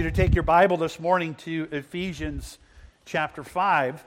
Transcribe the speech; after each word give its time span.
you 0.00 0.04
to 0.08 0.16
take 0.16 0.34
your 0.34 0.42
Bible 0.42 0.78
this 0.78 0.98
morning 0.98 1.34
to 1.34 1.68
Ephesians 1.70 2.56
chapter 3.04 3.44
5. 3.44 4.02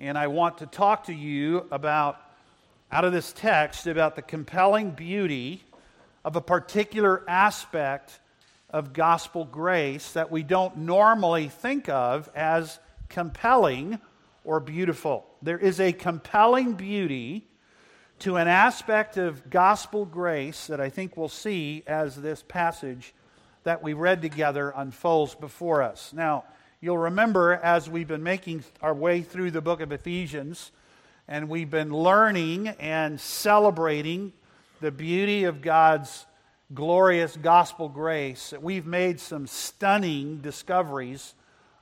And 0.00 0.18
I 0.18 0.26
want 0.26 0.58
to 0.58 0.66
talk 0.66 1.04
to 1.04 1.14
you 1.14 1.68
about, 1.70 2.20
out 2.90 3.04
of 3.04 3.12
this 3.12 3.32
text, 3.32 3.86
about 3.86 4.16
the 4.16 4.22
compelling 4.22 4.90
beauty 4.90 5.62
of 6.24 6.34
a 6.34 6.40
particular 6.40 7.22
aspect 7.30 8.18
of 8.70 8.92
gospel 8.92 9.44
grace 9.44 10.10
that 10.10 10.32
we 10.32 10.42
don't 10.42 10.76
normally 10.76 11.46
think 11.46 11.88
of 11.88 12.28
as 12.34 12.80
compelling 13.08 14.00
or 14.42 14.58
beautiful. 14.58 15.24
There 15.40 15.58
is 15.58 15.78
a 15.78 15.92
compelling 15.92 16.72
beauty 16.72 17.46
to 18.18 18.38
an 18.38 18.48
aspect 18.48 19.16
of 19.16 19.48
gospel 19.50 20.04
grace 20.04 20.66
that 20.66 20.80
I 20.80 20.88
think 20.90 21.16
we'll 21.16 21.28
see 21.28 21.84
as 21.86 22.16
this 22.16 22.42
passage 22.42 23.14
that 23.68 23.82
we 23.82 23.92
read 23.92 24.22
together 24.22 24.72
unfolds 24.74 25.34
before 25.34 25.82
us. 25.82 26.14
Now, 26.14 26.44
you'll 26.80 26.96
remember 26.96 27.52
as 27.52 27.86
we've 27.86 28.08
been 28.08 28.22
making 28.22 28.64
our 28.80 28.94
way 28.94 29.20
through 29.20 29.50
the 29.50 29.60
book 29.60 29.82
of 29.82 29.92
Ephesians, 29.92 30.72
and 31.28 31.50
we've 31.50 31.68
been 31.68 31.90
learning 31.90 32.68
and 32.68 33.20
celebrating 33.20 34.32
the 34.80 34.90
beauty 34.90 35.44
of 35.44 35.60
God's 35.60 36.24
glorious 36.72 37.36
gospel 37.36 37.90
grace, 37.90 38.48
that 38.48 38.62
we've 38.62 38.86
made 38.86 39.20
some 39.20 39.46
stunning 39.46 40.38
discoveries 40.38 41.34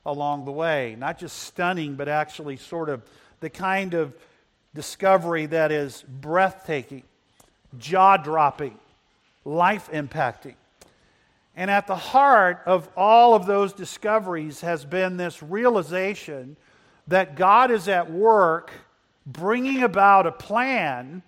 along 0.05 0.43
the 0.43 0.51
way. 0.51 0.93
Not 0.99 1.17
just 1.17 1.37
stunning, 1.39 1.95
but 1.95 2.09
actually 2.09 2.57
sort 2.57 2.89
of 2.89 3.01
the 3.39 3.49
kind 3.49 3.93
of 3.93 4.13
discovery 4.75 5.45
that 5.45 5.71
is 5.71 6.03
breathtaking, 6.19 7.03
jaw 7.79 8.17
dropping, 8.17 8.77
life 9.45 9.89
impacting. 9.93 10.55
And 11.57 11.71
at 11.71 11.87
the 11.87 11.95
heart 11.95 12.61
of 12.67 12.87
all 12.95 13.33
of 13.33 13.47
those 13.47 13.73
discoveries 13.73 14.61
has 14.61 14.85
been 14.85 15.17
this 15.17 15.41
realization 15.41 16.55
that 17.07 17.35
God 17.35 17.71
is 17.71 17.87
at 17.87 18.11
work 18.11 18.71
bringing 19.25 19.81
about 19.81 20.27
a 20.27 20.31
plan. 20.31 21.23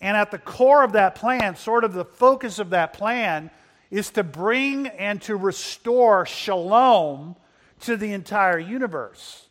And 0.00 0.16
at 0.16 0.30
the 0.30 0.38
core 0.38 0.82
of 0.82 0.92
that 0.92 1.14
plan, 1.14 1.56
sort 1.56 1.84
of 1.84 1.92
the 1.92 2.06
focus 2.06 2.58
of 2.58 2.70
that 2.70 2.94
plan, 2.94 3.50
is 3.90 4.08
to 4.12 4.24
bring 4.24 4.86
and 4.86 5.20
to 5.22 5.36
restore 5.36 6.24
shalom 6.24 7.36
to 7.80 7.98
the 7.98 8.14
entire 8.14 8.58
universe. 8.58 9.46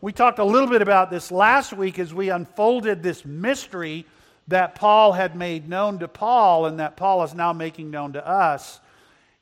We 0.00 0.12
talked 0.12 0.38
a 0.38 0.44
little 0.44 0.70
bit 0.70 0.80
about 0.80 1.10
this 1.10 1.30
last 1.30 1.74
week 1.74 1.98
as 1.98 2.14
we 2.14 2.30
unfolded 2.30 3.02
this 3.02 3.26
mystery 3.26 4.06
that 4.48 4.74
Paul 4.74 5.12
had 5.12 5.36
made 5.36 5.68
known 5.68 5.98
to 5.98 6.08
Paul 6.08 6.64
and 6.64 6.80
that 6.80 6.96
Paul 6.96 7.22
is 7.24 7.34
now 7.34 7.52
making 7.52 7.90
known 7.90 8.14
to 8.14 8.26
us. 8.26 8.80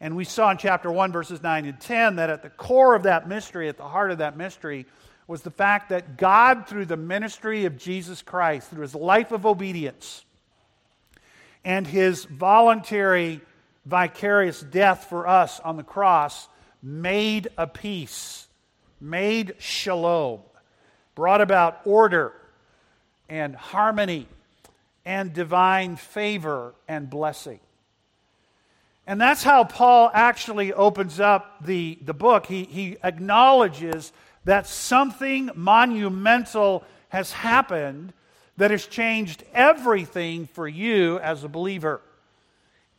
And 0.00 0.14
we 0.14 0.24
saw 0.24 0.50
in 0.50 0.58
chapter 0.58 0.92
1, 0.92 1.10
verses 1.10 1.42
9 1.42 1.64
and 1.64 1.80
10, 1.80 2.16
that 2.16 2.30
at 2.30 2.42
the 2.42 2.50
core 2.50 2.94
of 2.94 3.02
that 3.02 3.28
mystery, 3.28 3.68
at 3.68 3.76
the 3.76 3.88
heart 3.88 4.10
of 4.10 4.18
that 4.18 4.36
mystery, 4.36 4.86
was 5.26 5.42
the 5.42 5.50
fact 5.50 5.90
that 5.90 6.16
God, 6.16 6.66
through 6.66 6.86
the 6.86 6.96
ministry 6.96 7.64
of 7.64 7.76
Jesus 7.76 8.22
Christ, 8.22 8.70
through 8.70 8.82
his 8.82 8.94
life 8.94 9.32
of 9.32 9.44
obedience 9.44 10.24
and 11.64 11.86
his 11.86 12.24
voluntary, 12.24 13.40
vicarious 13.84 14.60
death 14.60 15.06
for 15.08 15.26
us 15.26 15.60
on 15.60 15.76
the 15.76 15.82
cross, 15.82 16.48
made 16.82 17.48
a 17.58 17.66
peace, 17.66 18.46
made 19.00 19.56
shalom, 19.58 20.40
brought 21.14 21.40
about 21.40 21.80
order 21.84 22.32
and 23.28 23.54
harmony 23.54 24.28
and 25.04 25.32
divine 25.32 25.96
favor 25.96 26.74
and 26.86 27.10
blessing. 27.10 27.60
And 29.08 29.18
that's 29.18 29.42
how 29.42 29.64
Paul 29.64 30.10
actually 30.12 30.74
opens 30.74 31.18
up 31.18 31.64
the, 31.64 31.98
the 32.02 32.12
book. 32.12 32.44
He, 32.44 32.64
he 32.64 32.98
acknowledges 33.02 34.12
that 34.44 34.66
something 34.66 35.50
monumental 35.54 36.84
has 37.08 37.32
happened 37.32 38.12
that 38.58 38.70
has 38.70 38.86
changed 38.86 39.44
everything 39.54 40.46
for 40.46 40.68
you 40.68 41.18
as 41.20 41.42
a 41.42 41.48
believer. 41.48 42.02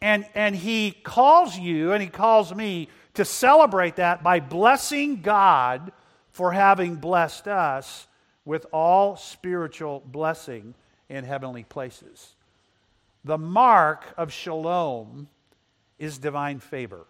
And, 0.02 0.26
and 0.34 0.56
he 0.56 0.92
calls 0.92 1.56
you 1.56 1.92
and 1.92 2.02
he 2.02 2.10
calls 2.10 2.56
me 2.56 2.90
to 3.14 3.24
celebrate 3.24 3.98
that 3.98 4.24
by 4.24 4.40
blessing 4.40 5.22
God 5.22 5.92
for 6.32 6.54
having 6.54 6.96
blessed 6.96 7.48
us 7.48 8.08
with 8.46 8.66
all 8.74 9.16
spiritual 9.16 10.02
blessing 10.08 10.74
in 11.08 11.24
heavenly 11.24 11.66
places. 11.66 12.34
The 13.24 13.38
mark 13.38 14.06
of 14.18 14.34
shalom 14.34 15.28
is 16.00 16.18
divine 16.18 16.60
favor 16.60 17.06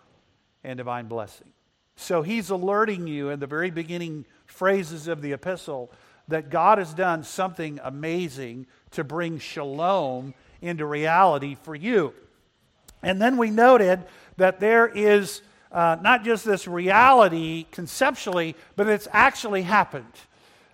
and 0.64 0.78
divine 0.78 1.08
blessing. 1.08 1.48
So 1.96 2.22
he's 2.22 2.50
alerting 2.50 3.08
you 3.08 3.30
in 3.30 3.40
the 3.40 3.48
very 3.48 3.72
beginning 3.72 4.26
phrases 4.46 5.08
of 5.08 5.22
the 5.22 5.34
epistle 5.34 5.92
that 6.28 6.50
God 6.50 6.78
has 6.78 6.94
done 6.94 7.24
something 7.24 7.80
amazing 7.84 8.68
to 8.92 9.04
bring 9.04 9.40
shalom 9.40 10.34
into 10.62 10.86
reality 10.86 11.56
for 11.56 11.76
you. 11.76 12.14
And 13.02 13.22
then 13.22 13.38
we 13.38 13.50
noted 13.50 14.04
that 14.38 14.60
there 14.60 14.88
is 14.88 15.42
uh, 15.72 15.98
not 16.02 16.24
just 16.24 16.46
this 16.46 16.68
reality 16.68 17.66
conceptually, 17.72 18.56
but 18.76 18.88
it's 18.88 19.08
actually 19.12 19.64
happened. 19.64 20.06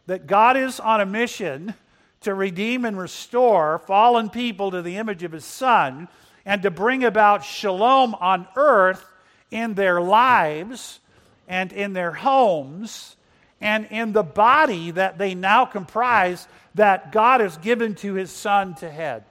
That 0.07 0.27
God 0.27 0.57
is 0.57 0.79
on 0.79 1.01
a 1.01 1.05
mission 1.05 1.73
to 2.21 2.33
redeem 2.33 2.85
and 2.85 2.97
restore 2.97 3.79
fallen 3.79 4.29
people 4.29 4.71
to 4.71 4.81
the 4.81 4.97
image 4.97 5.23
of 5.23 5.31
his 5.31 5.45
Son 5.45 6.07
and 6.45 6.61
to 6.61 6.71
bring 6.71 7.03
about 7.03 7.43
shalom 7.43 8.13
on 8.15 8.47
earth 8.55 9.05
in 9.51 9.73
their 9.73 9.99
lives 9.99 10.99
and 11.47 11.73
in 11.73 11.93
their 11.93 12.11
homes 12.11 13.15
and 13.61 13.87
in 13.89 14.13
the 14.13 14.23
body 14.23 14.91
that 14.91 15.17
they 15.17 15.33
now 15.33 15.65
comprise 15.65 16.47
that 16.75 17.11
God 17.11 17.41
has 17.41 17.57
given 17.57 17.95
to 17.95 18.13
his 18.13 18.31
son 18.31 18.75
to 18.75 18.89
head. 18.89 19.23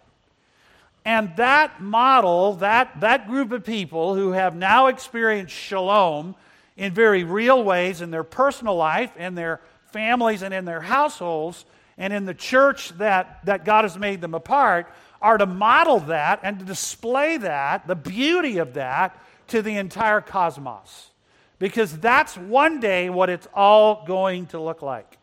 And 1.04 1.36
that 1.36 1.82
model, 1.82 2.54
that, 2.54 3.00
that 3.00 3.28
group 3.28 3.52
of 3.52 3.64
people 3.64 4.14
who 4.14 4.32
have 4.32 4.56
now 4.56 4.86
experienced 4.86 5.54
shalom 5.54 6.34
in 6.76 6.92
very 6.92 7.25
real 7.25 7.62
ways 7.62 8.00
in 8.00 8.10
their 8.10 8.25
personal 8.25 8.75
life, 8.75 9.14
in 9.16 9.34
their 9.34 9.60
families, 9.92 10.42
and 10.42 10.54
in 10.54 10.64
their 10.64 10.81
households, 10.81 11.66
and 11.98 12.12
in 12.12 12.25
the 12.25 12.34
church 12.34 12.88
that, 12.98 13.44
that 13.44 13.64
God 13.64 13.84
has 13.84 13.98
made 13.98 14.20
them 14.20 14.34
a 14.34 14.41
part, 14.41 14.88
are 15.25 15.39
to 15.39 15.47
model 15.47 16.01
that 16.01 16.41
and 16.43 16.59
to 16.59 16.65
display 16.67 17.39
that, 17.39 17.87
the 17.87 17.97
beauty 17.97 18.59
of 18.59 18.75
that, 18.75 19.19
to 19.49 19.62
the 19.62 19.77
entire 19.77 20.21
cosmos. 20.21 21.11
Because 21.59 21.99
that's 21.99 22.37
one 22.37 22.79
day 22.79 23.09
what 23.09 23.31
it's 23.31 23.49
all 23.55 24.05
going 24.07 24.47
to 24.49 24.61
look 24.61 24.83
like. 24.83 25.17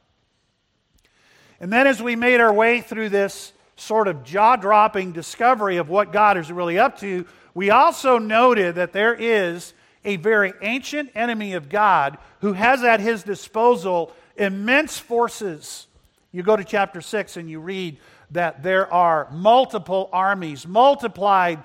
And 1.60 1.72
then, 1.72 1.86
as 1.86 2.02
we 2.02 2.16
made 2.16 2.42
our 2.42 2.52
way 2.52 2.82
through 2.82 3.10
this 3.10 3.54
sort 3.76 4.08
of 4.08 4.24
jaw 4.24 4.56
dropping 4.56 5.12
discovery 5.12 5.78
of 5.78 5.88
what 5.88 6.12
God 6.12 6.36
is 6.36 6.52
really 6.52 6.80
up 6.80 7.00
to, 7.02 7.28
we 7.54 7.70
also 7.70 8.18
noted 8.18 8.76
that 8.76 8.94
there 8.94 9.14
is 9.14 9.74
a 10.04 10.16
very 10.16 10.54
ancient 10.64 11.12
enemy 11.14 11.54
of 11.54 11.70
God 11.70 12.18
who 12.40 12.54
has 12.54 12.84
at 12.84 13.00
his 13.00 13.22
disposal 13.22 14.12
immense 14.36 14.98
forces. 14.98 15.86
You 16.32 16.42
go 16.42 16.56
to 16.56 16.64
chapter 16.64 17.02
6 17.02 17.38
and 17.38 17.48
you 17.48 17.60
read 17.60 17.98
that 18.32 18.64
there 18.64 18.92
are 18.92 19.30
multiple 19.32 20.10
armies, 20.12 20.66
multiplied, 20.66 21.64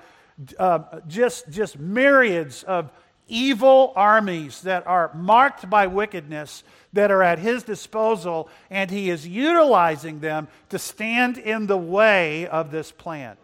uh, 0.59 1.01
just, 1.07 1.49
just 1.51 1.79
myriads 1.79 2.63
of 2.65 2.91
evil 3.29 3.93
armies 3.97 4.63
that 4.63 4.87
are 4.87 5.13
marked 5.15 5.69
by 5.69 5.87
wickedness 5.87 6.63
that 6.93 7.11
are 7.11 7.23
at 7.23 7.39
his 7.39 7.63
disposal, 7.63 8.49
and 8.71 8.91
he 8.91 9.11
is 9.11 9.27
utilizing 9.27 10.21
them 10.21 10.49
to 10.69 10.79
stand 10.79 11.37
in 11.37 11.67
the 11.67 11.77
way 11.77 12.47
of 12.47 12.71
this 12.71 12.93
plan. 12.93 13.37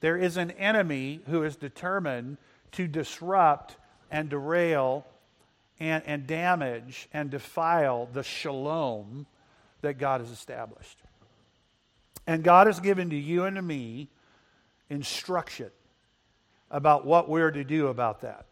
There 0.00 0.16
is 0.16 0.36
an 0.36 0.50
enemy 0.52 1.20
who 1.26 1.42
is 1.42 1.56
determined 1.56 2.38
to 2.72 2.86
disrupt 2.86 3.76
and 4.10 4.28
derail 4.28 5.06
and, 5.78 6.02
and 6.06 6.26
damage 6.26 7.08
and 7.12 7.30
defile 7.30 8.08
the 8.12 8.22
shalom 8.22 9.26
that 9.82 9.98
God 9.98 10.20
has 10.20 10.30
established. 10.30 10.98
And 12.26 12.44
God 12.44 12.66
has 12.66 12.80
given 12.80 13.10
to 13.10 13.16
you 13.16 13.44
and 13.44 13.56
to 13.56 13.62
me 13.62 14.08
instruction 14.88 15.70
about 16.70 17.04
what 17.04 17.28
we're 17.28 17.50
to 17.50 17.64
do 17.64 17.88
about 17.88 18.20
that. 18.20 18.46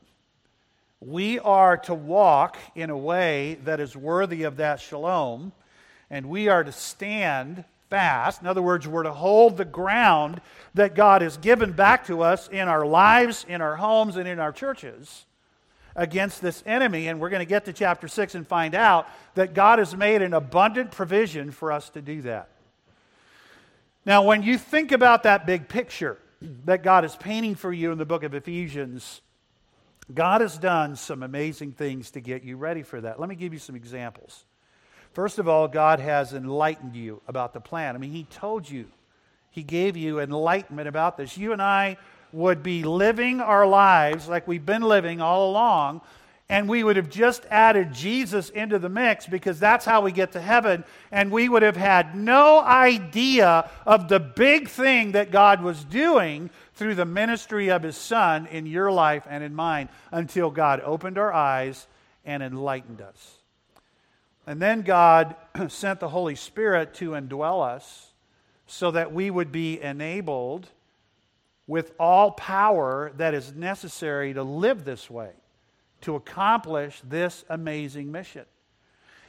We 1.01 1.39
are 1.39 1.77
to 1.79 1.95
walk 1.95 2.57
in 2.75 2.91
a 2.91 2.97
way 2.97 3.59
that 3.65 3.79
is 3.79 3.97
worthy 3.97 4.43
of 4.43 4.57
that 4.57 4.81
shalom, 4.81 5.53
and 6.11 6.27
we 6.27 6.49
are 6.49 6.65
to 6.65 6.73
stand 6.73 7.65
fast. 7.89 8.41
In 8.41 8.49
other 8.49 8.63
words, 8.63 8.89
we're 8.89 9.05
to 9.05 9.13
hold 9.13 9.57
the 9.57 9.65
ground 9.65 10.41
that 10.75 10.95
God 10.95 11.23
has 11.23 11.37
given 11.37 11.73
back 11.73 12.07
to 12.07 12.23
us 12.23 12.49
in 12.49 12.67
our 12.67 12.85
lives, 12.85 13.47
in 13.49 13.61
our 13.61 13.77
homes, 13.77 14.17
and 14.17 14.27
in 14.27 14.41
our 14.41 14.53
churches 14.53 15.25
against 15.95 16.43
this 16.43 16.63
enemy. 16.67 17.09
And 17.09 17.21
we're 17.21 17.31
going 17.31 17.41
to 17.41 17.47
get 17.47 17.65
to 17.67 17.73
chapter 17.73 18.09
6 18.09 18.35
and 18.35 18.47
find 18.47 18.75
out 18.75 19.09
that 19.35 19.55
God 19.55 19.79
has 19.79 19.97
made 19.97 20.23
an 20.23 20.35
abundant 20.35 20.91
provision 20.91 21.51
for 21.51 21.71
us 21.71 21.91
to 21.91 22.03
do 22.03 22.23
that. 22.23 22.49
Now, 24.05 24.23
when 24.23 24.43
you 24.43 24.59
think 24.59 24.93
about 24.93 25.25
that 25.25 25.47
big 25.47 25.69
picture 25.69 26.19
that 26.65 26.83
God 26.83 27.05
is 27.05 27.17
painting 27.17 27.55
for 27.55 27.73
you 27.73 27.93
in 27.93 27.99
the 27.99 28.07
book 28.07 28.23
of 28.23 28.35
Ephesians, 28.35 29.21
God 30.13 30.41
has 30.41 30.57
done 30.57 30.97
some 30.97 31.23
amazing 31.23 31.73
things 31.73 32.13
to 32.13 32.21
get 32.21 32.43
you 32.43 32.57
ready 32.57 32.83
for 32.83 33.01
that. 33.01 33.21
Let 33.21 33.29
me 33.29 33.35
give 33.35 33.53
you 33.53 33.59
some 33.59 33.77
examples. 33.77 34.45
First 35.13 35.39
of 35.39 35.49
all, 35.49 35.69
God 35.69 36.01
has 36.01 36.33
enlightened 36.33 36.95
you 36.95 37.21
about 37.29 37.53
the 37.53 37.61
plan. 37.61 37.95
I 37.95 37.99
mean, 37.99 38.13
He 38.13 38.25
told 38.25 38.69
you, 38.69 38.87
He 39.51 39.63
gave 39.63 39.97
you 39.97 40.21
enlightenment 40.21 40.89
about 40.89 41.17
this. 41.17 41.37
You 41.37 41.53
and 41.53 41.61
I 41.61 41.97
would 42.33 42.63
be 42.63 42.85
living 42.85 43.41
our 43.41 43.67
lives 43.67 44.29
like 44.29 44.47
we've 44.47 44.65
been 44.65 44.83
living 44.83 45.21
all 45.21 45.51
along, 45.51 46.03
and 46.51 46.67
we 46.67 46.83
would 46.83 46.97
have 46.97 47.11
just 47.11 47.45
added 47.51 47.93
Jesus 47.93 48.49
into 48.49 48.79
the 48.79 48.89
mix 48.89 49.27
because 49.27 49.61
that's 49.61 49.85
how 49.85 50.01
we 50.01 50.13
get 50.13 50.33
to 50.33 50.41
heaven. 50.41 50.83
And 51.13 51.31
we 51.31 51.47
would 51.47 51.63
have 51.63 51.77
had 51.77 52.15
no 52.15 52.61
idea 52.61 53.71
of 53.85 54.09
the 54.09 54.19
big 54.19 54.69
thing 54.69 55.13
that 55.13 55.31
God 55.31 55.63
was 55.63 55.85
doing 55.85 56.49
through 56.75 56.95
the 56.95 57.05
ministry 57.05 57.69
of 57.69 57.83
His 57.83 57.99
Son 57.99 58.47
in 58.47 58.65
your 58.65 58.91
life 58.91 59.27
and 59.29 59.45
in 59.45 59.55
mine 59.55 59.91
until 60.11 60.51
God 60.51 60.81
opened 60.81 61.19
our 61.19 61.33
eyes 61.33 61.87
and 62.25 62.43
enlightened 62.43 63.03
us. 63.03 63.37
And 64.47 64.63
then 64.63 64.81
God 64.81 65.37
sent 65.69 66.01
the 66.01 66.09
Holy 66.09 66.35
Spirit 66.35 66.95
to 66.95 67.11
indwell 67.11 67.63
us 67.63 68.07
so 68.67 68.91
that 68.93 69.13
we 69.13 69.31
would 69.31 69.53
be 69.53 69.79
enabled 69.79 70.67
with 71.67 71.93
all 72.01 72.31
power 72.31 73.13
that 73.19 73.35
is 73.35 73.53
necessary 73.55 74.33
to 74.33 74.43
live 74.43 74.87
this 74.87 75.11
way 75.11 75.33
to 76.03 76.15
accomplish 76.15 77.01
this 77.05 77.45
amazing 77.49 78.13
mission. 78.13 78.45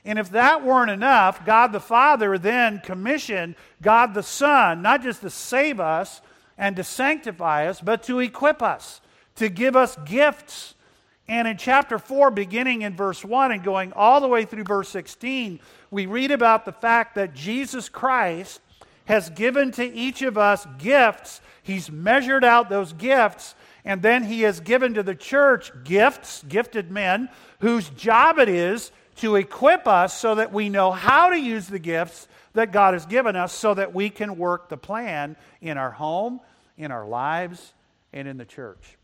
And 0.06 0.18
if 0.18 0.32
that 0.32 0.64
weren't 0.64 0.92
enough, 0.92 1.46
God 1.46 1.72
the 1.72 1.80
Father 1.80 2.38
then 2.38 2.80
commissioned 2.80 3.56
God 3.82 4.14
the 4.14 4.24
Son, 4.24 4.82
not 4.82 5.04
just 5.04 5.22
to 5.22 5.30
save 5.30 5.80
us 5.80 6.22
and 6.58 6.76
to 6.76 6.84
sanctify 6.84 7.68
us, 7.68 7.82
but 7.82 8.04
to 8.04 8.20
equip 8.20 8.62
us, 8.62 9.02
to 9.36 9.50
give 9.50 9.76
us 9.76 9.98
gifts. 10.06 10.76
And 11.28 11.48
in 11.48 11.58
chapter 11.58 12.00
4, 12.00 12.32
beginning 12.32 12.82
in 12.82 12.96
verse 12.96 13.24
1 13.24 13.52
and 13.52 13.64
going 13.64 13.94
all 13.94 14.22
the 14.22 14.28
way 14.28 14.46
through 14.46 14.64
verse 14.64 14.90
16, 14.90 15.60
we 15.92 16.06
read 16.06 16.32
about 16.32 16.66
the 16.66 16.72
fact 16.72 17.16
that 17.16 17.34
Jesus 17.34 17.90
Christ 17.90 18.62
has 19.06 19.30
given 19.30 19.72
to 19.72 19.84
each 19.84 20.22
of 20.22 20.38
us 20.38 20.68
gifts. 20.78 21.42
He's 21.62 21.92
measured 21.92 22.44
out 22.44 22.70
those 22.70 22.94
gifts 22.94 23.56
and 23.86 24.02
then 24.02 24.24
he 24.24 24.42
has 24.42 24.60
given 24.60 24.94
to 24.96 25.04
the 25.04 25.16
church 25.16 25.72
gifts, 25.84 26.44
gifted 26.48 26.92
men, 26.92 27.30
whose 27.60 27.90
job 27.90 28.40
it 28.40 28.50
is 28.50 28.92
to 29.18 29.36
equip 29.36 29.88
us 29.88 30.18
so 30.18 30.36
that 30.36 30.54
we 30.54 30.70
know 30.70 30.92
how 30.92 31.30
to 31.30 31.40
use 31.40 31.68
the 31.68 31.80
gifts 31.80 32.28
that 32.54 32.72
God 32.72 32.94
has 32.94 33.06
given 33.06 33.36
us 33.36 33.54
so 33.54 33.74
that 33.74 33.94
we 33.94 34.10
can 34.10 34.38
work 34.38 34.70
the 34.70 34.78
plan 34.78 35.36
in 35.62 35.78
our 35.78 35.92
home, 35.92 36.40
in 36.78 36.92
our 36.92 37.08
lives, 37.08 37.74
and 38.14 38.28
in 38.28 38.38
the 38.38 38.46
church. 38.46 38.98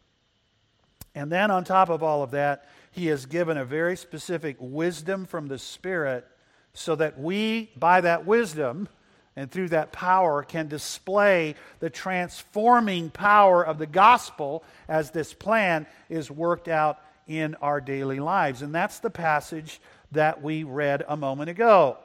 And 1.13 1.31
then, 1.31 1.51
on 1.51 1.63
top 1.63 1.89
of 1.89 2.03
all 2.03 2.23
of 2.23 2.31
that, 2.31 2.67
he 2.91 3.07
has 3.07 3.25
given 3.25 3.57
a 3.57 3.65
very 3.65 3.95
specific 3.95 4.57
wisdom 4.59 5.25
from 5.25 5.47
the 5.47 5.57
Spirit 5.57 6.27
so 6.73 6.95
that 6.95 7.17
we, 7.17 7.71
by 7.77 8.01
that 8.01 8.25
wisdom, 8.25 8.89
and 9.35 9.51
through 9.51 9.69
that 9.69 9.91
power 9.91 10.43
can 10.43 10.67
display 10.67 11.55
the 11.79 11.89
transforming 11.89 13.09
power 13.09 13.65
of 13.65 13.77
the 13.77 13.87
gospel 13.87 14.63
as 14.87 15.11
this 15.11 15.33
plan 15.33 15.85
is 16.09 16.31
worked 16.31 16.67
out 16.67 16.99
in 17.27 17.55
our 17.55 17.81
daily 17.81 18.19
lives. 18.19 18.61
And 18.61 18.73
that's 18.73 18.99
the 18.99 19.09
passage 19.09 19.81
that 20.11 20.41
we 20.41 20.63
read 20.63 21.03
a 21.07 21.17
moment 21.17 21.49
ago. 21.49 21.97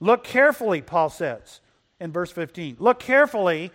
Look 0.00 0.24
carefully, 0.24 0.82
Paul 0.82 1.10
says 1.10 1.60
in 2.00 2.10
verse 2.12 2.30
15. 2.30 2.76
Look 2.80 2.98
carefully, 2.98 3.70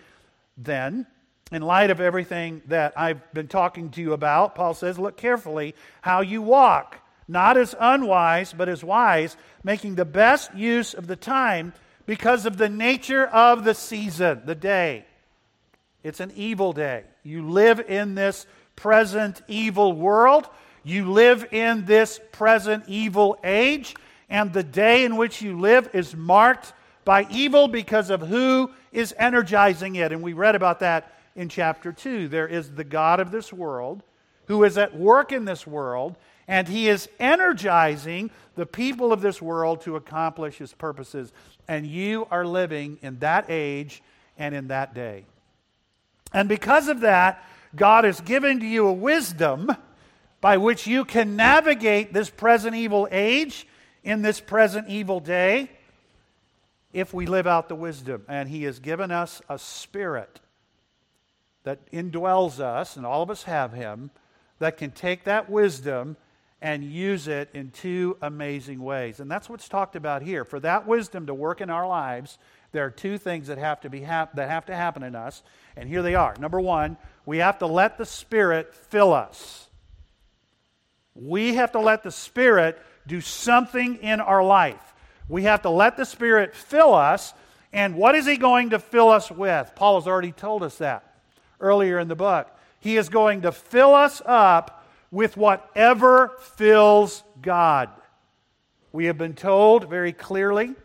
then, 0.58 1.08
in 1.52 1.62
light 1.62 1.90
of 1.90 2.02
everything 2.02 2.62
that 2.68 2.94
I've 2.98 3.34
been 3.34 3.48
talking 3.48 3.90
to 3.92 4.02
you 4.02 4.14
about, 4.14 4.56
Paul 4.56 4.74
says, 4.74 5.00
look 5.00 5.16
carefully 5.16 5.74
how 6.02 6.22
you 6.22 6.42
walk, 6.42 7.00
not 7.28 7.56
as 7.56 7.74
unwise, 7.80 8.54
but 8.54 8.68
as 8.68 8.84
wise, 8.84 9.38
making 9.64 9.96
the 9.96 10.06
best 10.06 10.54
use 10.54 10.94
of 10.94 11.08
the 11.08 11.16
time 11.16 11.74
because 12.10 12.48
of 12.48 12.58
the 12.58 12.70
nature 12.70 13.28
of 13.28 13.64
the 13.64 13.76
season, 13.76 14.42
the 14.44 14.56
day. 14.56 15.06
It's 16.02 16.20
an 16.20 16.32
evil 16.36 16.74
day. 16.74 17.04
You 17.22 17.48
live 17.48 17.80
in 17.82 18.16
this 18.16 18.48
present 18.76 19.44
evil 19.48 19.94
world. 19.94 20.50
You 20.84 21.12
live 21.12 21.54
in 21.54 21.86
this 21.86 22.20
present 22.32 22.86
evil 22.88 23.38
age. 23.44 23.94
And 24.28 24.52
the 24.52 24.64
day 24.64 25.06
in 25.06 25.18
which 25.18 25.44
you 25.44 25.60
live 25.60 25.88
is 25.94 26.16
marked 26.16 26.74
by 27.06 27.28
evil 27.30 27.68
because 27.68 28.10
of 28.10 28.22
who 28.22 28.72
is 28.92 29.14
energizing 29.16 29.96
it. 29.98 30.12
And 30.12 30.24
we 30.24 30.34
read 30.34 30.56
about 30.56 30.80
that 30.80 31.16
in 31.36 31.48
chapter 31.48 31.94
2. 31.94 32.28
There 32.28 32.48
is 32.48 32.72
the 32.72 32.84
God 32.84 33.20
of 33.20 33.30
this 33.30 33.54
world 33.54 34.02
who 34.48 34.64
is 34.64 34.80
at 34.80 34.98
work 34.98 35.32
in 35.32 35.46
this 35.46 35.68
world, 35.68 36.16
and 36.48 36.68
he 36.68 36.90
is 36.90 37.08
energizing 37.20 38.32
the 38.56 38.66
people 38.66 39.14
of 39.14 39.22
this 39.22 39.40
world 39.40 39.82
to 39.82 39.96
accomplish 39.96 40.58
his 40.58 40.74
purposes 40.74 41.32
and 41.70 41.86
you 41.86 42.28
are 42.32 42.46
living 42.46 42.98
in 43.04 43.20
that 43.20 43.46
age 43.48 44.02
and 44.40 44.56
in 44.56 44.70
that 44.70 44.96
day. 44.96 45.24
And 46.34 46.50
because 46.50 46.88
of 46.88 47.02
that, 47.02 47.46
God 47.76 48.06
has 48.06 48.20
given 48.22 48.60
to 48.60 48.66
you 48.66 48.88
a 48.88 48.94
wisdom 48.94 49.72
by 50.42 50.58
which 50.58 50.88
you 50.88 51.06
can 51.06 51.36
navigate 51.36 52.12
this 52.12 52.32
present 52.32 52.76
evil 52.76 53.08
age 53.12 53.68
in 54.04 54.24
this 54.24 54.40
present 54.40 54.90
evil 54.90 55.20
day 55.20 55.70
if 56.92 57.14
we 57.14 57.28
live 57.28 57.46
out 57.46 57.70
the 57.70 57.76
wisdom. 57.76 58.26
And 58.28 58.50
He 58.50 58.64
has 58.64 58.80
given 58.80 59.12
us 59.12 59.40
a 59.48 59.60
spirit 59.60 60.40
that 61.66 61.92
indwells 61.92 62.60
us, 62.60 62.98
and 62.98 63.06
all 63.06 63.22
of 63.22 63.30
us 63.30 63.44
have 63.44 63.74
Him, 63.74 64.10
that 64.58 64.78
can 64.78 64.90
take 64.90 65.26
that 65.26 65.52
wisdom 65.52 66.18
and 66.62 66.84
use 66.84 67.28
it 67.28 67.50
in 67.54 67.72
two 67.72 68.18
amazing 68.22 68.82
ways. 68.82 69.20
And 69.20 69.32
that's 69.32 69.50
what's 69.50 69.70
talked 69.70 69.96
about 69.96 70.22
here. 70.22 70.44
For 70.44 70.60
that 70.60 70.86
wisdom 70.86 71.28
to 71.28 71.34
work 71.34 71.62
in 71.62 71.70
our 71.70 71.88
lives, 71.88 72.38
there 72.72 72.86
are 72.86 72.92
two 72.92 73.18
things 73.18 73.48
that 73.48 73.58
have 73.58 73.82
to 73.82 73.90
be 73.90 74.02
hap- 74.02 74.36
that 74.36 74.50
have 74.50 74.66
to 74.66 74.76
happen 74.76 75.04
in 75.04 75.16
us, 75.16 75.42
and 75.76 75.88
here 75.88 76.02
they 76.02 76.16
are. 76.16 76.36
Number 76.40 76.60
1, 76.60 76.98
we 77.26 77.38
have 77.38 77.60
to 77.60 77.66
let 77.66 77.98
the 77.98 78.06
Spirit 78.06 78.74
fill 78.74 79.14
us. 79.14 79.68
We 81.16 81.56
have 81.56 81.72
to 81.72 81.80
let 81.80 82.04
the 82.04 82.12
Spirit 82.12 82.80
do 83.08 83.22
something 83.22 83.96
in 83.98 84.20
our 84.20 84.44
life. 84.44 84.94
We 85.28 85.44
have 85.44 85.62
to 85.64 85.70
let 85.70 85.98
the 85.98 86.06
Spirit 86.06 86.56
fill 86.56 86.94
us, 86.94 87.34
and 87.72 87.96
what 87.96 88.16
is 88.16 88.26
he 88.26 88.38
going 88.38 88.72
to 88.72 88.80
fill 88.80 89.10
us 89.10 89.32
with? 89.32 89.72
Paul 89.76 90.00
has 90.00 90.08
already 90.08 90.32
told 90.32 90.64
us 90.64 90.78
that 90.80 91.06
earlier 91.60 92.00
in 92.00 92.08
the 92.08 92.16
book. 92.16 92.50
He 92.80 92.98
is 92.98 93.10
going 93.10 93.42
to 93.42 93.52
fill 93.52 93.94
us 93.94 94.22
up 94.26 94.79
with 95.12 95.38
whatever 95.38 96.34
fills 96.40 97.24
God. 97.42 97.90
We 98.92 99.06
have 99.06 99.18
been 99.18 99.34
told 99.34 99.90
very 99.90 100.14
clearly 100.14 100.76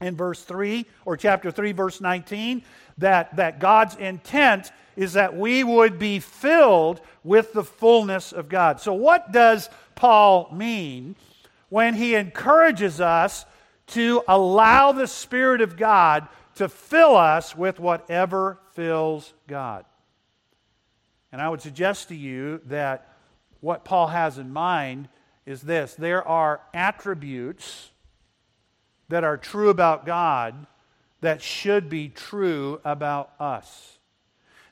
in 0.00 0.16
verse 0.16 0.42
3 0.42 0.86
or 1.04 1.16
chapter 1.16 1.50
3 1.50 1.72
verse 1.72 2.00
19 2.00 2.62
that, 2.98 3.36
that 3.36 3.58
God's 3.58 3.96
intent 3.96 4.70
is 4.96 5.14
that 5.14 5.36
we 5.36 5.64
would 5.64 5.98
be 5.98 6.18
filled 6.18 7.00
with 7.24 7.52
the 7.52 7.64
fullness 7.64 8.32
of 8.32 8.48
God. 8.48 8.80
So 8.80 8.92
what 8.92 9.32
does 9.32 9.70
Paul 9.94 10.50
mean 10.52 11.16
when 11.70 11.94
he 11.94 12.14
encourages 12.14 13.00
us 13.00 13.46
to 13.88 14.22
allow 14.28 14.92
the 14.92 15.06
spirit 15.06 15.62
of 15.62 15.76
God 15.76 16.28
to 16.56 16.68
fill 16.68 17.16
us 17.16 17.56
with 17.56 17.80
whatever 17.80 18.58
fills 18.74 19.32
God? 19.46 19.86
And 21.30 21.40
I 21.40 21.48
would 21.48 21.62
suggest 21.62 22.08
to 22.08 22.14
you 22.14 22.60
that 22.66 23.11
what 23.62 23.84
Paul 23.84 24.08
has 24.08 24.36
in 24.36 24.52
mind 24.52 25.08
is 25.46 25.62
this 25.62 25.94
there 25.94 26.26
are 26.26 26.60
attributes 26.74 27.90
that 29.08 29.24
are 29.24 29.38
true 29.38 29.70
about 29.70 30.04
God 30.04 30.66
that 31.22 31.40
should 31.40 31.88
be 31.88 32.08
true 32.08 32.80
about 32.84 33.30
us. 33.40 33.98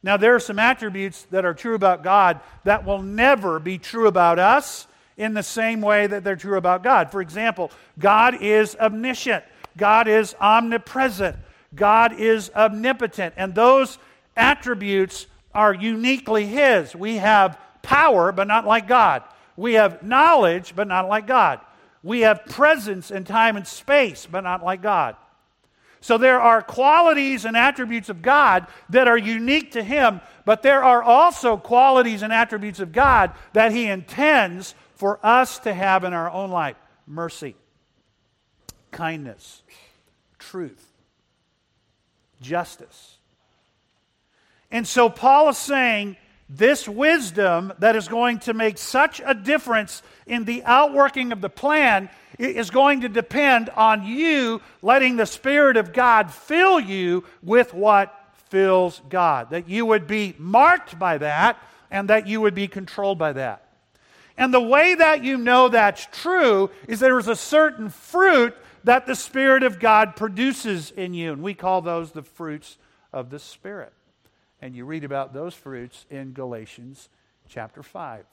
Now, 0.02 0.16
there 0.16 0.34
are 0.34 0.40
some 0.40 0.58
attributes 0.58 1.22
that 1.30 1.44
are 1.44 1.54
true 1.54 1.74
about 1.74 2.02
God 2.02 2.40
that 2.64 2.84
will 2.84 3.02
never 3.02 3.58
be 3.58 3.78
true 3.78 4.08
about 4.08 4.38
us 4.38 4.86
in 5.16 5.34
the 5.34 5.42
same 5.42 5.82
way 5.82 6.06
that 6.06 6.24
they're 6.24 6.36
true 6.36 6.56
about 6.56 6.82
God. 6.82 7.12
For 7.12 7.20
example, 7.20 7.70
God 7.98 8.42
is 8.42 8.74
omniscient, 8.76 9.44
God 9.76 10.08
is 10.08 10.34
omnipresent, 10.40 11.36
God 11.74 12.18
is 12.18 12.50
omnipotent, 12.56 13.34
and 13.36 13.54
those 13.54 13.98
attributes 14.36 15.26
are 15.54 15.74
uniquely 15.74 16.46
His. 16.46 16.96
We 16.96 17.16
have 17.16 17.58
power, 17.82 18.32
but 18.32 18.46
not 18.46 18.66
like 18.66 18.86
God. 18.86 19.22
We 19.56 19.74
have 19.74 20.02
knowledge, 20.02 20.74
but 20.74 20.88
not 20.88 21.08
like 21.08 21.26
God. 21.26 21.60
We 22.02 22.20
have 22.20 22.46
presence 22.46 23.10
in 23.10 23.24
time 23.24 23.56
and 23.56 23.66
space, 23.66 24.26
but 24.30 24.40
not 24.42 24.64
like 24.64 24.82
God. 24.82 25.16
So 26.00 26.16
there 26.16 26.40
are 26.40 26.62
qualities 26.62 27.44
and 27.44 27.56
attributes 27.56 28.08
of 28.08 28.22
God 28.22 28.66
that 28.88 29.06
are 29.06 29.18
unique 29.18 29.72
to 29.72 29.82
Him, 29.82 30.22
but 30.46 30.62
there 30.62 30.82
are 30.82 31.02
also 31.02 31.58
qualities 31.58 32.22
and 32.22 32.32
attributes 32.32 32.80
of 32.80 32.92
God 32.92 33.32
that 33.52 33.72
He 33.72 33.86
intends 33.86 34.74
for 34.94 35.24
us 35.24 35.58
to 35.60 35.74
have 35.74 36.04
in 36.04 36.14
our 36.14 36.30
own 36.30 36.50
life 36.50 36.76
mercy, 37.06 37.54
kindness, 38.90 39.62
truth, 40.38 40.86
justice. 42.40 43.18
And 44.70 44.86
so 44.86 45.10
Paul 45.10 45.50
is 45.50 45.58
saying 45.58 46.16
this 46.52 46.88
wisdom 46.88 47.72
that 47.78 47.94
is 47.94 48.08
going 48.08 48.40
to 48.40 48.54
make 48.54 48.76
such 48.76 49.20
a 49.24 49.34
difference 49.34 50.02
in 50.26 50.44
the 50.44 50.64
outworking 50.64 51.30
of 51.30 51.40
the 51.40 51.48
plan 51.48 52.10
is 52.38 52.70
going 52.70 53.02
to 53.02 53.08
depend 53.08 53.70
on 53.70 54.04
you 54.04 54.60
letting 54.82 55.16
the 55.16 55.26
Spirit 55.26 55.76
of 55.76 55.92
God 55.92 56.32
fill 56.32 56.80
you 56.80 57.24
with 57.42 57.72
what 57.72 58.14
fills 58.48 59.00
God. 59.08 59.50
That 59.50 59.68
you 59.68 59.86
would 59.86 60.08
be 60.08 60.34
marked 60.38 60.98
by 60.98 61.18
that 61.18 61.56
and 61.90 62.10
that 62.10 62.26
you 62.26 62.40
would 62.40 62.54
be 62.54 62.66
controlled 62.66 63.18
by 63.18 63.32
that. 63.34 63.66
And 64.36 64.52
the 64.52 64.60
way 64.60 64.94
that 64.94 65.22
you 65.22 65.36
know 65.36 65.68
that's 65.68 66.08
true 66.10 66.70
is 66.88 66.98
there 66.98 67.18
is 67.18 67.28
a 67.28 67.36
certain 67.36 67.90
fruit 67.90 68.56
that 68.84 69.06
the 69.06 69.14
Spirit 69.14 69.62
of 69.62 69.78
God 69.78 70.16
produces 70.16 70.90
in 70.90 71.14
you. 71.14 71.32
And 71.32 71.42
we 71.42 71.54
call 71.54 71.82
those 71.82 72.10
the 72.10 72.22
fruits 72.22 72.76
of 73.12 73.30
the 73.30 73.38
Spirit. 73.38 73.92
And 74.62 74.74
you 74.74 74.84
read 74.84 75.04
about 75.04 75.32
those 75.32 75.54
fruits 75.54 76.06
in 76.10 76.32
Galatians 76.32 77.08
chapter 77.48 77.82
5. 77.82 78.24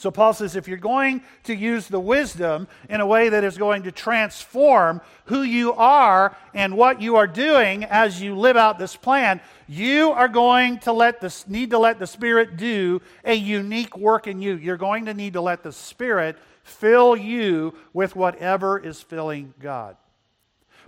So 0.00 0.10
Paul 0.10 0.32
says 0.32 0.56
if 0.56 0.66
you're 0.66 0.78
going 0.78 1.22
to 1.44 1.54
use 1.54 1.86
the 1.86 2.00
wisdom 2.00 2.68
in 2.88 3.02
a 3.02 3.06
way 3.06 3.28
that 3.28 3.44
is 3.44 3.58
going 3.58 3.82
to 3.82 3.92
transform 3.92 5.02
who 5.26 5.42
you 5.42 5.74
are 5.74 6.34
and 6.54 6.74
what 6.74 7.02
you 7.02 7.16
are 7.16 7.26
doing 7.26 7.84
as 7.84 8.20
you 8.20 8.34
live 8.34 8.56
out 8.56 8.78
this 8.78 8.96
plan, 8.96 9.42
you 9.68 10.10
are 10.12 10.28
going 10.28 10.78
to 10.80 10.92
let 10.92 11.20
this 11.20 11.46
need 11.46 11.70
to 11.70 11.78
let 11.78 11.98
the 11.98 12.06
Spirit 12.06 12.56
do 12.56 13.02
a 13.26 13.34
unique 13.34 13.94
work 13.94 14.26
in 14.26 14.40
you. 14.40 14.56
You're 14.56 14.78
going 14.78 15.04
to 15.04 15.12
need 15.12 15.34
to 15.34 15.42
let 15.42 15.62
the 15.62 15.72
Spirit 15.72 16.38
fill 16.62 17.14
you 17.14 17.74
with 17.92 18.16
whatever 18.16 18.78
is 18.78 19.02
filling 19.02 19.52
God. 19.60 19.98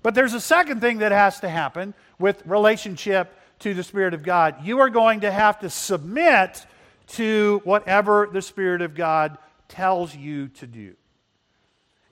But 0.02 0.14
there's 0.14 0.34
a 0.34 0.40
second 0.40 0.80
thing 0.80 0.98
that 0.98 1.12
has 1.12 1.40
to 1.40 1.50
happen 1.50 1.92
with 2.18 2.42
relationship 2.46 3.36
to 3.62 3.74
the 3.74 3.82
Spirit 3.82 4.12
of 4.12 4.22
God. 4.22 4.64
You 4.64 4.80
are 4.80 4.90
going 4.90 5.20
to 5.20 5.30
have 5.30 5.60
to 5.60 5.70
submit 5.70 6.66
to 7.08 7.60
whatever 7.64 8.28
the 8.30 8.42
Spirit 8.42 8.82
of 8.82 8.94
God 8.94 9.38
tells 9.68 10.14
you 10.14 10.48
to 10.48 10.66
do. 10.66 10.94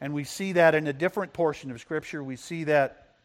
And 0.01 0.15
we 0.15 0.25
see 0.25 0.53
that 0.53 0.75
in 0.75 0.87
a 0.87 0.93
different 0.93 1.33
portion 1.33 1.71
of 1.71 1.81
Scripture. 1.81 2.23
We 2.23 2.37
see 2.37 2.65
that 2.65 3.17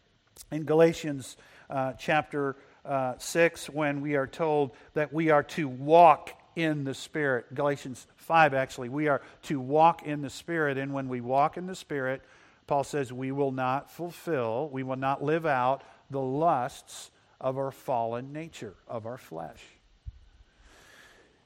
in 0.51 0.63
Galatians 0.63 1.37
uh, 1.69 1.93
chapter 1.93 2.55
uh, 2.83 3.13
6 3.17 3.69
when 3.69 4.01
we 4.01 4.15
are 4.15 4.27
told 4.27 4.71
that 4.93 5.13
we 5.13 5.29
are 5.29 5.43
to 5.43 5.67
walk 5.67 6.31
in 6.55 6.83
the 6.83 6.93
Spirit. 6.93 7.53
Galatians 7.53 8.07
5, 8.17 8.53
actually. 8.53 8.89
We 8.89 9.07
are 9.07 9.21
to 9.43 9.59
walk 9.59 10.03
in 10.03 10.21
the 10.21 10.29
Spirit. 10.29 10.77
And 10.77 10.93
when 10.93 11.09
we 11.09 11.21
walk 11.21 11.57
in 11.57 11.67
the 11.67 11.75
Spirit, 11.75 12.21
Paul 12.65 12.83
says 12.83 13.13
we 13.13 13.31
will 13.31 13.51
not 13.51 13.91
fulfill, 13.91 14.69
we 14.71 14.81
will 14.81 14.95
not 14.95 15.23
live 15.23 15.45
out 15.45 15.83
the 16.09 16.19
lusts 16.19 17.11
of 17.39 17.57
our 17.57 17.71
fallen 17.71 18.33
nature, 18.33 18.75
of 18.87 19.05
our 19.05 19.17
flesh. 19.17 19.61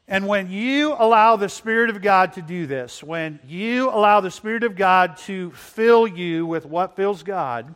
And 0.07 0.27
when 0.27 0.49
you 0.49 0.95
allow 0.97 1.35
the 1.35 1.49
Spirit 1.49 1.91
of 1.91 2.01
God 2.01 2.33
to 2.33 2.41
do 2.41 2.65
this, 2.65 3.03
when 3.03 3.39
you 3.47 3.89
allow 3.89 4.21
the 4.21 4.31
Spirit 4.31 4.63
of 4.63 4.75
God 4.75 5.17
to 5.17 5.51
fill 5.51 6.07
you 6.07 6.47
with 6.47 6.65
what 6.65 6.95
fills 6.95 7.21
God, 7.21 7.75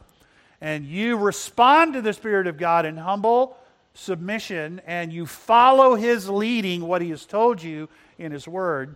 and 0.60 0.84
you 0.84 1.18
respond 1.18 1.94
to 1.94 2.02
the 2.02 2.14
Spirit 2.14 2.48
of 2.48 2.58
God 2.58 2.88
in 2.88 2.98
humble 2.98 3.56
submission, 3.94 4.82
and 4.88 5.14
you 5.14 5.28
follow 5.28 5.94
His 5.94 6.28
leading, 6.28 6.88
what 6.88 7.04
He 7.04 7.12
has 7.12 7.26
told 7.26 7.62
you 7.62 7.88
in 8.18 8.32
His 8.32 8.48
Word, 8.48 8.96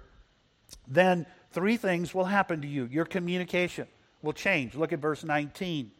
then 0.88 1.28
three 1.52 1.78
things 1.78 2.16
will 2.16 2.26
happen 2.26 2.62
to 2.62 2.68
you. 2.68 2.86
Your 2.86 3.06
communication 3.06 3.88
will 4.24 4.34
change. 4.34 4.74
Look 4.74 4.94
at 4.94 5.00
verse 5.00 5.24
19 5.24 5.92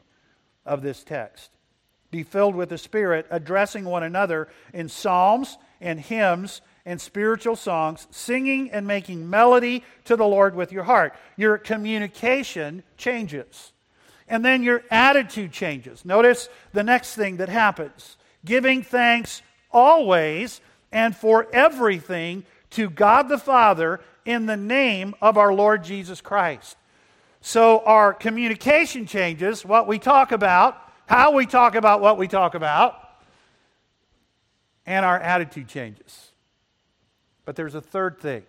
of 0.66 0.82
this 0.82 1.04
text. 1.04 1.52
Be 2.12 2.24
filled 2.24 2.56
with 2.56 2.70
the 2.70 2.78
Spirit, 2.78 3.26
addressing 3.30 3.86
one 3.86 4.04
another 4.04 4.48
in 4.74 4.90
psalms 4.90 5.58
and 5.82 6.00
hymns 6.00 6.62
and 6.86 7.02
spiritual 7.02 7.56
songs, 7.56 8.08
singing 8.12 8.72
and 8.72 8.88
making 8.88 9.30
melody 9.30 9.84
to 10.06 10.16
the 10.16 10.26
Lord 10.26 10.56
with 10.56 10.72
your 10.72 10.86
heart. 10.86 11.14
Your 11.36 11.58
communication 11.58 12.84
changes. 12.96 13.74
And 14.28 14.44
then 14.44 14.64
your 14.64 14.84
attitude 14.90 15.52
changes. 15.52 16.06
Notice 16.06 16.50
the 16.74 16.84
next 16.84 17.16
thing 17.16 17.38
that 17.38 17.50
happens 17.50 18.18
giving 18.46 18.82
thanks 18.82 19.42
always 19.72 20.62
and 20.92 21.16
for 21.16 21.48
everything 21.52 22.46
to 22.70 22.90
God 22.90 23.28
the 23.28 23.38
Father 23.38 24.00
in 24.26 24.46
the 24.46 24.58
name 24.58 25.14
of 25.22 25.38
our 25.38 25.54
Lord 25.54 25.84
Jesus 25.84 26.22
Christ. 26.22 26.78
So 27.42 27.80
our 27.80 28.14
communication 28.14 29.06
changes, 29.06 29.66
what 29.66 29.88
we 29.88 30.00
talk 30.00 30.32
about, 30.32 30.78
how 31.08 31.32
we 31.32 31.46
talk 31.46 31.76
about 31.76 32.02
what 32.02 32.18
we 32.18 32.28
talk 32.28 32.54
about, 32.54 32.96
and 34.86 35.06
our 35.06 35.20
attitude 35.20 35.68
changes. 35.68 36.32
But 37.46 37.56
there's 37.56 37.76
a 37.76 37.82
third 37.82 38.20
thing 38.20 38.44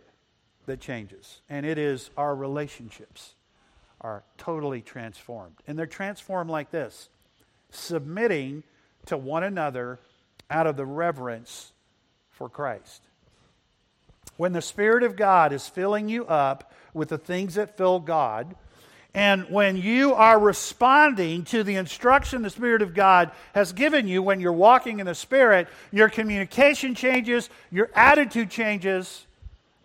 that 0.66 0.80
changes, 0.80 1.40
and 1.48 1.64
it 1.64 1.78
is 1.78 2.10
our 2.16 2.34
relationships 2.34 3.34
are 4.00 4.22
totally 4.36 4.80
transformed. 4.80 5.56
And 5.66 5.78
they're 5.78 5.86
transformed 5.86 6.50
like 6.50 6.70
this 6.70 7.08
submitting 7.70 8.62
to 9.06 9.16
one 9.16 9.44
another 9.44 9.98
out 10.50 10.66
of 10.66 10.76
the 10.76 10.86
reverence 10.86 11.72
for 12.30 12.48
Christ. 12.48 13.02
When 14.36 14.52
the 14.52 14.62
Spirit 14.62 15.02
of 15.02 15.16
God 15.16 15.52
is 15.52 15.68
filling 15.68 16.08
you 16.08 16.24
up 16.26 16.72
with 16.94 17.08
the 17.08 17.18
things 17.18 17.54
that 17.54 17.76
fill 17.76 17.98
God, 17.98 18.54
and 19.18 19.50
when 19.50 19.76
you 19.76 20.14
are 20.14 20.38
responding 20.38 21.42
to 21.46 21.64
the 21.64 21.74
instruction 21.74 22.42
the 22.42 22.50
Spirit 22.50 22.82
of 22.82 22.94
God 22.94 23.32
has 23.52 23.72
given 23.72 24.06
you 24.06 24.22
when 24.22 24.38
you're 24.38 24.52
walking 24.52 25.00
in 25.00 25.06
the 25.06 25.14
Spirit, 25.16 25.66
your 25.90 26.08
communication 26.08 26.94
changes, 26.94 27.50
your 27.72 27.90
attitude 27.96 28.48
changes, 28.48 29.26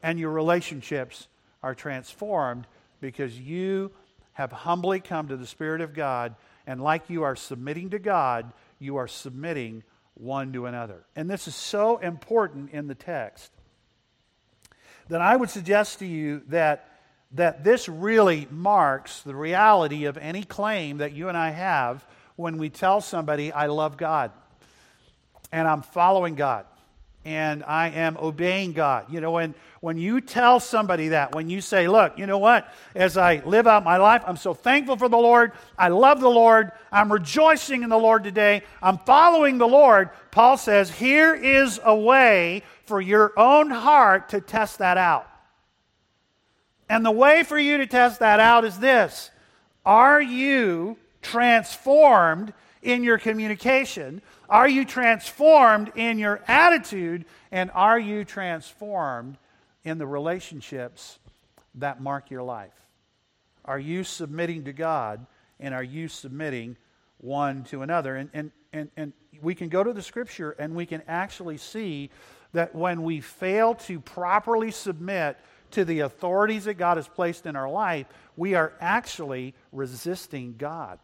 and 0.03 0.19
your 0.19 0.29
relationships 0.29 1.27
are 1.63 1.73
transformed 1.73 2.67
because 3.01 3.39
you 3.39 3.89
have 4.33 4.51
humbly 4.51 4.99
come 4.99 5.27
to 5.29 5.35
the 5.35 5.47
Spirit 5.47 5.81
of 5.81 5.95
God. 5.95 6.35
And 6.67 6.79
like 6.79 7.09
you 7.09 7.23
are 7.23 7.35
submitting 7.35 7.89
to 7.89 7.97
God, 7.97 8.53
you 8.77 8.97
are 8.97 9.07
submitting 9.07 9.81
one 10.13 10.53
to 10.53 10.67
another. 10.67 11.05
And 11.15 11.27
this 11.27 11.47
is 11.47 11.55
so 11.55 11.97
important 11.97 12.69
in 12.69 12.85
the 12.85 12.93
text 12.93 13.51
that 15.09 15.21
I 15.21 15.35
would 15.35 15.49
suggest 15.49 15.97
to 15.99 16.05
you 16.05 16.43
that 16.49 16.92
that 17.33 17.63
this 17.63 17.89
really 17.89 18.47
marks 18.51 19.21
the 19.21 19.35
reality 19.35 20.05
of 20.05 20.17
any 20.17 20.43
claim 20.43 20.97
that 20.97 21.13
you 21.13 21.29
and 21.29 21.37
I 21.37 21.49
have 21.49 22.05
when 22.35 22.57
we 22.57 22.69
tell 22.69 23.01
somebody, 23.01 23.51
I 23.51 23.67
love 23.67 23.97
God 23.97 24.31
and 25.51 25.67
I'm 25.67 25.81
following 25.81 26.35
God 26.35 26.65
and 27.25 27.63
I 27.63 27.89
am 27.89 28.17
obeying 28.17 28.73
God. 28.73 29.05
You 29.09 29.21
know, 29.21 29.31
when, 29.31 29.55
when 29.79 29.97
you 29.97 30.19
tell 30.19 30.59
somebody 30.59 31.09
that, 31.09 31.33
when 31.33 31.49
you 31.49 31.61
say, 31.61 31.87
Look, 31.87 32.17
you 32.17 32.25
know 32.25 32.37
what? 32.37 32.71
As 32.95 33.17
I 33.17 33.41
live 33.45 33.65
out 33.65 33.83
my 33.83 33.97
life, 33.97 34.23
I'm 34.25 34.37
so 34.37 34.53
thankful 34.53 34.97
for 34.97 35.07
the 35.07 35.17
Lord. 35.17 35.53
I 35.77 35.87
love 35.87 36.19
the 36.19 36.29
Lord. 36.29 36.71
I'm 36.91 37.11
rejoicing 37.11 37.83
in 37.83 37.89
the 37.89 37.97
Lord 37.97 38.23
today. 38.23 38.63
I'm 38.81 38.97
following 38.97 39.57
the 39.57 39.67
Lord. 39.67 40.09
Paul 40.31 40.57
says, 40.57 40.89
Here 40.89 41.33
is 41.33 41.79
a 41.83 41.95
way 41.95 42.63
for 42.85 42.99
your 42.99 43.31
own 43.37 43.69
heart 43.69 44.29
to 44.29 44.41
test 44.41 44.79
that 44.79 44.97
out. 44.97 45.27
And 46.93 47.03
the 47.03 47.09
way 47.09 47.41
for 47.41 47.57
you 47.57 47.79
to 47.79 47.87
test 47.87 48.19
that 48.19 48.39
out 48.39 48.65
is 48.65 48.77
this 48.77 49.31
Are 49.83 50.21
you 50.21 50.95
transformed 51.23 52.53
in 52.83 53.03
your 53.03 53.17
communication? 53.17 54.21
Are 54.47 54.69
you 54.69 54.85
transformed 54.85 55.91
in 55.95 56.19
your 56.19 56.41
attitude? 56.47 57.25
And 57.51 57.71
are 57.73 57.97
you 57.97 58.23
transformed 58.23 59.37
in 59.83 59.97
the 59.97 60.05
relationships 60.05 61.17
that 61.73 61.99
mark 61.99 62.29
your 62.29 62.43
life? 62.43 62.79
Are 63.65 63.79
you 63.79 64.03
submitting 64.03 64.65
to 64.65 64.73
God 64.73 65.25
and 65.59 65.73
are 65.73 65.83
you 65.83 66.07
submitting 66.07 66.77
one 67.17 67.63
to 67.65 67.81
another? 67.81 68.17
And, 68.17 68.29
and, 68.35 68.51
and, 68.71 68.91
and 68.95 69.13
we 69.41 69.55
can 69.55 69.69
go 69.69 69.83
to 69.83 69.93
the 69.93 70.03
scripture 70.03 70.51
and 70.59 70.75
we 70.75 70.85
can 70.85 71.01
actually 71.07 71.57
see 71.57 72.11
that 72.51 72.75
when 72.75 73.01
we 73.01 73.19
fail 73.19 73.73
to 73.73 73.99
properly 73.99 74.69
submit 74.69 75.39
to 75.73 75.85
the 75.85 76.01
authorities 76.01 76.65
that 76.65 76.75
God 76.75 76.97
has 76.97 77.07
placed 77.07 77.45
in 77.45 77.55
our 77.55 77.69
life, 77.69 78.07
we 78.35 78.55
are 78.55 78.73
actually 78.79 79.53
resisting 79.71 80.55
God. 80.57 80.99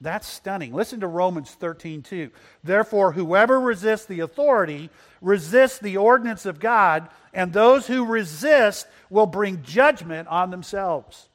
That's 0.00 0.26
stunning. 0.26 0.74
Listen 0.74 1.00
to 1.00 1.06
Romans 1.06 1.50
13, 1.52 2.02
2. 2.02 2.30
Therefore, 2.62 3.12
whoever 3.12 3.58
resists 3.58 4.04
the 4.04 4.20
authority 4.20 4.90
resists 5.22 5.78
the 5.78 5.96
ordinance 5.96 6.44
of 6.44 6.60
God, 6.60 7.08
and 7.32 7.52
those 7.52 7.86
who 7.86 8.04
resist 8.04 8.86
will 9.08 9.26
bring 9.26 9.62
judgment 9.62 10.28
on 10.28 10.50
themselves. 10.50 11.28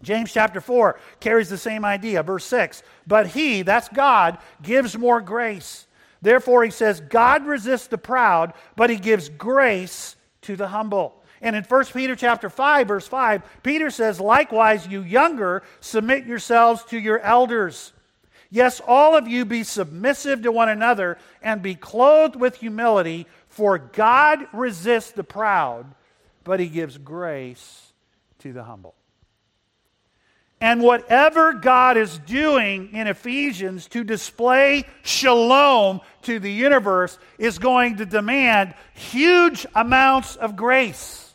James 0.00 0.32
chapter 0.32 0.60
4 0.60 0.98
carries 1.20 1.48
the 1.48 1.58
same 1.58 1.84
idea. 1.84 2.22
Verse 2.22 2.44
6 2.44 2.82
But 3.06 3.28
he, 3.28 3.62
that's 3.62 3.88
God, 3.88 4.38
gives 4.62 4.96
more 4.96 5.20
grace. 5.20 5.86
Therefore, 6.20 6.62
he 6.62 6.70
says, 6.70 7.00
God 7.00 7.46
resists 7.46 7.88
the 7.88 7.98
proud, 7.98 8.54
but 8.76 8.90
he 8.90 8.96
gives 8.96 9.28
grace 9.28 10.14
to 10.42 10.54
the 10.54 10.68
humble. 10.68 11.21
And 11.42 11.54
in 11.54 11.64
1 11.64 11.84
Peter 11.86 12.16
chapter 12.16 12.48
5 12.48 12.88
verse 12.88 13.06
5, 13.06 13.42
Peter 13.62 13.90
says, 13.90 14.20
"Likewise 14.20 14.86
you 14.86 15.02
younger, 15.02 15.62
submit 15.80 16.24
yourselves 16.24 16.84
to 16.84 16.98
your 16.98 17.18
elders. 17.18 17.92
Yes, 18.48 18.80
all 18.86 19.16
of 19.16 19.26
you 19.26 19.44
be 19.44 19.64
submissive 19.64 20.42
to 20.42 20.52
one 20.52 20.68
another 20.68 21.18
and 21.42 21.60
be 21.60 21.74
clothed 21.74 22.36
with 22.36 22.56
humility, 22.56 23.26
For 23.48 23.76
God 23.76 24.46
resists 24.54 25.10
the 25.10 25.24
proud, 25.24 25.94
but 26.42 26.58
he 26.58 26.68
gives 26.68 26.96
grace 26.96 27.92
to 28.38 28.52
the 28.54 28.64
humble. 28.64 28.94
And 30.58 30.80
whatever 30.80 31.52
God 31.52 31.96
is 31.96 32.18
doing 32.18 32.94
in 32.94 33.08
Ephesians 33.08 33.88
to 33.88 34.04
display 34.04 34.84
shalom 35.02 36.00
to 36.22 36.38
the 36.38 36.52
universe 36.52 37.18
is 37.36 37.58
going 37.58 37.96
to 37.96 38.06
demand 38.06 38.74
huge 38.94 39.66
amounts 39.74 40.36
of 40.36 40.56
grace. 40.56 41.31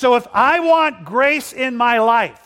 So 0.00 0.16
if 0.16 0.26
I 0.32 0.60
want 0.60 1.04
grace 1.04 1.52
in 1.52 1.76
my 1.76 1.98
life, 1.98 2.40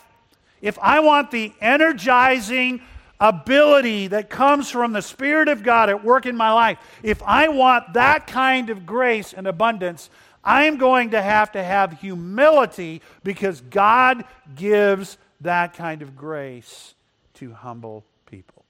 if 0.61 0.77
I 0.81 0.99
want 0.99 1.31
the 1.31 1.53
energizing 1.61 2.83
ability 3.21 4.09
that 4.09 4.29
comes 4.29 4.73
from 4.73 4.93
the 4.93 5.01
Spirit 5.01 5.47
of 5.47 5.63
God 5.63 5.89
at 5.89 6.03
work 6.03 6.27
in 6.27 6.37
my 6.37 6.53
life, 6.53 6.79
if 7.05 7.23
I 7.23 7.47
want 7.47 7.93
that 7.93 8.27
kind 8.27 8.71
of 8.71 8.85
grace 8.85 9.33
and 9.33 9.47
abundance, 9.47 10.11
I'm 10.43 10.79
going 10.79 11.11
to 11.11 11.23
have 11.23 11.53
to 11.53 11.63
have 11.63 12.01
humility 12.01 13.03
because 13.23 13.61
God 13.61 14.25
gives 14.57 15.17
that 15.43 15.75
kind 15.75 16.03
of 16.03 16.17
grace 16.17 16.95
to 17.35 17.53
humble 17.53 18.05
people. 18.27 18.65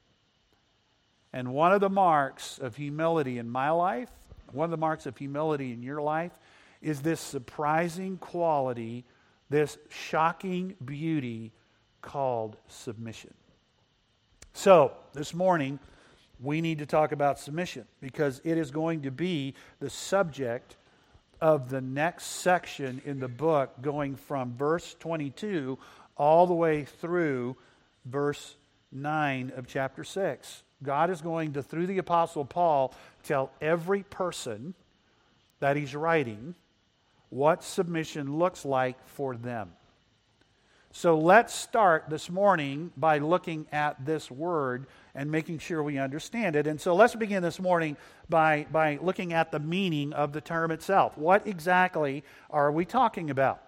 And 1.32 1.54
one 1.54 1.72
of 1.72 1.80
the 1.80 1.88
marks 1.88 2.58
of 2.58 2.76
humility 2.76 3.38
in 3.38 3.48
my 3.48 3.70
life, 3.70 4.10
one 4.52 4.66
of 4.66 4.70
the 4.70 4.76
marks 4.76 5.06
of 5.06 5.16
humility 5.16 5.72
in 5.72 5.82
your 5.82 6.02
life, 6.02 6.32
is 6.84 7.00
this 7.00 7.20
surprising 7.20 8.18
quality, 8.18 9.04
this 9.48 9.78
shocking 9.88 10.76
beauty 10.84 11.52
called 12.02 12.56
submission. 12.68 13.32
So, 14.52 14.92
this 15.14 15.34
morning, 15.34 15.78
we 16.40 16.60
need 16.60 16.78
to 16.78 16.86
talk 16.86 17.12
about 17.12 17.38
submission 17.38 17.86
because 18.00 18.40
it 18.44 18.58
is 18.58 18.70
going 18.70 19.02
to 19.02 19.10
be 19.10 19.54
the 19.80 19.90
subject 19.90 20.76
of 21.40 21.70
the 21.70 21.80
next 21.80 22.24
section 22.26 23.00
in 23.04 23.18
the 23.18 23.28
book, 23.28 23.80
going 23.80 24.14
from 24.14 24.54
verse 24.56 24.94
22 25.00 25.78
all 26.16 26.46
the 26.46 26.54
way 26.54 26.84
through 26.84 27.56
verse 28.04 28.56
9 28.92 29.52
of 29.56 29.66
chapter 29.66 30.04
6. 30.04 30.62
God 30.82 31.10
is 31.10 31.20
going 31.20 31.54
to, 31.54 31.62
through 31.62 31.86
the 31.86 31.98
Apostle 31.98 32.44
Paul, 32.44 32.94
tell 33.22 33.50
every 33.60 34.02
person 34.02 34.74
that 35.60 35.76
he's 35.76 35.96
writing 35.96 36.54
what 37.34 37.64
submission 37.64 38.38
looks 38.38 38.64
like 38.64 38.96
for 39.08 39.36
them. 39.36 39.72
So 40.92 41.18
let's 41.18 41.52
start 41.52 42.04
this 42.08 42.30
morning 42.30 42.92
by 42.96 43.18
looking 43.18 43.66
at 43.72 44.06
this 44.06 44.30
word 44.30 44.86
and 45.16 45.28
making 45.28 45.58
sure 45.58 45.82
we 45.82 45.98
understand 45.98 46.54
it. 46.54 46.68
And 46.68 46.80
so 46.80 46.94
let's 46.94 47.16
begin 47.16 47.42
this 47.42 47.58
morning 47.58 47.96
by, 48.28 48.68
by 48.70 49.00
looking 49.02 49.32
at 49.32 49.50
the 49.50 49.58
meaning 49.58 50.12
of 50.12 50.32
the 50.32 50.40
term 50.40 50.70
itself. 50.70 51.18
What 51.18 51.44
exactly 51.48 52.22
are 52.50 52.70
we 52.70 52.84
talking 52.84 53.28
about 53.30 53.60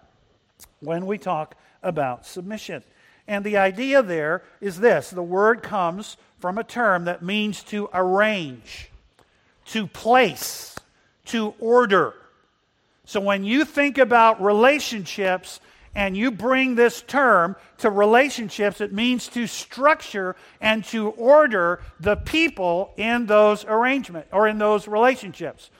when 0.79 1.05
we 1.05 1.17
talk 1.17 1.55
about 1.83 2.25
submission. 2.25 2.83
And 3.27 3.43
the 3.43 3.57
idea 3.57 4.01
there 4.01 4.43
is 4.61 4.79
this 4.79 5.09
the 5.09 5.21
word 5.21 5.61
comes 5.61 6.15
from 6.39 6.57
a 6.57 6.63
term 6.63 7.03
that 7.03 7.21
means 7.21 7.63
to 7.65 7.89
arrange, 7.93 8.91
to 9.65 9.87
place, 9.87 10.73
to 11.25 11.53
order. 11.59 12.13
So 13.07 13.21
when 13.21 13.45
you 13.45 13.63
think 13.63 13.97
about 13.97 14.43
relationships 14.43 15.61
and 15.95 16.15
you 16.17 16.29
bring 16.29 16.75
this 16.75 17.01
term 17.01 17.55
to 17.77 17.89
relationships, 17.89 18.81
it 18.81 18.91
means 18.91 19.29
to 19.29 19.47
structure 19.47 20.35
and 20.59 20.83
to 20.85 21.11
order 21.11 21.79
the 22.01 22.17
people 22.17 22.93
in 22.97 23.25
those 23.25 23.63
arrangements 23.63 24.27
or 24.33 24.45
in 24.49 24.57
those 24.57 24.89
relationships. 24.89 25.71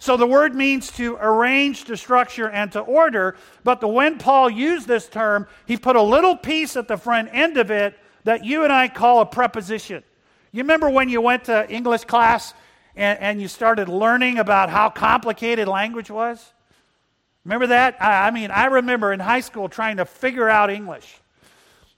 So 0.00 0.16
the 0.16 0.26
word 0.26 0.56
means 0.56 0.90
to 0.96 1.16
arrange, 1.20 1.84
to 1.84 1.96
structure, 1.96 2.50
and 2.50 2.72
to 2.72 2.80
order. 2.80 3.36
But 3.62 3.80
the, 3.80 3.86
when 3.86 4.18
Paul 4.18 4.50
used 4.50 4.88
this 4.88 5.08
term, 5.08 5.46
he 5.66 5.76
put 5.76 5.94
a 5.94 6.02
little 6.02 6.36
piece 6.36 6.76
at 6.76 6.88
the 6.88 6.96
front 6.96 7.28
end 7.32 7.58
of 7.58 7.70
it 7.70 7.96
that 8.24 8.44
you 8.44 8.64
and 8.64 8.72
I 8.72 8.88
call 8.88 9.20
a 9.20 9.26
preposition. 9.26 10.02
You 10.50 10.64
remember 10.64 10.90
when 10.90 11.08
you 11.08 11.20
went 11.20 11.44
to 11.44 11.70
English 11.70 12.06
class 12.06 12.54
and, 12.96 13.20
and 13.20 13.40
you 13.40 13.46
started 13.46 13.88
learning 13.88 14.38
about 14.38 14.68
how 14.68 14.90
complicated 14.90 15.68
language 15.68 16.10
was? 16.10 16.52
Remember 17.44 17.68
that? 17.68 18.00
I, 18.00 18.28
I 18.28 18.30
mean, 18.30 18.50
I 18.50 18.66
remember 18.66 19.12
in 19.12 19.20
high 19.20 19.40
school 19.40 19.68
trying 19.68 19.96
to 19.96 20.04
figure 20.04 20.48
out 20.48 20.70
English. 20.70 21.18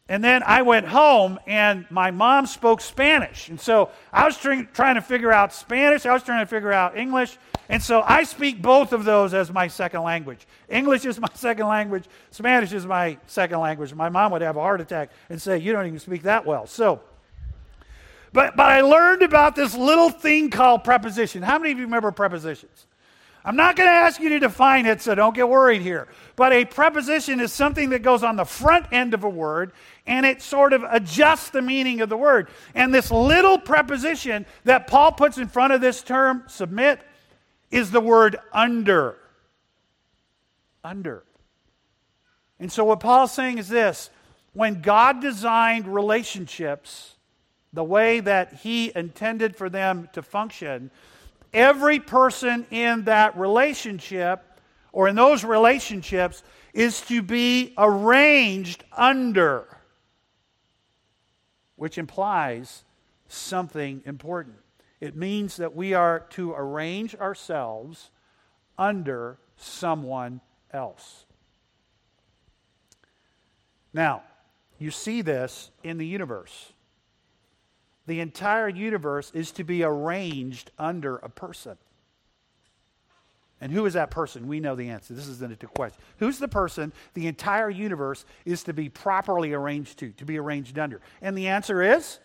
And 0.07 0.23
then 0.23 0.43
I 0.45 0.63
went 0.63 0.87
home, 0.87 1.39
and 1.47 1.87
my 1.91 2.11
mom 2.11 2.47
spoke 2.47 2.83
Spanish. 2.83 3.49
And 3.49 3.59
so 3.59 3.91
I 4.13 4.27
was 4.27 4.37
trying, 4.37 4.69
trying 4.75 4.97
to 4.97 5.01
figure 5.01 5.33
out 5.33 5.55
Spanish, 5.55 6.05
I 6.05 6.13
was 6.13 6.23
trying 6.23 6.45
to 6.45 6.47
figure 6.47 6.73
out 6.73 6.97
English. 6.97 7.39
And 7.71 7.83
so 7.83 8.03
I 8.03 8.25
speak 8.25 8.61
both 8.61 8.93
of 8.93 9.07
those 9.07 9.33
as 9.33 9.51
my 9.51 9.67
second 9.67 10.03
language. 10.03 10.47
English 10.69 11.07
is 11.07 11.19
my 11.19 11.29
second 11.35 11.67
language, 11.69 12.05
Spanish 12.31 12.75
is 12.75 12.85
my 12.85 13.17
second 13.27 13.61
language. 13.61 13.95
My 13.95 14.11
mom 14.11 14.33
would 14.33 14.43
have 14.43 14.57
a 14.57 14.61
heart 14.61 14.83
attack 14.83 15.11
and 15.31 15.41
say, 15.41 15.57
You 15.59 15.73
don't 15.73 15.87
even 15.87 15.99
speak 15.99 16.25
that 16.25 16.45
well. 16.45 16.67
So, 16.67 17.01
but, 18.35 18.57
but 18.57 18.67
I 18.67 18.83
learned 18.83 19.23
about 19.23 19.57
this 19.57 19.75
little 19.75 20.11
thing 20.11 20.51
called 20.51 20.85
preposition. 20.85 21.43
How 21.43 21.59
many 21.59 21.73
of 21.73 21.79
you 21.79 21.85
remember 21.85 22.11
prepositions? 22.11 22.87
I'm 23.45 23.57
not 23.57 23.77
going 23.77 23.89
to 23.89 23.95
ask 23.95 24.21
you 24.21 24.31
to 24.31 24.39
define 24.39 24.87
it, 24.87 25.03
so 25.03 25.15
don't 25.15 25.35
get 25.35 25.49
worried 25.49 25.83
here. 25.83 26.09
But 26.35 26.55
a 26.55 26.65
preposition 26.65 27.41
is 27.41 27.53
something 27.53 27.91
that 27.91 28.03
goes 28.03 28.23
on 28.23 28.37
the 28.37 28.45
front 28.45 28.87
end 28.91 29.13
of 29.13 29.23
a 29.23 29.29
word 29.29 29.73
and 30.07 30.25
it 30.25 30.41
sort 30.41 30.73
of 30.73 30.83
adjusts 30.89 31.51
the 31.51 31.61
meaning 31.61 32.01
of 32.01 32.09
the 32.09 32.17
word. 32.17 32.49
And 32.75 32.95
this 32.95 33.11
little 33.11 33.59
preposition 33.59 34.47
that 34.65 34.87
Paul 34.87 35.13
puts 35.13 35.37
in 35.37 35.49
front 35.49 35.75
of 35.75 35.83
this 35.83 36.03
term, 36.03 36.45
submit, 36.47 37.01
is 37.71 37.91
the 37.91 38.01
word 38.01 38.37
under. 38.53 39.17
Under. 40.83 41.23
And 42.59 42.73
so 42.73 42.85
what 42.85 43.01
Paul's 43.01 43.33
saying 43.33 43.59
is 43.59 43.69
this 43.69 44.09
when 44.55 44.81
God 44.81 45.21
designed 45.21 45.87
relationships 45.87 47.17
the 47.75 47.85
way 47.85 48.21
that 48.21 48.55
he 48.55 48.93
intended 48.95 49.57
for 49.57 49.69
them 49.69 50.09
to 50.13 50.23
function, 50.23 50.91
every 51.55 52.01
person 52.01 52.67
in 52.71 53.05
that 53.05 53.39
relationship 53.39 54.61
or 54.93 55.09
in 55.09 55.17
those 55.17 55.45
relationships 55.45 56.43
is 56.73 57.01
to 57.03 57.23
be 57.23 57.73
arranged 57.79 58.85
under, 58.93 59.67
which 61.77 61.97
implies 61.97 62.85
something 63.29 64.03
important. 64.05 64.57
It 65.01 65.17
means 65.17 65.57
that 65.57 65.75
we 65.75 65.95
are 65.95 66.21
to 66.31 66.53
arrange 66.53 67.15
ourselves 67.15 68.11
under 68.77 69.39
someone 69.57 70.41
else. 70.73 71.27
Now, 73.93 74.23
you 74.79 74.91
see 74.91 75.23
this 75.23 75.71
in 75.83 75.99
the 75.99 76.07
universe 76.07 76.74
the 78.07 78.21
entire 78.21 78.69
universe 78.69 79.31
is 79.35 79.51
to 79.53 79.65
be 79.65 79.83
arranged 79.83 80.71
under 80.79 81.17
a 81.17 81.29
person. 81.29 81.77
And 83.61 83.73
who 83.73 83.87
is 83.87 83.95
that 83.95 84.11
person? 84.11 84.47
We 84.47 84.61
know 84.61 84.75
the 84.75 84.91
answer. 84.91 85.15
This 85.15 85.27
isn't 85.27 85.63
a 85.63 85.67
question. 85.67 85.99
Who's 86.19 86.39
the 86.39 86.49
person 86.49 86.93
the 87.15 87.27
entire 87.27 87.71
universe 87.71 88.27
is 88.45 88.65
to 88.65 88.75
be 88.75 88.91
properly 88.91 89.55
arranged 89.55 89.99
to, 90.01 90.11
to 90.13 90.25
be 90.25 90.39
arranged 90.39 90.79
under? 90.79 91.01
And 91.23 91.39
the 91.39 91.49
answer 91.49 91.83
is 91.83 92.19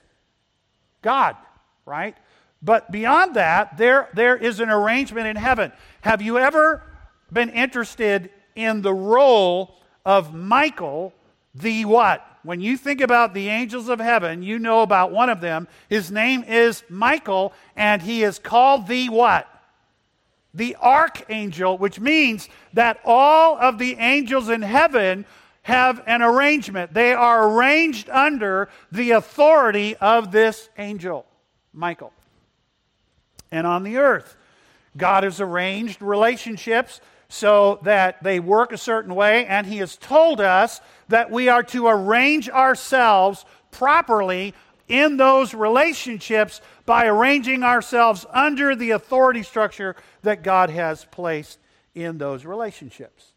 God, 1.01 1.37
right? 1.85 2.17
But 2.61 2.91
beyond 2.91 3.35
that, 3.35 3.77
there, 3.77 4.09
there 4.13 4.35
is 4.35 4.59
an 4.59 4.69
arrangement 4.69 5.27
in 5.27 5.37
heaven. 5.37 5.71
Have 6.01 6.21
you 6.21 6.37
ever 6.37 6.83
been 7.31 7.49
interested 7.49 8.31
in 8.55 8.81
the 8.81 8.93
role 8.93 9.77
of 10.05 10.33
Michael, 10.33 11.13
the 11.55 11.85
what? 11.85 12.25
when 12.43 12.61
you 12.61 12.77
think 12.77 13.01
about 13.01 13.33
the 13.33 13.49
angels 13.49 13.89
of 13.89 13.99
heaven, 13.99 14.43
you 14.43 14.59
know 14.59 14.81
about 14.81 15.11
one 15.11 15.29
of 15.29 15.41
them. 15.41 15.67
His 15.89 16.11
name 16.11 16.43
is 16.43 16.83
Michael, 16.89 17.53
and 17.75 18.01
he 18.01 18.23
is 18.23 18.39
called 18.39 18.87
the 18.87 19.09
what? 19.09 19.47
The 20.53 20.75
archangel, 20.77 21.77
which 21.77 21.99
means 21.99 22.49
that 22.73 22.99
all 23.03 23.57
of 23.57 23.77
the 23.77 23.95
angels 23.95 24.49
in 24.49 24.61
heaven 24.61 25.25
have 25.63 26.01
an 26.07 26.21
arrangement. 26.21 26.93
They 26.93 27.13
are 27.13 27.49
arranged 27.49 28.09
under 28.09 28.69
the 28.91 29.11
authority 29.11 29.95
of 29.97 30.31
this 30.31 30.69
angel, 30.77 31.25
Michael. 31.73 32.13
And 33.51 33.67
on 33.67 33.83
the 33.83 33.97
earth, 33.97 34.37
God 34.95 35.23
has 35.23 35.41
arranged 35.41 36.01
relationships 36.01 37.01
so 37.29 37.79
that 37.83 38.21
they 38.23 38.39
work 38.39 38.73
a 38.73 38.77
certain 38.77 39.13
way, 39.15 39.45
and 39.45 39.65
He 39.67 39.77
has 39.77 39.95
told 39.95 40.41
us 40.41 40.81
that 41.07 41.31
we 41.31 41.47
are 41.47 41.63
to 41.63 41.87
arrange 41.87 42.49
ourselves 42.49 43.45
properly 43.71 44.53
in 44.87 45.17
those 45.17 45.53
relationships 45.53 46.59
by 46.85 47.05
arranging 47.05 47.63
ourselves 47.63 48.25
under 48.31 48.75
the 48.75 48.91
authority 48.91 49.43
structure 49.43 49.95
that 50.23 50.43
God 50.43 50.71
has 50.71 51.05
placed 51.05 51.59
in 51.93 52.17
those 52.17 52.43
relationships. 52.43 53.33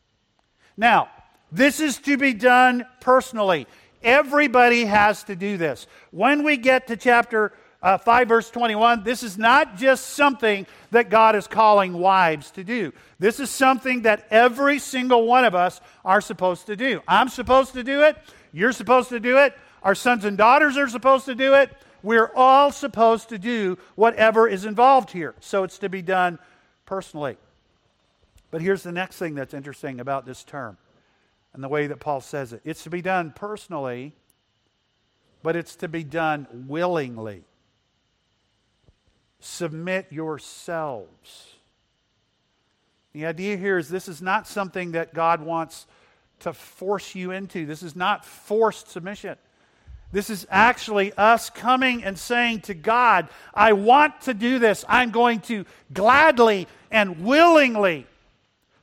Now, 0.77 1.11
this 1.53 1.79
is 1.81 1.99
to 1.99 2.17
be 2.17 2.33
done 2.33 2.87
personally. 3.01 3.67
Everybody 4.03 4.87
has 4.87 5.23
to 5.25 5.37
do 5.37 5.59
this. 5.59 5.87
When 6.11 6.43
we 6.45 6.57
get 6.57 6.87
to 6.87 6.97
chapter 6.97 7.53
uh, 7.83 7.99
5, 7.99 8.29
verse 8.29 8.51
21, 8.51 9.03
this 9.03 9.23
is 9.23 9.37
not 9.37 9.77
just 9.77 10.11
something 10.11 10.67
that 10.93 11.11
God 11.11 11.35
is 11.35 11.49
calling 11.49 11.93
wives 11.95 12.53
to 12.53 12.63
do. 12.63 12.93
This 13.19 13.41
is 13.41 13.51
something 13.51 14.03
that 14.03 14.27
every 14.31 14.79
single 14.79 15.27
one 15.27 15.45
of 15.45 15.55
us 15.55 15.81
are 16.05 16.21
supposed 16.21 16.67
to 16.67 16.77
do. 16.77 17.01
I'm 17.09 17.29
supposed 17.29 17.73
to 17.75 17.83
do 17.83 18.03
it. 18.03 18.17
You're 18.53 18.73
supposed 18.73 19.09
to 19.09 19.19
do 19.19 19.39
it. 19.39 19.57
Our 19.83 19.97
sons 19.97 20.25
and 20.25 20.39
daughters 20.39 20.77
are 20.77 20.89
supposed 20.89 21.25
to 21.27 21.35
do 21.35 21.55
it. 21.55 21.73
We're 22.05 22.31
all 22.37 22.71
supposed 22.71 23.31
to 23.31 23.39
do 23.39 23.79
whatever 23.97 24.49
is 24.49 24.65
involved 24.65 25.11
here. 25.11 25.35
So 25.41 25.65
it's 25.65 25.79
to 25.79 25.89
be 25.89 26.03
done 26.03 26.39
personally. 26.87 27.37
But 28.53 28.61
here's 28.61 28.83
the 28.83 28.93
next 28.93 29.17
thing 29.17 29.35
that's 29.35 29.55
interesting 29.55 29.99
about 29.99 30.27
this 30.27 30.45
term 30.45 30.77
and 31.53 31.65
the 31.65 31.69
way 31.69 31.89
that 31.89 32.01
Paul 32.01 32.21
says 32.21 32.53
it 32.53 32.61
it's 32.65 32.85
to 32.85 32.91
be 32.91 33.03
done 33.03 33.33
personally, 33.35 34.15
but 35.43 35.57
it's 35.57 35.75
to 35.77 35.89
be 35.89 36.05
done 36.05 36.47
willingly. 36.69 37.45
Submit 39.45 40.07
yourselves. 40.13 41.49
The 43.13 43.27
idea 43.27 43.57
here 43.57 43.77
is 43.77 43.89
this 43.89 44.07
is 44.07 44.23
not 44.23 44.47
something 44.47 44.93
that 44.93 45.15
God 45.15 45.43
wants 45.43 45.87
to 46.41 46.53
force 46.53 47.17
you 47.17 47.33
into. 47.33 47.67
This 47.67 47.83
is 47.83 47.97
not 47.97 48.25
forced 48.25 48.89
submission. 48.89 49.37
This 50.13 50.31
is 50.31 50.47
actually 50.49 51.13
us 51.15 51.51
coming 51.51 52.05
and 52.05 52.17
saying 52.17 52.61
to 52.63 52.75
God, 52.75 53.29
I 53.53 53.73
want 53.73 54.21
to 54.23 54.35
do 54.35 54.61
this. 54.61 54.85
I'm 54.89 55.11
going 55.11 55.41
to 55.41 55.65
gladly 55.93 56.69
and 56.93 57.25
willingly 57.25 58.07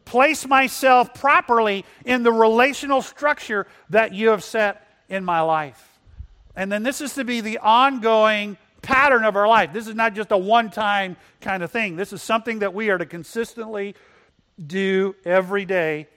place 0.03 0.45
myself 0.45 1.13
properly 1.13 1.85
in 2.03 2.23
the 2.23 2.33
relational 2.33 3.01
structure 3.01 3.65
that 3.91 4.13
you 4.13 4.27
have 4.29 4.43
set 4.43 4.85
in 5.07 5.23
my 5.23 5.39
life. 5.39 5.99
And 6.53 6.69
then 6.69 6.83
this 6.83 6.99
is 6.99 7.13
to 7.13 7.23
be 7.23 7.39
the 7.39 7.59
ongoing 7.59 8.57
pattern 8.81 9.23
of 9.23 9.35
our 9.35 9.47
life. 9.47 9.73
This 9.73 9.87
is 9.87 9.95
not 9.95 10.13
just 10.13 10.31
a 10.31 10.37
one 10.37 10.69
time 10.69 11.17
kind 11.41 11.63
of 11.63 11.71
thing. 11.71 11.95
This 11.95 12.13
is 12.13 12.21
something 12.21 12.59
that 12.59 12.73
we 12.73 12.89
are 12.89 12.97
to 12.97 13.05
consistently 13.05 13.95
do 14.65 15.15
every 15.25 15.65
day 15.65 16.07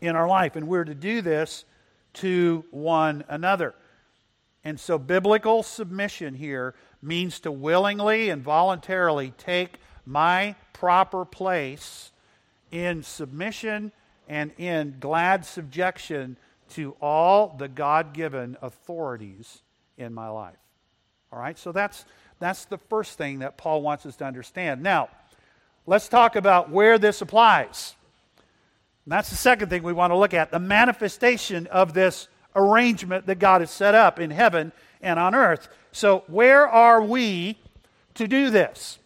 in 0.00 0.16
our 0.16 0.28
life. 0.28 0.56
And 0.56 0.68
we're 0.68 0.84
to 0.84 0.94
do 0.94 1.22
this 1.22 1.64
to 2.14 2.64
one 2.70 3.24
another. 3.28 3.74
And 4.64 4.80
so, 4.80 4.98
biblical 4.98 5.62
submission 5.62 6.34
here 6.34 6.74
means 7.00 7.40
to 7.40 7.52
willingly 7.52 8.30
and 8.30 8.42
voluntarily 8.42 9.32
take 9.38 9.78
my 10.04 10.56
proper 10.72 11.24
place 11.24 12.10
in 12.72 13.02
submission 13.02 13.92
and 14.28 14.50
in 14.58 14.96
glad 14.98 15.44
subjection 15.44 16.36
to 16.70 16.96
all 17.00 17.54
the 17.56 17.68
God 17.68 18.12
given 18.12 18.56
authorities 18.60 19.62
in 19.96 20.12
my 20.12 20.28
life. 20.28 20.56
All 21.32 21.38
right, 21.38 21.58
so 21.58 21.72
that's, 21.72 22.04
that's 22.38 22.66
the 22.66 22.78
first 22.78 23.18
thing 23.18 23.40
that 23.40 23.56
Paul 23.56 23.82
wants 23.82 24.06
us 24.06 24.16
to 24.16 24.24
understand. 24.24 24.82
Now, 24.82 25.08
let's 25.86 26.08
talk 26.08 26.36
about 26.36 26.70
where 26.70 26.98
this 26.98 27.20
applies. 27.20 27.94
And 29.04 29.12
that's 29.12 29.30
the 29.30 29.36
second 29.36 29.68
thing 29.68 29.82
we 29.82 29.92
want 29.92 30.12
to 30.12 30.16
look 30.16 30.34
at 30.34 30.50
the 30.50 30.58
manifestation 30.58 31.66
of 31.68 31.94
this 31.94 32.28
arrangement 32.54 33.26
that 33.26 33.38
God 33.38 33.60
has 33.60 33.70
set 33.70 33.94
up 33.94 34.18
in 34.18 34.30
heaven 34.30 34.72
and 35.00 35.18
on 35.18 35.34
earth. 35.34 35.68
So, 35.92 36.24
where 36.26 36.66
are 36.66 37.02
we 37.02 37.58
to 38.14 38.26
do 38.26 38.50
this? 38.50 38.98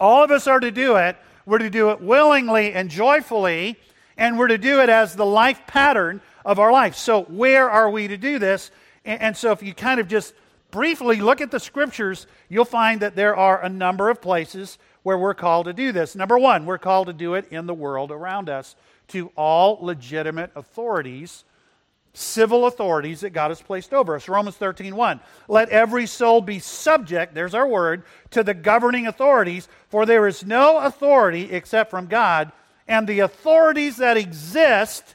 All 0.00 0.22
of 0.22 0.30
us 0.30 0.46
are 0.46 0.60
to 0.60 0.70
do 0.70 0.96
it. 0.96 1.16
We're 1.44 1.58
to 1.58 1.70
do 1.70 1.90
it 1.90 2.00
willingly 2.00 2.72
and 2.72 2.90
joyfully, 2.90 3.76
and 4.16 4.38
we're 4.38 4.48
to 4.48 4.58
do 4.58 4.80
it 4.80 4.88
as 4.88 5.16
the 5.16 5.26
life 5.26 5.62
pattern 5.66 6.20
of 6.44 6.58
our 6.58 6.72
life. 6.72 6.94
So, 6.94 7.22
where 7.24 7.70
are 7.70 7.90
we 7.90 8.08
to 8.08 8.16
do 8.16 8.38
this? 8.38 8.70
And, 9.04 9.20
and 9.20 9.36
so, 9.36 9.52
if 9.52 9.62
you 9.62 9.74
kind 9.74 10.00
of 10.00 10.08
just 10.08 10.34
briefly 10.70 11.16
look 11.16 11.40
at 11.40 11.50
the 11.50 11.60
scriptures, 11.60 12.26
you'll 12.48 12.64
find 12.64 13.00
that 13.00 13.16
there 13.16 13.36
are 13.36 13.62
a 13.62 13.68
number 13.68 14.10
of 14.10 14.20
places 14.20 14.78
where 15.02 15.18
we're 15.18 15.34
called 15.34 15.66
to 15.66 15.72
do 15.72 15.92
this. 15.92 16.14
Number 16.14 16.38
one, 16.38 16.66
we're 16.66 16.78
called 16.78 17.06
to 17.06 17.12
do 17.12 17.34
it 17.34 17.46
in 17.50 17.66
the 17.66 17.74
world 17.74 18.10
around 18.10 18.48
us 18.48 18.76
to 19.08 19.32
all 19.36 19.78
legitimate 19.80 20.50
authorities 20.54 21.44
civil 22.18 22.66
authorities 22.66 23.20
that 23.20 23.30
God 23.30 23.50
has 23.50 23.62
placed 23.62 23.94
over 23.94 24.16
us. 24.16 24.28
Romans 24.28 24.56
13, 24.56 24.94
1. 24.94 25.20
Let 25.46 25.68
every 25.70 26.06
soul 26.06 26.40
be 26.40 26.58
subject, 26.58 27.34
there's 27.34 27.54
our 27.54 27.66
word, 27.66 28.02
to 28.30 28.42
the 28.42 28.54
governing 28.54 29.06
authorities, 29.06 29.68
for 29.88 30.04
there 30.04 30.26
is 30.26 30.44
no 30.44 30.78
authority 30.78 31.52
except 31.52 31.90
from 31.90 32.06
God, 32.06 32.52
and 32.86 33.06
the 33.06 33.20
authorities 33.20 33.98
that 33.98 34.16
exist 34.16 35.14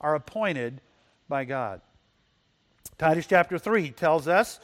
are 0.00 0.14
appointed 0.14 0.80
by 1.28 1.44
God. 1.44 1.80
Titus 2.98 3.26
chapter 3.26 3.58
3 3.58 3.90
tells 3.90 4.26
us 4.26 4.58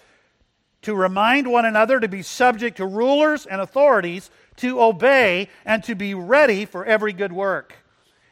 to 0.83 0.95
remind 0.95 1.51
one 1.51 1.65
another 1.65 2.01
to 2.01 2.09
be 2.09 2.23
subject 2.23 2.77
to 2.77 2.87
rulers 2.87 3.47
and 3.47 3.61
authorities, 3.61 4.29
to 4.57 4.83
obey, 4.83 5.49
and 5.65 5.83
to 5.85 5.95
be 5.95 6.15
ready 6.15 6.65
for 6.65 6.85
every 6.85 7.13
good 7.13 7.33
work. 7.33 7.75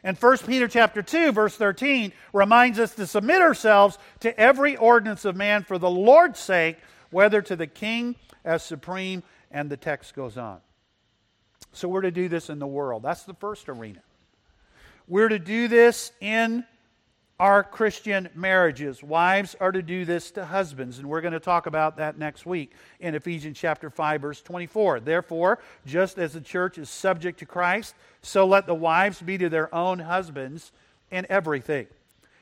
And 0.03 0.17
1 0.17 0.37
Peter 0.39 0.67
chapter 0.67 1.01
2 1.01 1.31
verse 1.31 1.55
13 1.55 2.11
reminds 2.33 2.79
us 2.79 2.93
to 2.95 3.07
submit 3.07 3.41
ourselves 3.41 3.97
to 4.19 4.37
every 4.37 4.75
ordinance 4.75 5.23
of 5.23 5.37
man 5.37 5.63
for 5.63 5.77
the 5.77 5.89
Lord's 5.89 6.39
sake, 6.39 6.77
whether 7.09 7.41
to 7.41 7.55
the 7.55 7.67
king 7.67 8.17
as 8.43 8.61
supreme 8.61 9.23
and 9.49 9.69
the 9.69 9.77
text 9.77 10.13
goes 10.13 10.37
on. 10.37 10.59
So 11.71 11.87
we're 11.87 12.01
to 12.01 12.11
do 12.11 12.27
this 12.27 12.49
in 12.49 12.59
the 12.59 12.67
world. 12.67 13.03
That's 13.03 13.23
the 13.23 13.33
first 13.33 13.69
arena. 13.69 14.01
We're 15.07 15.29
to 15.29 15.39
do 15.39 15.69
this 15.69 16.11
in 16.19 16.65
our 17.43 17.61
Christian 17.61 18.29
marriages. 18.35 19.03
Wives 19.03 19.53
are 19.59 19.73
to 19.73 19.81
do 19.81 20.05
this 20.05 20.31
to 20.31 20.45
husbands, 20.45 20.99
and 20.99 21.09
we're 21.09 21.19
going 21.19 21.33
to 21.33 21.41
talk 21.41 21.65
about 21.65 21.97
that 21.97 22.17
next 22.17 22.45
week 22.45 22.71
in 23.01 23.15
Ephesians 23.15 23.57
chapter 23.59 23.89
5 23.89 24.21
verse 24.21 24.41
24. 24.41 25.01
Therefore, 25.01 25.59
just 25.85 26.17
as 26.17 26.31
the 26.31 26.39
church 26.39 26.77
is 26.77 26.89
subject 26.89 27.39
to 27.39 27.45
Christ, 27.45 27.95
so 28.21 28.47
let 28.47 28.65
the 28.65 28.73
wives 28.73 29.21
be 29.21 29.37
to 29.37 29.49
their 29.49 29.75
own 29.75 29.99
husbands 29.99 30.71
in 31.11 31.25
everything. 31.29 31.87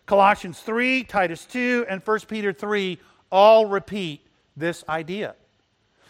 Colossians 0.05 0.59
3, 0.59 1.03
Titus 1.05 1.45
2, 1.45 1.87
and 1.89 2.03
1 2.05 2.19
Peter 2.27 2.53
3 2.53 2.99
all 3.31 3.65
repeat 3.65 4.21
this 4.55 4.83
idea. 4.87 5.33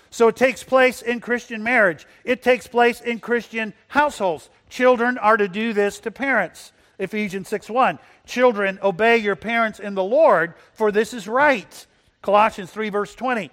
So 0.09 0.27
it 0.27 0.35
takes 0.35 0.65
place 0.65 1.01
in 1.01 1.21
Christian 1.21 1.63
marriage. 1.63 2.05
It 2.25 2.43
takes 2.43 2.67
place 2.67 2.99
in 2.99 3.21
Christian 3.21 3.73
households. 3.87 4.49
Children 4.69 5.17
are 5.17 5.37
to 5.37 5.47
do 5.47 5.71
this 5.71 6.01
to 6.01 6.11
parents. 6.11 6.73
Ephesians 7.01 7.49
6 7.49 7.69
1. 7.69 7.99
Children, 8.27 8.79
obey 8.83 9.17
your 9.17 9.35
parents 9.35 9.79
in 9.79 9.95
the 9.95 10.03
Lord, 10.03 10.53
for 10.73 10.91
this 10.91 11.13
is 11.13 11.27
right. 11.27 11.87
Colossians 12.21 12.69
3, 12.69 12.89
verse 12.89 13.15
20. 13.15 13.49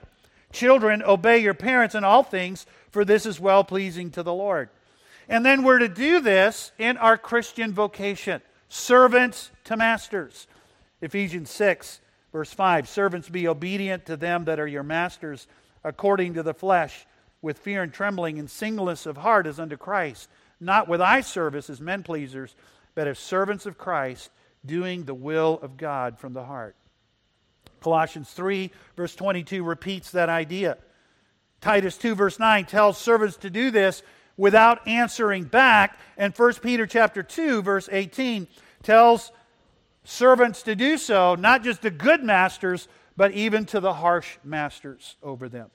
Children, 0.53 1.03
obey 1.03 1.39
your 1.39 1.55
parents 1.55 1.95
in 1.95 2.05
all 2.05 2.23
things, 2.23 2.67
for 2.91 3.07
this 3.07 3.25
is 3.25 3.41
well 3.41 3.65
pleasing 3.65 4.11
to 4.11 4.23
the 4.23 4.35
Lord. 4.35 4.69
And 5.31 5.47
then 5.47 5.63
we're 5.63 5.79
to 5.79 5.89
do 5.89 6.21
this 6.21 6.73
in 6.79 6.99
our 6.99 7.17
Christian 7.17 7.73
vocation 7.73 8.43
servants 8.69 9.51
to 9.65 9.79
masters. 9.79 10.47
Ephesians 11.01 11.51
6, 11.51 12.01
verse 12.33 12.53
5. 12.53 12.87
Servants, 12.87 13.31
be 13.31 13.49
obedient 13.49 14.05
to 14.07 14.19
them 14.19 14.45
that 14.45 14.61
are 14.61 14.67
your 14.67 14.83
masters, 14.83 15.47
according 15.85 16.35
to 16.35 16.43
the 16.43 16.53
flesh, 16.53 17.07
with 17.41 17.59
fear 17.59 17.83
and 17.83 17.95
trembling 17.95 18.39
and 18.39 18.51
singleness 18.51 19.07
of 19.07 19.17
heart 19.17 19.47
as 19.47 19.59
unto 19.59 19.79
Christ, 19.79 20.29
not 20.61 20.87
with 20.87 21.01
eye 21.01 21.23
service 21.23 21.71
as 21.71 21.81
men 21.81 22.03
pleasers 22.03 22.55
but 22.99 23.07
as 23.07 23.17
servants 23.17 23.65
of 23.65 23.79
Christ, 23.79 24.29
doing 24.67 25.05
the 25.05 25.15
will 25.15 25.61
of 25.63 25.77
God 25.77 26.19
from 26.19 26.33
the 26.33 26.43
heart. 26.43 26.75
Colossians 27.81 28.29
3, 28.31 28.73
verse 28.97 29.15
22 29.15 29.63
repeats 29.63 30.11
that 30.11 30.29
idea. 30.29 30.79
Titus 31.61 31.97
2, 31.97 32.17
verse 32.17 32.41
9 32.41 32.65
tells 32.65 32.99
servants 32.99 33.37
to 33.37 33.51
do 33.51 33.71
this 33.71 34.03
without 34.37 34.89
answering 34.89 35.45
back. 35.45 35.97
And 36.17 36.37
1 36.37 36.55
Peter 36.55 36.89
chapter 36.89 37.23
2, 37.23 37.63
verse 37.63 37.89
18 37.93 38.49
tells 38.83 39.31
servants 40.03 40.65
to 40.65 40.75
do 40.75 40.99
so, 40.99 41.37
not 41.37 41.63
just 41.63 41.83
to 41.83 41.91
good 41.91 42.25
masters, 42.25 42.89
but 43.17 43.31
even 43.31 43.65
to 43.67 43.79
the 43.79 43.95
harsh 43.95 44.39
masters 44.43 45.15
over 45.23 45.49
them. 45.49 45.71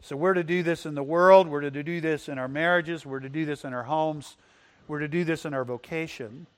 So 0.00 0.16
we're 0.16 0.32
to 0.32 0.44
do 0.44 0.62
this 0.62 0.86
in 0.86 0.94
the 0.94 1.02
world, 1.02 1.46
we're 1.46 1.60
to 1.60 1.70
do 1.70 2.00
this 2.00 2.30
in 2.30 2.38
our 2.38 2.48
marriages, 2.48 3.04
we're 3.04 3.20
to 3.20 3.28
do 3.28 3.44
this 3.44 3.66
in 3.66 3.74
our 3.74 3.82
homes. 3.82 4.38
We're 4.90 4.98
to 4.98 5.08
do 5.08 5.22
this 5.22 5.44
in 5.44 5.54
our 5.54 5.64
vocation, 5.64 6.48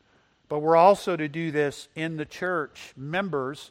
but 0.49 0.61
we're 0.61 0.75
also 0.75 1.17
to 1.17 1.29
do 1.29 1.51
this 1.51 1.89
in 1.95 2.17
the 2.17 2.25
church, 2.25 2.95
members 2.97 3.71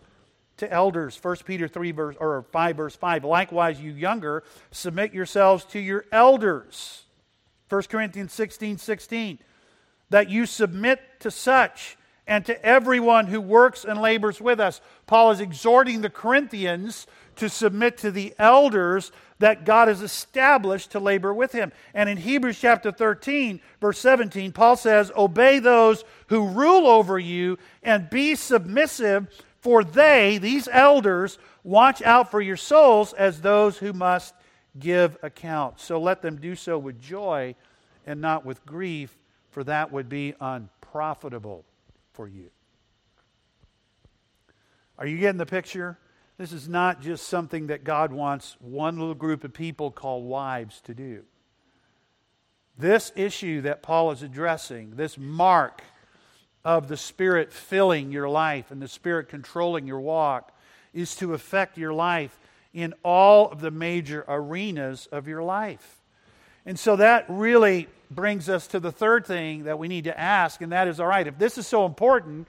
to 0.57 0.71
elders. 0.71 1.17
1 1.19 1.37
Peter 1.45 1.67
3 1.67 1.91
verse 1.91 2.15
or 2.19 2.45
5 2.51 2.77
verse 2.77 2.95
5. 2.95 3.23
Likewise, 3.23 3.81
you 3.81 3.91
younger, 3.91 4.43
submit 4.69 5.15
yourselves 5.15 5.65
to 5.65 5.79
your 5.79 6.05
elders. 6.11 7.05
1 7.69 7.81
Corinthians 7.89 8.33
16, 8.33 8.77
16. 8.77 9.39
That 10.11 10.29
you 10.29 10.45
submit 10.45 11.01
to 11.21 11.31
such 11.31 11.97
and 12.27 12.45
to 12.45 12.63
everyone 12.63 13.25
who 13.25 13.41
works 13.41 13.83
and 13.83 13.99
labors 13.99 14.39
with 14.39 14.59
us. 14.59 14.79
Paul 15.07 15.31
is 15.31 15.39
exhorting 15.39 16.01
the 16.01 16.09
Corinthians 16.11 17.07
to 17.37 17.49
submit 17.49 17.97
to 17.99 18.11
the 18.11 18.33
elders 18.37 19.11
that 19.39 19.65
God 19.65 19.87
has 19.87 20.01
established 20.01 20.91
to 20.91 20.99
labor 20.99 21.33
with 21.33 21.51
him. 21.51 21.71
And 21.93 22.07
in 22.07 22.17
Hebrews 22.17 22.59
chapter 22.59 22.91
13, 22.91 23.59
verse 23.79 23.99
17, 23.99 24.51
Paul 24.51 24.75
says, 24.75 25.11
Obey 25.15 25.59
those 25.59 26.03
who 26.27 26.47
rule 26.47 26.87
over 26.87 27.17
you 27.17 27.57
and 27.83 28.09
be 28.09 28.35
submissive, 28.35 29.27
For 29.59 29.83
they, 29.83 30.37
these 30.37 30.67
elders, 30.71 31.37
watch 31.63 32.01
out 32.01 32.31
for 32.31 32.41
your 32.41 32.57
souls 32.57 33.13
as 33.13 33.41
those 33.41 33.77
who 33.77 33.93
must 33.93 34.33
give 34.79 35.17
account. 35.23 35.79
So 35.79 35.99
let 35.99 36.21
them 36.21 36.37
do 36.37 36.55
so 36.55 36.77
with 36.77 37.01
joy 37.01 37.55
and 38.05 38.21
not 38.21 38.45
with 38.45 38.65
grief, 38.65 39.15
for 39.49 39.63
that 39.65 39.91
would 39.91 40.09
be 40.09 40.33
unprofitable 40.39 41.65
for 42.13 42.27
you. 42.27 42.49
Are 44.97 45.07
you 45.07 45.17
getting 45.17 45.37
the 45.37 45.45
picture? 45.45 45.97
This 46.41 46.53
is 46.53 46.67
not 46.67 47.03
just 47.03 47.27
something 47.27 47.67
that 47.67 47.83
God 47.83 48.11
wants 48.11 48.57
one 48.59 48.97
little 48.97 49.13
group 49.13 49.43
of 49.43 49.53
people 49.53 49.91
called 49.91 50.25
wives 50.25 50.81
to 50.85 50.95
do. 50.95 51.21
This 52.75 53.11
issue 53.15 53.61
that 53.61 53.83
Paul 53.83 54.09
is 54.09 54.23
addressing, 54.23 54.95
this 54.95 55.19
mark 55.19 55.83
of 56.65 56.87
the 56.87 56.97
Spirit 56.97 57.53
filling 57.53 58.11
your 58.11 58.27
life 58.27 58.71
and 58.71 58.81
the 58.81 58.87
Spirit 58.87 59.29
controlling 59.29 59.85
your 59.85 59.99
walk, 59.99 60.51
is 60.95 61.13
to 61.17 61.35
affect 61.35 61.77
your 61.77 61.93
life 61.93 62.39
in 62.73 62.95
all 63.03 63.49
of 63.49 63.61
the 63.61 63.69
major 63.69 64.25
arenas 64.27 65.07
of 65.11 65.27
your 65.27 65.43
life. 65.43 66.01
And 66.65 66.79
so 66.79 66.95
that 66.95 67.25
really 67.29 67.87
brings 68.09 68.49
us 68.49 68.65
to 68.69 68.79
the 68.79 68.91
third 68.91 69.27
thing 69.27 69.65
that 69.65 69.77
we 69.77 69.87
need 69.87 70.05
to 70.05 70.19
ask, 70.19 70.59
and 70.59 70.71
that 70.71 70.87
is 70.87 70.99
all 70.99 71.05
right, 71.05 71.27
if 71.27 71.37
this 71.37 71.59
is 71.59 71.67
so 71.67 71.85
important 71.85 72.47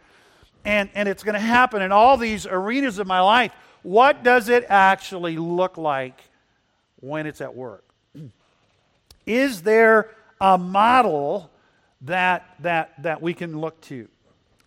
and, 0.64 0.88
and 0.94 1.10
it's 1.10 1.24
going 1.24 1.34
to 1.34 1.40
happen 1.40 1.82
in 1.82 1.92
all 1.92 2.16
these 2.16 2.46
arenas 2.46 2.98
of 2.98 3.06
my 3.06 3.20
life, 3.20 3.52
what 3.82 4.22
does 4.22 4.48
it 4.48 4.64
actually 4.68 5.36
look 5.36 5.76
like 5.76 6.20
when 7.00 7.26
it's 7.26 7.40
at 7.40 7.54
work? 7.54 7.84
Is 9.26 9.62
there 9.62 10.10
a 10.40 10.58
model 10.58 11.50
that, 12.02 12.54
that, 12.60 13.02
that 13.02 13.22
we 13.22 13.34
can 13.34 13.60
look 13.60 13.80
to? 13.82 14.08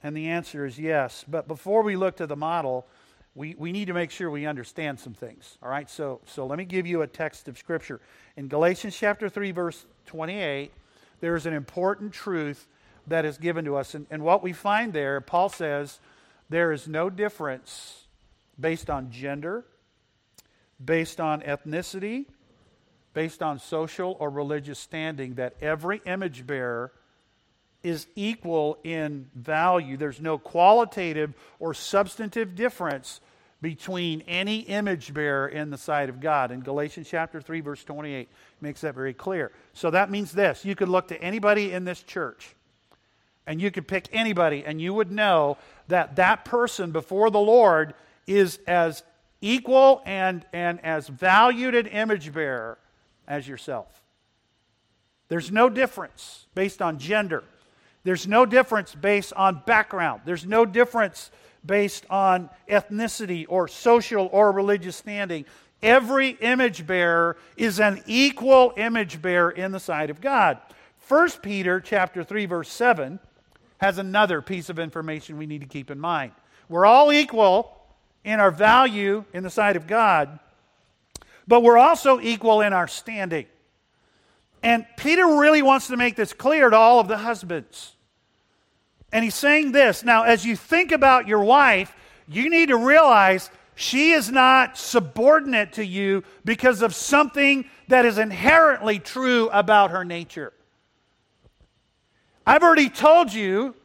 And 0.03 0.15
the 0.15 0.27
answer 0.29 0.65
is 0.65 0.79
yes. 0.79 1.25
But 1.27 1.47
before 1.47 1.81
we 1.81 1.95
look 1.95 2.17
to 2.17 2.27
the 2.27 2.35
model, 2.35 2.85
we, 3.33 3.55
we 3.57 3.71
need 3.71 3.85
to 3.87 3.93
make 3.93 4.11
sure 4.11 4.29
we 4.29 4.45
understand 4.45 4.99
some 4.99 5.13
things. 5.13 5.57
All 5.61 5.69
right, 5.69 5.89
so, 5.89 6.21
so 6.25 6.45
let 6.45 6.57
me 6.57 6.65
give 6.65 6.87
you 6.87 7.01
a 7.01 7.07
text 7.07 7.47
of 7.47 7.57
Scripture. 7.57 7.99
In 8.37 8.47
Galatians 8.47 8.95
chapter 8.95 9.27
3, 9.27 9.51
verse 9.51 9.85
28, 10.05 10.71
there's 11.19 11.45
an 11.45 11.53
important 11.53 12.13
truth 12.13 12.67
that 13.07 13.25
is 13.25 13.37
given 13.37 13.65
to 13.65 13.75
us. 13.75 13.93
And, 13.93 14.07
and 14.09 14.23
what 14.23 14.41
we 14.41 14.53
find 14.53 14.93
there, 14.93 15.19
Paul 15.19 15.49
says, 15.49 15.99
there 16.49 16.71
is 16.71 16.87
no 16.87 17.09
difference 17.09 18.04
based 18.59 18.89
on 18.89 19.11
gender, 19.11 19.65
based 20.83 21.19
on 21.19 21.41
ethnicity, 21.41 22.25
based 23.13 23.41
on 23.41 23.59
social 23.59 24.17
or 24.19 24.29
religious 24.29 24.79
standing, 24.79 25.35
that 25.35 25.55
every 25.61 26.01
image 26.05 26.45
bearer 26.45 26.91
is 27.83 28.07
equal 28.15 28.79
in 28.83 29.29
value. 29.35 29.95
There's 29.95 30.19
no 30.19 30.37
qualitative 30.37 31.33
or 31.59 31.73
substantive 31.73 32.55
difference 32.55 33.21
between 33.61 34.21
any 34.21 34.59
image 34.59 35.13
bearer 35.13 35.47
in 35.47 35.69
the 35.69 35.77
sight 35.77 36.09
of 36.09 36.19
God. 36.19 36.51
In 36.51 36.61
Galatians 36.61 37.07
chapter 37.09 37.41
3 37.41 37.61
verse 37.61 37.83
28 37.83 38.27
makes 38.61 38.81
that 38.81 38.95
very 38.95 39.13
clear. 39.13 39.51
So 39.73 39.91
that 39.91 40.11
means 40.11 40.31
this, 40.31 40.65
you 40.65 40.75
could 40.75 40.89
look 40.89 41.07
to 41.07 41.21
anybody 41.21 41.71
in 41.71 41.85
this 41.85 42.03
church 42.03 42.55
and 43.47 43.61
you 43.61 43.71
could 43.71 43.87
pick 43.87 44.07
anybody 44.11 44.63
and 44.65 44.81
you 44.81 44.93
would 44.93 45.11
know 45.11 45.57
that 45.87 46.15
that 46.15 46.45
person 46.45 46.91
before 46.91 47.29
the 47.29 47.39
Lord 47.39 47.93
is 48.27 48.59
as 48.67 49.03
equal 49.41 50.01
and, 50.05 50.45
and 50.53 50.83
as 50.83 51.07
valued 51.07 51.75
an 51.75 51.87
image 51.87 52.33
bearer 52.33 52.77
as 53.27 53.47
yourself. 53.47 54.03
There's 55.27 55.51
no 55.51 55.69
difference 55.69 56.45
based 56.55 56.81
on 56.81 56.99
gender. 56.99 57.43
There's 58.03 58.27
no 58.27 58.45
difference 58.45 58.93
based 58.93 59.33
on 59.33 59.63
background. 59.65 60.21
There's 60.25 60.45
no 60.45 60.65
difference 60.65 61.31
based 61.65 62.05
on 62.09 62.49
ethnicity 62.69 63.45
or 63.49 63.67
social 63.67 64.29
or 64.31 64.51
religious 64.51 64.95
standing. 64.95 65.45
Every 65.81 66.29
image 66.29 66.85
bearer 66.85 67.37
is 67.57 67.79
an 67.79 68.03
equal 68.05 68.73
image 68.77 69.21
bearer 69.21 69.51
in 69.51 69.71
the 69.71 69.79
sight 69.79 70.09
of 70.09 70.21
God. 70.21 70.59
1 71.07 71.29
Peter 71.41 71.79
chapter 71.79 72.23
3 72.23 72.45
verse 72.45 72.69
7 72.69 73.19
has 73.79 73.97
another 73.97 74.41
piece 74.41 74.69
of 74.69 74.79
information 74.79 75.37
we 75.37 75.45
need 75.45 75.61
to 75.61 75.67
keep 75.67 75.91
in 75.91 75.99
mind. 75.99 76.31
We're 76.69 76.85
all 76.85 77.11
equal 77.11 77.84
in 78.25 78.41
our 78.41 78.51
value 78.51 79.23
in 79.33 79.43
the 79.43 79.49
sight 79.49 79.77
of 79.77 79.87
God, 79.87 80.39
but 81.47 81.61
we're 81.61 81.77
also 81.77 82.19
equal 82.19 82.59
in 82.59 82.73
our 82.73 82.87
standing. 82.87 83.45
And 84.63 84.85
Peter 84.97 85.25
really 85.37 85.61
wants 85.61 85.87
to 85.87 85.95
make 85.95 86.15
this 86.15 86.33
clear 86.33 86.69
to 86.71 86.75
all 86.75 86.99
of 86.99 87.07
the 87.07 87.17
husbands. 87.17 87.95
And 89.13 89.23
he's 89.23 89.35
saying 89.35 89.71
this 89.71 90.03
now, 90.03 90.23
as 90.23 90.43
you 90.43 90.55
think 90.55 90.91
about 90.91 91.27
your 91.27 91.43
wife, 91.43 91.95
you 92.27 92.49
need 92.49 92.69
to 92.69 92.77
realize 92.77 93.51
she 93.75 94.11
is 94.11 94.31
not 94.31 94.77
subordinate 94.77 95.73
to 95.73 95.85
you 95.85 96.23
because 96.43 96.81
of 96.81 96.95
something 96.95 97.65
that 97.89 98.05
is 98.05 98.17
inherently 98.17 98.97
true 98.97 99.49
about 99.49 99.91
her 99.91 100.03
nature. 100.03 100.51
I've 102.47 102.63
already 102.63 102.89
told 102.89 103.31
you, 103.31 103.75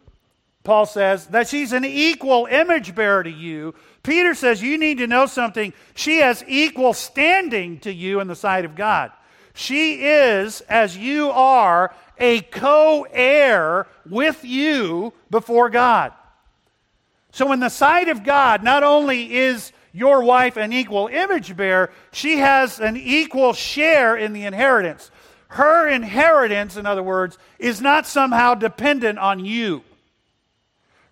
Paul 0.64 0.86
says, 0.86 1.26
that 1.28 1.48
she's 1.48 1.72
an 1.72 1.84
equal 1.84 2.46
image 2.46 2.94
bearer 2.94 3.22
to 3.22 3.30
you. 3.30 3.74
Peter 4.02 4.34
says 4.34 4.62
you 4.62 4.78
need 4.78 4.98
to 4.98 5.06
know 5.06 5.26
something. 5.26 5.72
She 5.94 6.18
has 6.18 6.44
equal 6.48 6.94
standing 6.94 7.80
to 7.80 7.92
you 7.92 8.20
in 8.20 8.28
the 8.28 8.34
sight 8.34 8.64
of 8.64 8.74
God. 8.74 9.12
She 9.52 10.04
is, 10.06 10.62
as 10.62 10.96
you 10.96 11.30
are, 11.30 11.94
a 12.18 12.40
co 12.40 13.06
heir 13.10 13.86
with 14.08 14.44
you 14.44 15.12
before 15.30 15.70
God. 15.70 16.12
So, 17.32 17.52
in 17.52 17.60
the 17.60 17.68
sight 17.68 18.08
of 18.08 18.24
God, 18.24 18.62
not 18.62 18.82
only 18.82 19.34
is 19.34 19.72
your 19.92 20.22
wife 20.22 20.56
an 20.56 20.72
equal 20.72 21.08
image 21.08 21.56
bearer, 21.56 21.90
she 22.12 22.38
has 22.38 22.80
an 22.80 22.96
equal 22.96 23.52
share 23.52 24.16
in 24.16 24.32
the 24.32 24.44
inheritance. 24.44 25.10
Her 25.48 25.88
inheritance, 25.88 26.76
in 26.76 26.86
other 26.86 27.02
words, 27.02 27.36
is 27.58 27.80
not 27.80 28.06
somehow 28.06 28.54
dependent 28.54 29.18
on 29.18 29.44
you. 29.44 29.82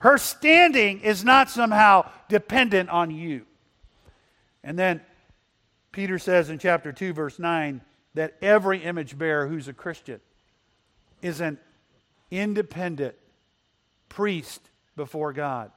Her 0.01 0.19
standing 0.19 1.01
is 1.01 1.25
not 1.25 1.51
somehow 1.51 2.09
dependent 2.29 2.89
on 2.89 3.11
you. 3.11 3.47
And 4.63 4.79
then 4.79 5.01
Peter 5.93 6.19
says 6.19 6.51
in 6.51 6.59
chapter 6.59 6.93
2, 6.93 7.13
verse 7.13 7.39
9, 7.39 7.81
that 8.15 8.35
every 8.43 8.83
image 8.83 9.17
bearer 9.17 9.47
who's 9.47 9.69
a 9.69 9.73
Christian 9.73 10.21
is 11.23 11.41
an 11.41 11.59
independent 12.31 13.15
priest 14.09 14.61
before 14.97 15.33
God. 15.33 15.71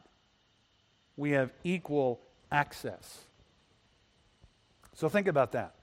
We 1.17 1.31
have 1.31 1.51
equal 1.63 2.19
access. 2.51 3.21
So 4.95 5.09
think 5.09 5.27
about 5.27 5.51
that 5.53 5.75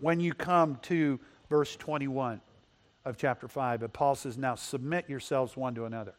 when 0.00 0.20
you 0.20 0.32
come 0.32 0.76
to 0.82 1.18
verse 1.48 1.76
21 1.76 2.40
of 3.04 3.16
chapter 3.16 3.48
5. 3.48 3.80
But 3.80 3.92
Paul 3.92 4.14
says, 4.14 4.38
Now 4.38 4.54
submit 4.54 5.08
yourselves 5.08 5.56
one 5.56 5.74
to 5.74 5.84
another. 5.84 6.14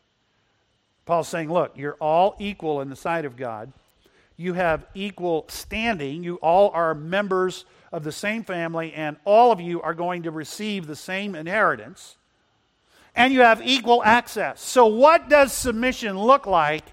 Paul's 1.09 1.27
saying, 1.27 1.51
Look, 1.51 1.75
you're 1.75 1.97
all 1.99 2.35
equal 2.37 2.81
in 2.81 2.89
the 2.91 2.95
sight 2.95 3.25
of 3.25 3.35
God. 3.35 3.73
You 4.37 4.53
have 4.53 4.85
equal 4.93 5.45
standing. 5.47 6.23
You 6.23 6.35
all 6.35 6.69
are 6.69 6.93
members 6.93 7.65
of 7.91 8.03
the 8.03 8.11
same 8.11 8.43
family, 8.43 8.93
and 8.93 9.17
all 9.25 9.51
of 9.51 9.59
you 9.59 9.81
are 9.81 9.95
going 9.95 10.21
to 10.23 10.31
receive 10.31 10.85
the 10.85 10.95
same 10.95 11.33
inheritance. 11.33 12.15
And 13.15 13.33
you 13.33 13.39
have 13.39 13.59
equal 13.65 14.03
access. 14.03 14.61
So, 14.61 14.85
what 14.85 15.29
does 15.29 15.51
submission 15.51 16.15
look 16.15 16.45
like 16.45 16.85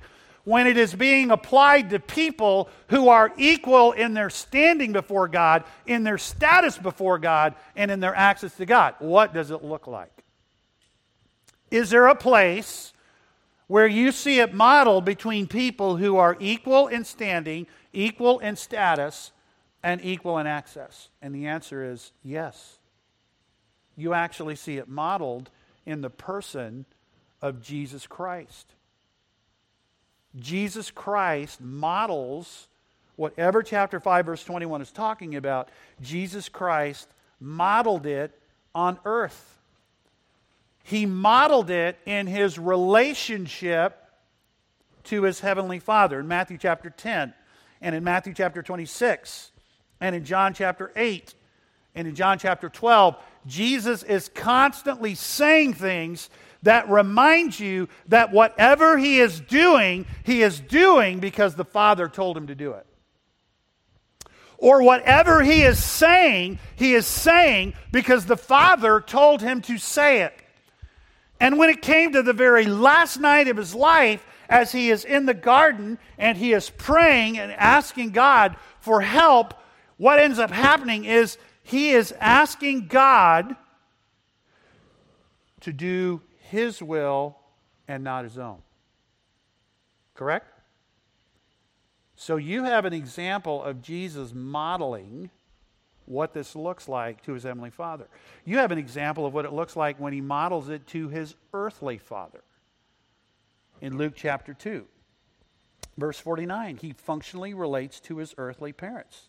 when 0.44 0.66
it 0.66 0.79
is 0.79 0.94
being 0.94 1.31
applied 1.31 1.90
to 1.90 2.00
people 2.00 2.70
who 2.88 3.11
are 3.11 3.31
equal 3.37 3.92
in 3.92 4.14
their 4.14 4.31
standing 4.31 4.94
before 4.94 5.29
God, 5.29 5.62
in 5.85 6.05
their 6.05 6.16
status 6.16 6.79
before 6.79 7.18
God, 7.18 7.55
and 7.76 7.90
in 7.90 8.00
their 8.00 8.14
access 8.14 8.57
to 8.57 8.64
God. 8.64 8.94
What 8.98 9.35
does 9.35 9.50
it 9.50 9.62
look 9.62 9.87
like? 9.87 10.24
Is 11.70 11.90
there 11.90 12.07
a 12.07 12.14
place 12.14 12.94
where 13.66 13.87
you 13.87 14.12
see 14.12 14.40
it 14.40 14.55
modeled 14.55 15.05
between 15.05 15.46
people 15.46 15.96
who 15.96 16.16
are 16.16 16.37
equal 16.38 16.87
in 16.87 17.05
standing, 17.05 17.66
equal 17.92 18.38
in 18.38 18.57
status, 18.57 19.33
and 19.83 20.05
equal 20.05 20.38
in 20.38 20.46
access? 20.46 21.09
And 21.20 21.35
the 21.35 21.46
answer 21.46 21.85
is 21.85 22.12
yes. 22.22 22.79
You 23.96 24.12
actually 24.14 24.57
see 24.57 24.76
it 24.76 24.88
modeled 24.88 25.50
in 25.85 26.00
the 26.00 26.11
person 26.11 26.85
of 27.40 27.62
Jesus 27.62 28.07
Christ. 28.07 28.74
Jesus 30.37 30.90
Christ 30.90 31.61
models 31.61 32.68
whatever 33.16 33.62
chapter 33.62 33.98
5, 33.98 34.26
verse 34.26 34.44
21 34.44 34.83
is 34.83 34.92
talking 34.92 35.35
about. 35.35 35.70
Jesus 36.00 36.48
Christ 36.48 37.09
modeled 37.40 38.07
it 38.07 38.38
on 38.74 38.98
earth. 39.05 39.56
He 40.87 41.05
modeled 41.05 41.68
it 41.68 41.99
in 42.07 42.29
his 42.29 42.61
relationship 42.61 44.07
to 45.05 45.25
his 45.25 45.40
heavenly 45.40 45.81
Father 45.81 46.20
in 46.20 46.29
Matthew 46.29 46.59
chapter 46.59 46.90
10 46.90 47.35
and 47.81 47.94
in 47.96 48.05
Matthew 48.05 48.33
chapter 48.33 48.62
26 48.62 49.51
and 50.01 50.14
in 50.14 50.25
John 50.25 50.55
chapter 50.55 50.92
8 50.94 51.35
and 51.96 52.07
in 52.07 52.14
John 52.14 52.38
chapter 52.38 52.68
12. 52.68 53.16
Jesus 53.49 54.05
is 54.05 54.29
constantly 54.29 55.16
saying 55.16 55.75
things 55.75 56.31
that 56.62 56.88
remind 56.88 57.59
you 57.59 57.88
that 58.07 58.31
whatever 58.31 58.96
he 58.96 59.18
is 59.18 59.40
doing, 59.40 60.07
he 60.22 60.40
is 60.42 60.61
doing 60.61 61.18
because 61.18 61.57
the 61.57 61.64
Father 61.64 62.07
told 62.07 62.37
him 62.37 62.46
to 62.46 62.55
do 62.55 62.75
it. 62.75 62.87
Or 64.57 64.85
whatever 64.85 65.42
he 65.42 65.62
is 65.62 65.83
saying, 65.83 66.61
he 66.77 66.94
is 66.94 67.09
saying 67.09 67.75
because 67.90 68.27
the 68.27 68.37
Father 68.37 69.01
told 69.01 69.42
him 69.42 69.62
to 69.62 69.79
say 69.79 70.20
it. 70.20 70.33
And 71.38 71.59
when 71.59 71.70
it 71.70 71.83
came 71.83 72.12
to 72.12 72.22
the 72.22 72.33
very 72.33 72.64
last 72.64 73.18
night 73.18 73.49
of 73.49 73.57
his 73.57 73.75
life, 73.75 74.27
as 74.49 74.72
he 74.72 74.90
is 74.90 75.05
in 75.05 75.27
the 75.27 75.35
garden 75.35 75.99
and 76.18 76.38
he 76.38 76.53
is 76.53 76.70
praying 76.70 77.38
and 77.38 77.53
asking 77.53 78.11
God 78.11 78.57
for 78.81 79.01
help, 79.01 79.55
what 79.96 80.18
ends 80.18 80.38
up 80.38 80.51
happening 80.51 81.05
is 81.05 81.38
he 81.62 81.90
is 81.90 82.12
asking 82.20 82.87
God 82.87 83.57
to 85.61 85.72
do 85.72 86.22
his 86.51 86.83
will 86.83 87.37
and 87.88 88.05
not 88.05 88.25
his 88.25 88.38
own. 88.38 88.62
Correct? 90.14 90.46
So 92.14 92.37
you 92.37 92.64
have 92.64 92.85
an 92.85 92.92
example 92.92 93.62
of 93.62 93.83
Jesus 93.83 94.33
modeling 94.33 95.31
what 96.07 96.33
this 96.33 96.57
looks 96.57 96.88
like 96.88 97.23
to 97.23 97.33
his 97.33 97.42
heavenly 97.42 97.71
father. 97.71 98.07
You 98.45 98.59
have 98.59 98.73
an 98.73 98.79
example 98.79 99.27
of 99.27 99.35
what 99.35 99.45
it 99.45 99.53
looks 99.53 99.77
like 99.77 100.01
when 100.01 100.12
he 100.12 100.21
models 100.21 100.69
it 100.69 100.87
to 100.88 101.09
his 101.09 101.35
earthly 101.53 101.99
father. 101.99 102.42
In 103.81 103.99
Luke 103.99 104.14
chapter 104.16 104.55
2, 104.55 104.87
verse 105.99 106.19
49, 106.19 106.79
he 106.79 106.92
functionally 106.92 107.53
relates 107.53 108.01
to 108.01 108.19
his 108.19 108.35
earthly 108.38 108.73
parents. 108.73 109.29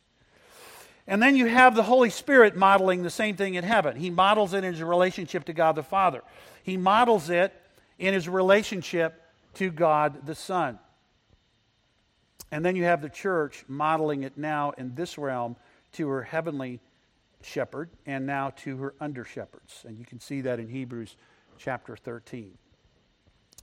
And 1.08 1.22
then 1.22 1.36
you 1.36 1.48
have 1.48 1.76
the 1.76 1.84
Holy 1.84 2.10
Spirit 2.10 2.56
modeling 2.56 3.02
the 3.02 3.10
same 3.10 3.36
thing 3.36 3.56
in 3.56 3.64
heaven. 3.64 3.96
He 3.96 4.10
models 4.10 4.54
it 4.54 4.64
in 4.64 4.74
his 4.74 4.84
relationship 4.84 5.46
to 5.46 5.54
God 5.54 5.76
the 5.76 5.84
Father, 5.84 6.22
he 6.64 6.78
models 6.78 7.30
it 7.30 7.54
in 7.98 8.14
his 8.14 8.30
relationship 8.30 9.22
to 9.56 9.72
God 9.72 10.26
the 10.26 10.36
Son. 10.36 10.80
And 12.52 12.64
then 12.64 12.76
you 12.76 12.86
have 12.86 13.02
the 13.02 13.10
church 13.10 13.66
modeling 13.68 14.24
it 14.24 14.38
now 14.38 14.72
in 14.78 14.96
this 14.96 15.18
realm 15.18 15.56
to 15.98 16.08
her 16.10 16.24
heavenly 16.24 16.80
shepherd 17.42 17.90
and 18.06 18.26
now 18.26 18.52
to 18.58 18.78
her 18.78 18.94
under 19.00 19.24
shepherds. 19.24 19.84
And 19.88 19.98
you 20.00 20.06
can 20.06 20.20
see 20.20 20.42
that 20.42 20.60
in 20.60 20.68
Hebrews 20.68 21.16
chapter 21.58 21.96
13. 21.96 22.58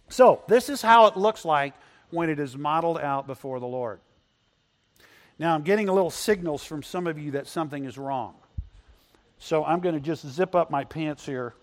So, 0.09 0.43
this 0.49 0.69
is 0.69 0.83
how 0.83 1.07
it 1.07 1.17
looks 1.17 1.45
like 1.45 1.75
when 2.11 2.29
it 2.29 2.39
is 2.39 2.57
modeled 2.57 2.99
out 2.99 3.27
before 3.27 3.59
the 3.59 3.67
Lord. 3.67 4.01
Now, 5.39 5.55
I'm 5.55 5.63
getting 5.63 5.89
a 5.89 5.93
little 5.93 6.11
signals 6.11 6.65
from 6.65 6.83
some 6.83 7.07
of 7.07 7.19
you 7.19 7.33
that 7.33 7.47
something 7.47 7.85
is 7.85 7.99
wrong. 7.99 8.35
So 9.39 9.65
I'm 9.65 9.81
going 9.81 9.95
to 9.95 10.01
just 10.01 10.27
zip 10.27 10.55
up 10.55 10.71
my 10.71 10.85
pants 10.85 11.27
here 11.27 11.55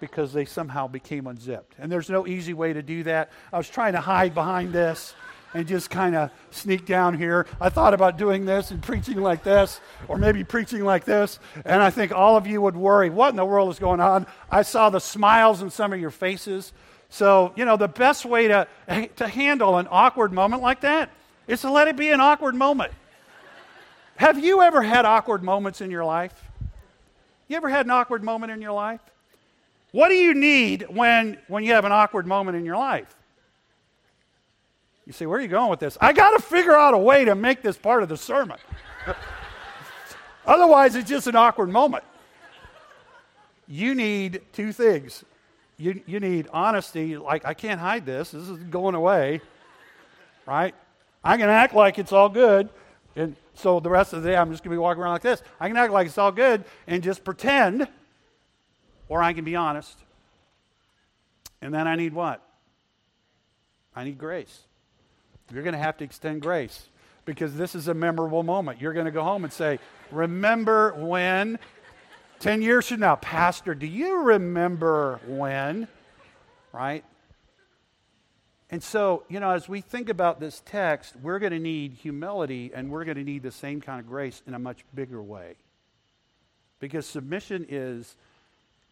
because 0.00 0.32
they 0.32 0.44
somehow 0.44 0.86
became 0.86 1.26
unzipped. 1.26 1.74
And 1.78 1.90
there's 1.90 2.10
no 2.10 2.26
easy 2.26 2.54
way 2.54 2.72
to 2.72 2.82
do 2.82 3.02
that. 3.04 3.30
I 3.52 3.58
was 3.58 3.68
trying 3.68 3.94
to 3.94 4.00
hide 4.00 4.34
behind 4.34 4.72
this 4.72 5.14
and 5.54 5.66
just 5.66 5.90
kind 5.90 6.14
of 6.14 6.30
sneak 6.50 6.86
down 6.86 7.16
here. 7.16 7.46
I 7.60 7.68
thought 7.68 7.94
about 7.94 8.18
doing 8.18 8.44
this 8.44 8.70
and 8.70 8.82
preaching 8.82 9.20
like 9.20 9.42
this, 9.42 9.80
or 10.08 10.16
maybe 10.16 10.44
preaching 10.44 10.84
like 10.84 11.04
this, 11.04 11.38
and 11.64 11.82
I 11.82 11.90
think 11.90 12.12
all 12.12 12.36
of 12.36 12.46
you 12.46 12.60
would 12.62 12.76
worry, 12.76 13.10
what 13.10 13.30
in 13.30 13.36
the 13.36 13.44
world 13.44 13.70
is 13.70 13.78
going 13.78 14.00
on? 14.00 14.26
I 14.50 14.62
saw 14.62 14.90
the 14.90 15.00
smiles 15.00 15.62
in 15.62 15.70
some 15.70 15.92
of 15.92 16.00
your 16.00 16.10
faces. 16.10 16.72
So, 17.08 17.52
you 17.56 17.64
know, 17.64 17.76
the 17.76 17.88
best 17.88 18.24
way 18.24 18.48
to, 18.48 18.68
to 19.16 19.28
handle 19.28 19.78
an 19.78 19.88
awkward 19.90 20.32
moment 20.32 20.62
like 20.62 20.82
that 20.82 21.10
is 21.48 21.62
to 21.62 21.70
let 21.70 21.88
it 21.88 21.96
be 21.96 22.10
an 22.10 22.20
awkward 22.20 22.54
moment. 22.54 22.92
Have 24.16 24.38
you 24.38 24.62
ever 24.62 24.82
had 24.82 25.04
awkward 25.04 25.42
moments 25.42 25.80
in 25.80 25.90
your 25.90 26.04
life? 26.04 26.44
You 27.48 27.56
ever 27.56 27.68
had 27.68 27.86
an 27.86 27.90
awkward 27.90 28.22
moment 28.22 28.52
in 28.52 28.62
your 28.62 28.72
life? 28.72 29.00
What 29.92 30.10
do 30.10 30.14
you 30.14 30.34
need 30.34 30.86
when, 30.88 31.38
when 31.48 31.64
you 31.64 31.72
have 31.72 31.84
an 31.84 31.90
awkward 31.90 32.26
moment 32.26 32.56
in 32.56 32.64
your 32.64 32.76
life? 32.76 33.12
You 35.10 35.14
say, 35.14 35.26
Where 35.26 35.40
are 35.40 35.42
you 35.42 35.48
going 35.48 35.68
with 35.70 35.80
this? 35.80 35.98
I 36.00 36.12
got 36.12 36.36
to 36.36 36.38
figure 36.40 36.76
out 36.76 36.94
a 36.94 36.98
way 36.98 37.24
to 37.24 37.34
make 37.34 37.62
this 37.62 37.76
part 37.76 38.04
of 38.04 38.08
the 38.08 38.16
sermon. 38.16 38.58
Otherwise, 40.46 40.94
it's 40.94 41.10
just 41.10 41.26
an 41.26 41.34
awkward 41.34 41.68
moment. 41.68 42.04
You 43.66 43.96
need 43.96 44.42
two 44.52 44.70
things. 44.70 45.24
You, 45.78 46.00
you 46.06 46.20
need 46.20 46.46
honesty, 46.52 47.16
like, 47.16 47.44
I 47.44 47.54
can't 47.54 47.80
hide 47.80 48.06
this. 48.06 48.30
This 48.30 48.48
is 48.48 48.58
going 48.58 48.94
away, 48.94 49.40
right? 50.46 50.76
I 51.24 51.36
can 51.36 51.48
act 51.48 51.74
like 51.74 51.98
it's 51.98 52.12
all 52.12 52.28
good. 52.28 52.68
And 53.16 53.34
so 53.54 53.80
the 53.80 53.90
rest 53.90 54.12
of 54.12 54.22
the 54.22 54.28
day, 54.28 54.36
I'm 54.36 54.52
just 54.52 54.62
going 54.62 54.70
to 54.70 54.76
be 54.76 54.80
walking 54.80 55.02
around 55.02 55.14
like 55.14 55.22
this. 55.22 55.42
I 55.58 55.66
can 55.66 55.76
act 55.76 55.92
like 55.92 56.06
it's 56.06 56.18
all 56.18 56.30
good 56.30 56.64
and 56.86 57.02
just 57.02 57.24
pretend, 57.24 57.88
or 59.08 59.24
I 59.24 59.32
can 59.32 59.44
be 59.44 59.56
honest. 59.56 59.98
And 61.60 61.74
then 61.74 61.88
I 61.88 61.96
need 61.96 62.12
what? 62.12 62.46
I 63.96 64.04
need 64.04 64.16
grace. 64.16 64.60
You're 65.52 65.62
going 65.62 65.74
to 65.74 65.78
have 65.78 65.96
to 65.98 66.04
extend 66.04 66.42
grace 66.42 66.88
because 67.24 67.54
this 67.56 67.74
is 67.74 67.88
a 67.88 67.94
memorable 67.94 68.42
moment. 68.42 68.80
You're 68.80 68.92
going 68.92 69.06
to 69.06 69.12
go 69.12 69.22
home 69.22 69.44
and 69.44 69.52
say, 69.52 69.78
Remember 70.10 70.92
when, 70.94 71.58
10 72.40 72.62
years 72.62 72.88
from 72.88 73.00
now, 73.00 73.16
Pastor, 73.16 73.74
do 73.74 73.86
you 73.86 74.22
remember 74.22 75.20
when? 75.26 75.88
Right? 76.72 77.04
And 78.70 78.82
so, 78.82 79.24
you 79.28 79.40
know, 79.40 79.50
as 79.50 79.68
we 79.68 79.80
think 79.80 80.08
about 80.08 80.38
this 80.38 80.62
text, 80.64 81.16
we're 81.20 81.40
going 81.40 81.52
to 81.52 81.58
need 81.58 81.94
humility 81.94 82.70
and 82.72 82.90
we're 82.90 83.04
going 83.04 83.16
to 83.16 83.24
need 83.24 83.42
the 83.42 83.50
same 83.50 83.80
kind 83.80 83.98
of 83.98 84.06
grace 84.06 84.42
in 84.46 84.54
a 84.54 84.58
much 84.60 84.84
bigger 84.94 85.20
way. 85.20 85.56
Because 86.78 87.04
submission 87.04 87.66
is 87.68 88.14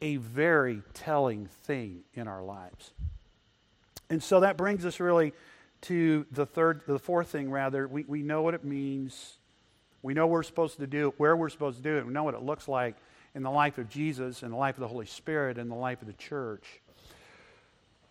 a 0.03 0.17
very 0.17 0.83
telling 0.95 1.47
thing 1.65 2.01
in 2.15 2.27
our 2.27 2.43
lives. 2.43 2.91
And 4.11 4.23
so 4.23 4.41
that 4.41 4.57
brings 4.57 4.85
us 4.85 5.01
really 5.01 5.33
to 5.83 6.27
the 6.33 6.47
third, 6.47 6.83
the 6.87 6.99
fourth 6.99 7.29
thing 7.29 7.51
rather. 7.51 7.87
We, 7.87 8.05
we 8.05 8.23
know 8.23 8.43
what 8.43 8.55
it 8.55 8.65
means. 8.65 9.39
We 10.03 10.15
know 10.15 10.27
we're 10.27 10.43
supposed 10.43 10.79
to 10.79 10.87
do 10.87 11.09
it, 11.09 11.15
where 11.19 11.37
we're 11.37 11.49
supposed 11.49 11.79
to 11.79 11.83
do 11.83 11.97
it. 11.97 12.07
We 12.07 12.13
know 12.13 12.25
what 12.25 12.35
it 12.35 12.43
looks 12.43 12.69
like 12.69 12.97
in 13.35 13.43
the 13.43 13.51
life 13.51 13.79
of 13.79 13.89
Jesus, 13.89 14.43
in 14.43 14.51
the 14.51 14.57
life 14.57 14.77
of 14.77 14.81
the 14.81 14.89
Holy 14.89 15.07
Spirit, 15.07 15.59
in 15.59 15.69
the 15.69 15.75
life 15.75 16.01
of 16.01 16.07
the 16.07 16.15
church. 16.15 16.81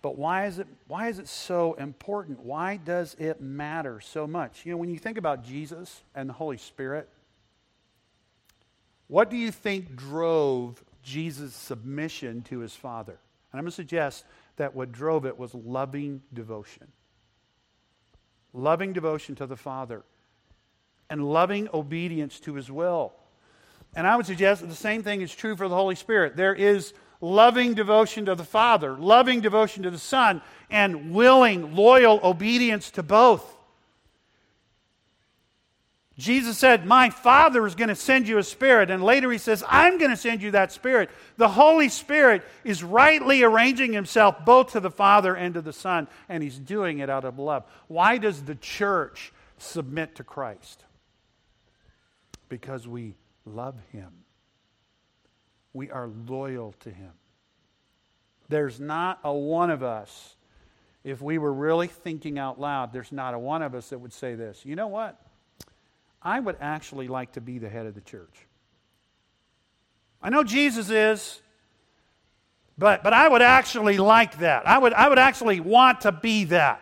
But 0.02 0.18
why 0.18 0.46
is 0.46 0.60
it 0.60 0.68
why 0.88 1.10
is 1.10 1.20
it 1.20 1.28
so 1.28 1.74
important? 1.74 2.40
Why 2.40 2.78
does 2.78 3.16
it 3.20 3.42
matter 3.42 4.00
so 4.00 4.28
much? 4.28 4.66
You 4.66 4.72
know, 4.72 4.78
when 4.78 4.90
you 4.90 5.00
think 5.00 5.18
about 5.18 5.44
Jesus 5.44 6.02
and 6.14 6.30
the 6.30 6.34
Holy 6.34 6.58
Spirit, 6.58 7.10
what 9.08 9.30
do 9.30 9.38
you 9.38 9.52
think 9.52 9.96
drove 9.96 10.84
Jesus' 11.04 11.56
submission 11.56 12.42
to 12.44 12.60
his 12.60 12.76
Father? 12.76 13.20
And 13.52 13.60
I'm 13.60 13.64
going 13.64 13.72
to 13.72 13.76
suggest 13.76 14.26
that 14.58 14.76
what 14.76 14.92
drove 14.92 15.26
it 15.26 15.38
was 15.38 15.54
loving 15.54 16.22
devotion. 16.34 16.88
Loving 18.58 18.92
devotion 18.92 19.36
to 19.36 19.46
the 19.46 19.56
Father 19.56 20.04
and 21.12 21.24
loving 21.24 21.70
obedience 21.76 22.40
to 22.40 22.56
his 22.56 22.72
will. 22.72 23.14
And 23.96 24.08
I 24.08 24.16
would 24.16 24.26
suggest 24.26 24.62
that 24.62 24.68
the 24.68 24.76
same 24.76 25.04
thing 25.04 25.22
is 25.22 25.34
true 25.34 25.56
for 25.56 25.68
the 25.68 25.76
Holy 25.76 25.94
Spirit. 25.94 26.36
There 26.36 26.56
is 26.56 26.94
loving 27.22 27.76
devotion 27.76 28.26
to 28.26 28.34
the 28.34 28.44
Father, 28.44 28.98
loving 28.98 29.42
devotion 29.42 29.84
to 29.84 29.92
the 29.92 30.00
Son, 30.00 30.42
and 30.72 31.14
willing, 31.14 31.76
loyal 31.76 32.20
obedience 32.24 32.90
to 32.92 33.04
both. 33.04 33.57
Jesus 36.18 36.58
said, 36.58 36.86
My 36.86 37.10
Father 37.10 37.66
is 37.68 37.76
going 37.76 37.90
to 37.90 37.96
send 37.96 38.28
you 38.28 38.40
a 38.40 38.44
Spirit. 38.44 38.90
And 38.90 39.04
later 39.04 39.32
he 39.32 39.38
says, 39.38 39.64
I'm 39.68 39.98
going 40.00 40.10
to 40.10 40.18
send 40.18 40.42
you 40.42 40.52
that 40.52 40.72
Spirit. 40.72 41.10
The 41.38 41.50
Holy 41.50 41.90
Spirit 41.90 42.44
is 42.64 42.84
rightly 42.84 43.44
arranging 43.44 43.94
himself 43.94 44.44
both 44.44 44.72
to 44.72 44.80
the 44.80 44.90
Father 44.90 45.36
and 45.36 45.54
to 45.54 45.62
the 45.62 45.74
Son, 45.74 46.08
and 46.28 46.42
he's 46.42 46.58
doing 46.58 47.00
it 47.00 47.10
out 47.10 47.24
of 47.24 47.38
love. 47.38 47.66
Why 47.88 48.18
does 48.18 48.44
the 48.44 48.56
church 48.56 49.32
submit 49.60 50.16
to 50.16 50.24
Christ? 50.24 50.84
Because 52.50 52.88
we 52.88 53.16
love 53.46 53.76
him 53.92 54.12
we 55.78 55.92
are 55.92 56.10
loyal 56.28 56.74
to 56.80 56.90
Him. 56.90 57.12
There's 58.50 58.80
not 58.80 59.20
a 59.24 59.32
one 59.32 59.70
of 59.70 59.84
us, 59.84 60.36
if 61.04 61.22
we 61.22 61.38
were 61.38 61.54
really 61.54 61.88
thinking 61.88 62.40
out 62.40 62.60
loud, 62.60 62.92
there's 62.92 63.12
not 63.12 63.36
a 63.36 63.40
one 63.40 63.62
of 63.62 63.76
us 63.76 63.90
that 63.90 64.00
would 64.00 64.12
say 64.12 64.34
this. 64.34 64.66
You 64.66 64.76
know 64.76 64.88
what? 64.88 65.22
I 66.22 66.40
would 66.40 66.58
actually 66.60 67.08
like 67.08 67.34
to 67.34 67.42
be 67.42 67.58
the 67.60 67.70
head 67.70 67.86
of 67.86 67.96
the 67.96 68.02
church. 68.02 68.48
I 70.22 70.30
know 70.30 70.44
Jesus 70.44 70.90
is, 70.90 71.42
but, 72.78 73.04
but 73.04 73.14
I 73.14 73.28
would 73.28 73.42
actually 73.42 73.98
like 73.98 74.40
that. 74.40 74.68
I 74.68 74.78
would, 74.78 74.94
I 74.94 75.10
would 75.10 75.20
actually 75.20 75.60
want 75.60 76.02
to 76.02 76.12
be 76.12 76.46
that. 76.46 76.82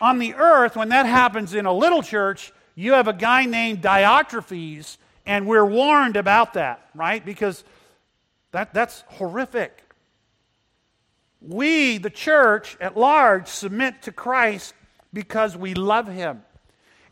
On 0.00 0.18
the 0.18 0.34
earth, 0.34 0.76
when 0.76 0.90
that 0.90 1.06
happens 1.06 1.54
in 1.54 1.64
a 1.64 1.72
little 1.72 2.02
church, 2.02 2.52
you 2.74 2.92
have 2.92 3.08
a 3.08 3.12
guy 3.12 3.46
named 3.46 3.82
Diotrephes, 3.82 4.98
and 5.24 5.46
we're 5.46 5.64
warned 5.64 6.16
about 6.16 6.54
that, 6.54 6.88
right? 6.94 7.24
Because 7.24 7.64
that, 8.52 8.74
that's 8.74 9.04
horrific. 9.08 9.82
We, 11.40 11.98
the 11.98 12.10
church 12.10 12.76
at 12.80 12.96
large, 12.96 13.48
submit 13.48 14.02
to 14.02 14.12
Christ 14.12 14.74
because 15.12 15.56
we 15.56 15.74
love 15.74 16.08
him. 16.08 16.42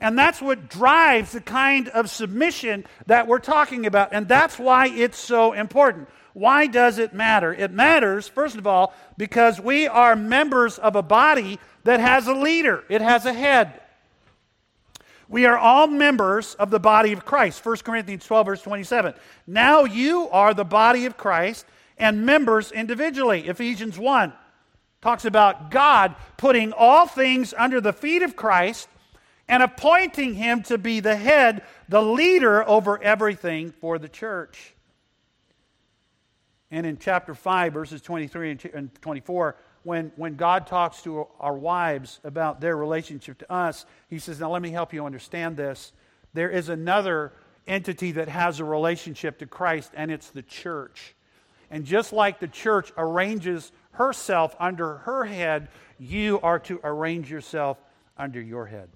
And 0.01 0.19
that's 0.19 0.43
what 0.43 0.69
drives 0.69 1.33
the 1.33 1.41
kind 1.41 1.89
of 1.89 2.11
submission 2.11 2.85
that 3.07 3.27
we're 3.27 3.39
talking 3.39 3.87
about. 3.87 4.13
And 4.13 4.29
that's 4.29 4.59
why 4.59 4.89
it's 4.89 5.19
so 5.19 5.53
important. 5.53 6.09
Why 6.33 6.67
does 6.67 6.99
it 6.99 7.15
matter? 7.15 7.55
It 7.55 7.71
matters, 7.71 8.27
first 8.27 8.57
of 8.57 8.67
all, 8.67 8.93
because 9.17 9.61
we 9.61 9.87
are 9.87 10.17
members 10.17 10.79
of 10.79 10.97
a 10.97 11.03
body 11.03 11.61
that 11.85 12.01
has 12.01 12.27
a 12.27 12.35
leader, 12.35 12.83
it 12.89 13.01
has 13.01 13.25
a 13.25 13.33
head. 13.33 13.81
We 15.29 15.47
are 15.47 15.57
all 15.57 15.87
members 15.87 16.55
of 16.55 16.71
the 16.71 16.81
body 16.81 17.13
of 17.13 17.25
Christ. 17.25 17.65
1 17.65 17.79
Corinthians 17.79 18.27
12, 18.27 18.47
verse 18.47 18.63
27. 18.63 19.15
Now 19.47 19.85
you 19.85 20.29
are 20.31 20.53
the 20.53 20.65
body 20.65 21.07
of 21.07 21.17
Christ 21.17 21.65
and 21.97 22.27
members 22.27 22.73
individually. 22.73 23.49
Ephesians 23.49 23.99
1 23.99 24.33
talks 25.01 25.25
about 25.25 25.71
God 25.71 26.15
putting 26.37 26.73
all 26.73 27.07
things 27.07 27.55
under 27.57 27.81
the 27.81 27.93
feet 27.93 28.23
of 28.23 28.37
Christ 28.37 28.89
and 29.49 29.63
appointing 29.63 30.35
him 30.35 30.63
to 30.65 30.79
be 30.79 31.01
the 31.01 31.17
head, 31.17 31.63
the 31.89 32.03
leader 32.03 32.67
over 32.69 33.03
everything 33.03 33.73
for 33.73 33.99
the 33.99 34.09
church. 34.09 34.75
And 36.71 36.87
in 36.87 36.99
chapter 36.99 37.35
5, 37.35 37.73
verses 37.73 38.01
23 38.01 38.59
and 38.75 38.91
24, 39.01 39.57
when, 39.85 40.13
when 40.17 40.37
God 40.37 40.67
talks 40.67 41.03
to 41.03 41.27
our 41.39 41.57
wives 41.57 42.19
about 42.25 42.61
their 42.61 42.77
relationship 42.77 43.39
to 43.39 43.53
us, 43.53 43.85
he 44.09 44.19
says, 44.19 44.41
Now 44.41 44.51
let 44.51 44.63
me 44.63 44.71
help 44.71 44.93
you 44.93 45.05
understand 45.05 45.57
this. 45.57 45.93
There 46.33 46.51
is 46.51 46.69
another 46.69 47.33
entity 47.67 48.13
that 48.13 48.29
has 48.29 48.61
a 48.61 48.65
relationship 48.65 49.39
to 49.39 49.47
Christ, 49.47 49.93
and 49.95 50.11
it's 50.11 50.31
the 50.31 50.43
church. 50.43 51.15
And 51.71 51.85
just 51.85 52.13
like 52.13 52.41
the 52.41 52.49
church 52.49 52.93
arranges 52.97 53.71
herself 53.93 54.57
under 54.59 54.99
her 54.99 55.25
head, 55.25 55.69
you 55.99 56.41
are 56.41 56.59
to 56.61 56.81
arrange 56.83 57.31
yourself 57.31 57.79
under 58.17 58.41
your 58.41 58.67
head. 58.67 58.89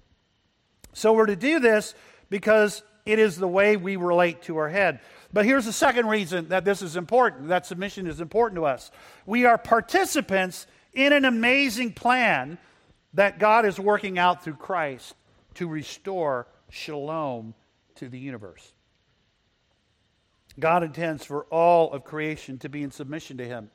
So 0.99 1.13
we're 1.13 1.27
to 1.27 1.37
do 1.37 1.59
this 1.59 1.95
because 2.29 2.83
it 3.05 3.19
is 3.19 3.37
the 3.37 3.47
way 3.47 3.77
we 3.77 3.95
relate 3.95 4.41
to 4.43 4.57
our 4.57 4.67
head. 4.67 4.99
But 5.31 5.45
here's 5.45 5.63
the 5.63 5.71
second 5.71 6.07
reason 6.07 6.49
that 6.49 6.65
this 6.65 6.81
is 6.81 6.97
important, 6.97 7.47
that 7.47 7.65
submission 7.65 8.05
is 8.05 8.19
important 8.19 8.57
to 8.57 8.65
us. 8.65 8.91
We 9.25 9.45
are 9.45 9.57
participants 9.57 10.67
in 10.93 11.13
an 11.13 11.23
amazing 11.23 11.93
plan 11.93 12.57
that 13.13 13.39
God 13.39 13.65
is 13.65 13.79
working 13.79 14.19
out 14.19 14.43
through 14.43 14.55
Christ 14.55 15.15
to 15.53 15.69
restore 15.69 16.47
shalom 16.69 17.53
to 17.95 18.09
the 18.09 18.19
universe. 18.19 18.73
God 20.59 20.83
intends 20.83 21.23
for 21.23 21.45
all 21.45 21.93
of 21.93 22.03
creation 22.03 22.57
to 22.59 22.67
be 22.67 22.83
in 22.83 22.91
submission 22.91 23.37
to 23.37 23.45
Him. 23.45 23.71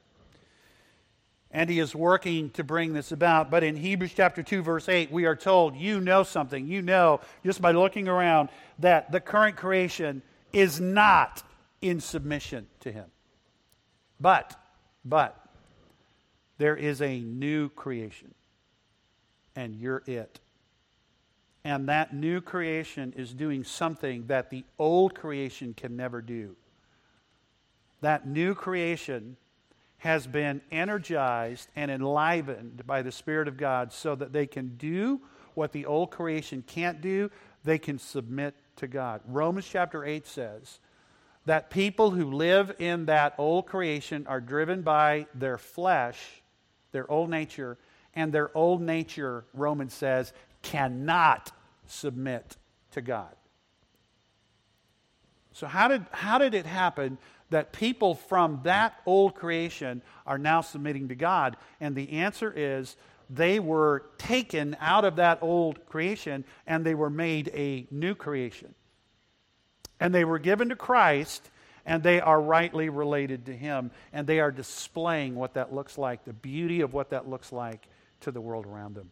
And 1.55 1.71
He 1.71 1.79
is 1.79 1.95
working 1.95 2.51
to 2.51 2.65
bring 2.65 2.93
this 2.93 3.13
about. 3.13 3.51
But 3.51 3.65
in 3.65 3.77
Hebrews 3.77 4.13
chapter 4.15 4.43
2, 4.43 4.63
verse 4.63 4.89
8, 4.89 5.11
we 5.11 5.25
are 5.25 5.37
told, 5.37 5.77
you 5.77 6.01
know 6.01 6.25
something. 6.25 6.67
You 6.67 6.83
know, 6.83 7.21
just 7.45 7.63
by 7.63 7.71
looking 7.71 8.09
around, 8.09 8.51
that 8.81 9.11
the 9.11 9.21
current 9.21 9.57
creation 9.57 10.21
is 10.53 10.81
not 10.81 11.43
in 11.81 12.01
submission 12.01 12.67
to 12.81 12.93
Him. 12.93 13.07
But, 14.21 14.55
but, 15.05 15.41
there 16.59 16.77
is 16.77 17.01
a 17.01 17.21
new 17.21 17.69
creation, 17.69 18.35
and 19.55 19.77
you're 19.77 20.03
it. 20.07 20.41
And 21.65 21.89
that 21.89 22.15
new 22.15 22.41
creation 22.41 23.15
is 23.17 23.33
doing 23.33 23.65
something 23.65 24.27
that 24.27 24.51
the 24.51 24.65
old 24.79 25.15
creation 25.15 25.73
can 25.75 25.97
never 25.97 26.21
do. 26.21 26.57
That 28.03 28.27
new 28.27 28.55
creation 28.55 29.37
has 30.05 30.27
been 30.27 30.61
energized 30.71 31.69
and 31.75 31.91
enlivened 31.91 32.87
by 32.87 33.03
the 33.03 33.13
Spirit 33.13 33.49
of 33.49 33.57
God 33.57 33.93
so 33.93 34.15
that 34.15 34.33
they 34.33 34.47
can 34.47 34.77
do 34.77 35.21
what 35.55 35.73
the 35.73 35.87
old 35.87 36.11
creation 36.11 36.63
can't 36.67 37.01
do. 37.01 37.31
They 37.65 37.79
can 37.79 37.99
submit 37.99 38.55
to 38.77 38.87
God. 38.87 39.21
Romans 39.27 39.67
chapter 39.69 40.05
8 40.05 40.27
says 40.27 40.79
that 41.47 41.71
people 41.71 42.11
who 42.11 42.31
live 42.31 42.75
in 42.79 43.07
that 43.07 43.35
old 43.39 43.67
creation 43.67 44.27
are 44.27 44.41
driven 44.41 44.83
by 44.83 45.27
their 45.35 45.59
flesh 45.59 46.43
their 46.95 47.11
old 47.11 47.29
nature, 47.29 47.77
and 48.15 48.33
their 48.33 48.57
old 48.57 48.81
nature, 48.81 49.45
Romans 49.53 49.93
says, 49.93 50.33
cannot 50.63 51.51
submit 51.89 52.57
to 52.93 53.03
God. 53.03 53.35
So, 55.53 55.67
how 55.67 55.89
did, 55.89 56.07
how 56.13 56.39
did 56.39 56.55
it 56.55 56.67
happen 56.67 57.19
that 57.51 57.73
people 57.73 58.15
from 58.15 58.61
that 58.65 59.01
old 59.07 59.35
creation 59.35 60.03
are 60.27 60.39
now 60.39 60.61
submitting 60.61 61.09
to 61.09 61.15
God? 61.15 61.57
And 61.81 61.95
the 61.95 62.13
answer 62.13 62.53
is 62.55 62.97
they 63.31 63.59
were 63.59 64.05
taken 64.19 64.77
out 64.81 65.05
of 65.05 65.17
that 65.17 65.39
old 65.43 65.87
creation 65.87 66.45
and 66.67 66.85
they 66.85 66.95
were 66.95 67.11
made 67.11 67.51
a 67.55 67.87
new 67.91 68.15
creation. 68.15 68.75
And 70.01 70.15
they 70.15 70.25
were 70.25 70.39
given 70.39 70.69
to 70.71 70.77
Christ 70.77 71.51
and 71.87 72.03
they 72.03 72.21
are 72.21 72.41
rightly 72.41 72.89
related 72.89 73.47
to 73.47 73.53
Him, 73.53 73.91
and 74.13 74.27
they 74.27 74.41
are 74.41 74.51
displaying 74.51 75.35
what 75.35 75.55
that 75.55 75.75
looks 75.75 75.99
like, 75.99 76.25
the 76.25 76.33
beauty 76.33 76.81
of 76.81 76.95
what 76.95 77.11
that 77.11 77.29
looks 77.29 77.53
like 77.53 77.87
to 78.21 78.31
the 78.31 78.41
world 78.41 78.67
around 78.67 78.95
them. 78.95 79.11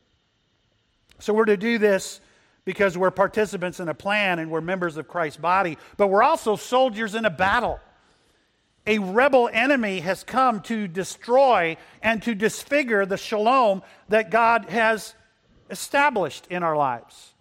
So 1.19 1.35
we're 1.35 1.45
to 1.45 1.57
do 1.57 1.79
this 1.79 2.21
because 2.65 2.97
we're 2.97 3.11
participants 3.11 3.81
in 3.81 3.89
a 3.89 3.95
plan 3.95 4.39
and 4.39 4.51
we're 4.51 4.61
members 4.61 4.97
of 4.97 5.07
Christ's 5.07 5.39
body, 5.39 5.77
but 5.97 6.09
we're 6.09 6.23
also 6.23 6.57
soldiers 6.57 7.15
in 7.15 7.25
a 7.25 7.31
battle. 7.31 7.79
A 8.87 8.99
rebel 8.99 9.49
enemy 9.53 10.01
has 10.01 10.25
come 10.25 10.61
to 10.63 10.89
destroy 10.89 11.77
and 12.03 12.23
to 12.25 12.35
disfigure 12.35 13.07
the 13.07 13.17
shalom 13.17 13.83
that 14.09 14.31
God 14.31 14.67
has 14.67 15.15
established 15.71 16.47
in 16.49 16.63
our 16.63 16.77
lives. 16.77 17.33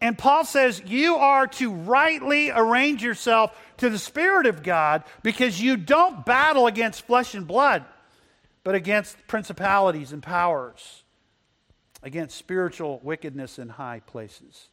And 0.00 0.18
Paul 0.18 0.44
says 0.44 0.82
you 0.86 1.16
are 1.16 1.46
to 1.46 1.70
rightly 1.70 2.50
arrange 2.50 3.02
yourself 3.02 3.56
to 3.78 3.90
the 3.90 3.98
Spirit 3.98 4.46
of 4.46 4.62
God 4.62 5.04
because 5.22 5.60
you 5.60 5.76
don't 5.76 6.26
battle 6.26 6.66
against 6.66 7.06
flesh 7.06 7.34
and 7.34 7.46
blood, 7.46 7.84
but 8.64 8.74
against 8.74 9.16
principalities 9.26 10.12
and 10.12 10.22
powers, 10.22 11.04
against 12.02 12.36
spiritual 12.36 13.00
wickedness 13.02 13.58
in 13.58 13.68
high 13.68 14.00
places. 14.06 14.68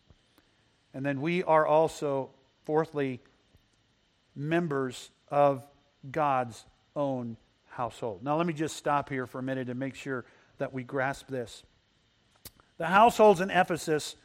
And 0.93 1.05
then 1.05 1.21
we 1.21 1.43
are 1.43 1.65
also, 1.65 2.31
fourthly, 2.65 3.21
members 4.35 5.11
of 5.29 5.65
God's 6.09 6.65
own 6.95 7.37
household. 7.67 8.23
Now, 8.23 8.37
let 8.37 8.47
me 8.47 8.53
just 8.53 8.75
stop 8.75 9.09
here 9.09 9.25
for 9.25 9.39
a 9.39 9.43
minute 9.43 9.69
and 9.69 9.79
make 9.79 9.95
sure 9.95 10.25
that 10.57 10.73
we 10.73 10.83
grasp 10.83 11.27
this. 11.27 11.63
The 12.77 12.87
households 12.87 13.41
in 13.41 13.49
Ephesus 13.49 14.15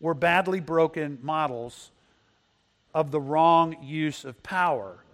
were 0.00 0.14
badly 0.14 0.60
broken 0.60 1.18
models 1.22 1.90
of 2.94 3.10
the 3.10 3.20
wrong 3.20 3.76
use 3.82 4.24
of 4.24 4.42
power 4.42 5.04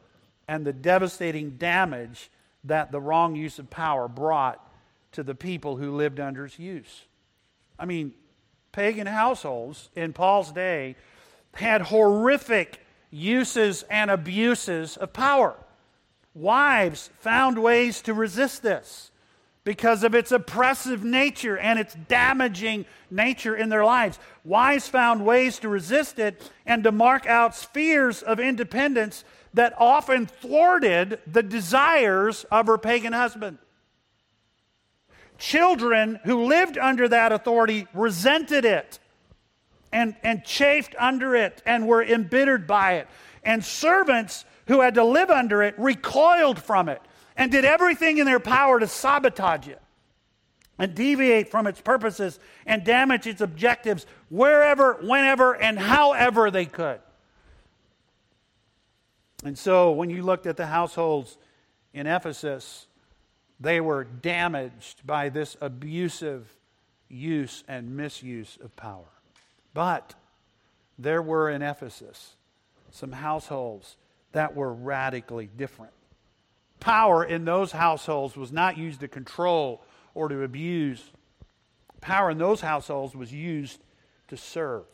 and 0.46 0.66
the 0.66 0.72
devastating 0.72 1.52
damage 1.52 2.30
that 2.64 2.92
the 2.92 3.00
wrong 3.00 3.34
use 3.34 3.58
of 3.58 3.70
power 3.70 4.08
brought 4.08 4.66
to 5.12 5.22
the 5.22 5.34
people 5.34 5.76
who 5.76 5.96
lived 5.96 6.20
under 6.20 6.44
its 6.44 6.58
use. 6.58 7.06
I 7.78 7.86
mean, 7.86 8.12
pagan 8.72 9.06
households 9.06 9.88
in 9.96 10.12
Paul's 10.12 10.52
day 10.52 10.96
had 11.54 11.82
horrific 11.82 12.80
uses 13.10 13.82
and 13.84 14.10
abuses 14.10 14.96
of 14.96 15.12
power. 15.12 15.56
Wives 16.34 17.10
found 17.18 17.60
ways 17.62 18.02
to 18.02 18.14
resist 18.14 18.62
this 18.62 19.10
because 19.64 20.04
of 20.04 20.14
its 20.14 20.32
oppressive 20.32 21.04
nature 21.04 21.58
and 21.58 21.78
its 21.78 21.94
damaging 22.08 22.86
nature 23.10 23.54
in 23.54 23.68
their 23.68 23.84
lives. 23.84 24.18
Wives 24.44 24.88
found 24.88 25.24
ways 25.24 25.58
to 25.58 25.68
resist 25.68 26.18
it 26.18 26.50
and 26.64 26.84
to 26.84 26.92
mark 26.92 27.26
out 27.26 27.54
spheres 27.54 28.22
of 28.22 28.40
independence 28.40 29.24
that 29.52 29.74
often 29.76 30.26
thwarted 30.26 31.18
the 31.26 31.42
desires 31.42 32.44
of 32.50 32.66
her 32.68 32.78
pagan 32.78 33.12
husband. 33.12 33.58
Children 35.36 36.20
who 36.24 36.44
lived 36.44 36.78
under 36.78 37.08
that 37.08 37.32
authority 37.32 37.86
resented 37.92 38.64
it 38.64 38.98
and, 39.92 40.14
and 40.22 40.44
chafed 40.44 40.94
under 40.98 41.34
it 41.34 41.62
and 41.66 41.88
were 41.88 42.02
embittered 42.02 42.66
by 42.66 42.94
it. 42.94 43.08
And 43.42 43.64
servants 43.64 44.44
who 44.70 44.82
had 44.82 44.94
to 44.94 45.02
live 45.02 45.30
under 45.30 45.64
it 45.64 45.74
recoiled 45.78 46.56
from 46.56 46.88
it 46.88 47.02
and 47.36 47.50
did 47.50 47.64
everything 47.64 48.18
in 48.18 48.24
their 48.24 48.38
power 48.38 48.78
to 48.78 48.86
sabotage 48.86 49.66
it 49.66 49.82
and 50.78 50.94
deviate 50.94 51.50
from 51.50 51.66
its 51.66 51.80
purposes 51.80 52.38
and 52.64 52.84
damage 52.84 53.26
its 53.26 53.40
objectives 53.40 54.06
wherever, 54.28 54.94
whenever, 55.02 55.56
and 55.56 55.76
however 55.76 56.52
they 56.52 56.66
could. 56.66 57.00
And 59.42 59.58
so 59.58 59.90
when 59.90 60.08
you 60.08 60.22
looked 60.22 60.46
at 60.46 60.56
the 60.56 60.66
households 60.66 61.36
in 61.92 62.06
Ephesus, 62.06 62.86
they 63.58 63.80
were 63.80 64.04
damaged 64.04 65.04
by 65.04 65.30
this 65.30 65.56
abusive 65.60 66.46
use 67.08 67.64
and 67.66 67.96
misuse 67.96 68.56
of 68.62 68.76
power. 68.76 69.10
But 69.74 70.14
there 70.96 71.22
were 71.22 71.50
in 71.50 71.60
Ephesus 71.60 72.36
some 72.92 73.10
households 73.10 73.96
that 74.32 74.54
were 74.54 74.72
radically 74.72 75.48
different 75.56 75.92
power 76.80 77.22
in 77.22 77.44
those 77.44 77.70
households 77.70 78.36
was 78.36 78.50
not 78.50 78.76
used 78.76 79.00
to 79.00 79.08
control 79.08 79.82
or 80.14 80.28
to 80.28 80.42
abuse. 80.42 81.12
Power 82.00 82.30
in 82.30 82.38
those 82.38 82.62
households 82.62 83.14
was 83.14 83.32
used 83.32 83.78
to 84.28 84.36
serve. 84.36 84.86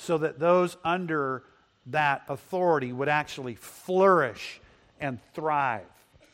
so 0.00 0.16
that 0.16 0.38
those 0.38 0.76
under 0.84 1.42
that 1.86 2.22
authority 2.28 2.92
would 2.92 3.08
actually 3.08 3.56
flourish 3.56 4.60
and 5.00 5.18
thrive. 5.34 5.88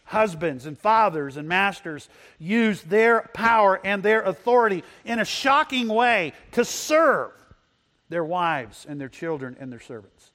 Husbands 0.04 0.66
and 0.66 0.78
fathers 0.78 1.38
and 1.38 1.48
masters 1.48 2.10
use 2.38 2.82
their 2.82 3.22
power 3.32 3.80
and 3.82 4.02
their 4.02 4.20
authority 4.20 4.84
in 5.06 5.18
a 5.18 5.24
shocking 5.24 5.88
way 5.88 6.34
to 6.52 6.62
serve 6.62 7.32
their 8.10 8.22
wives 8.22 8.84
and 8.86 9.00
their 9.00 9.08
children 9.08 9.56
and 9.58 9.72
their 9.72 9.80
servants. 9.80 10.30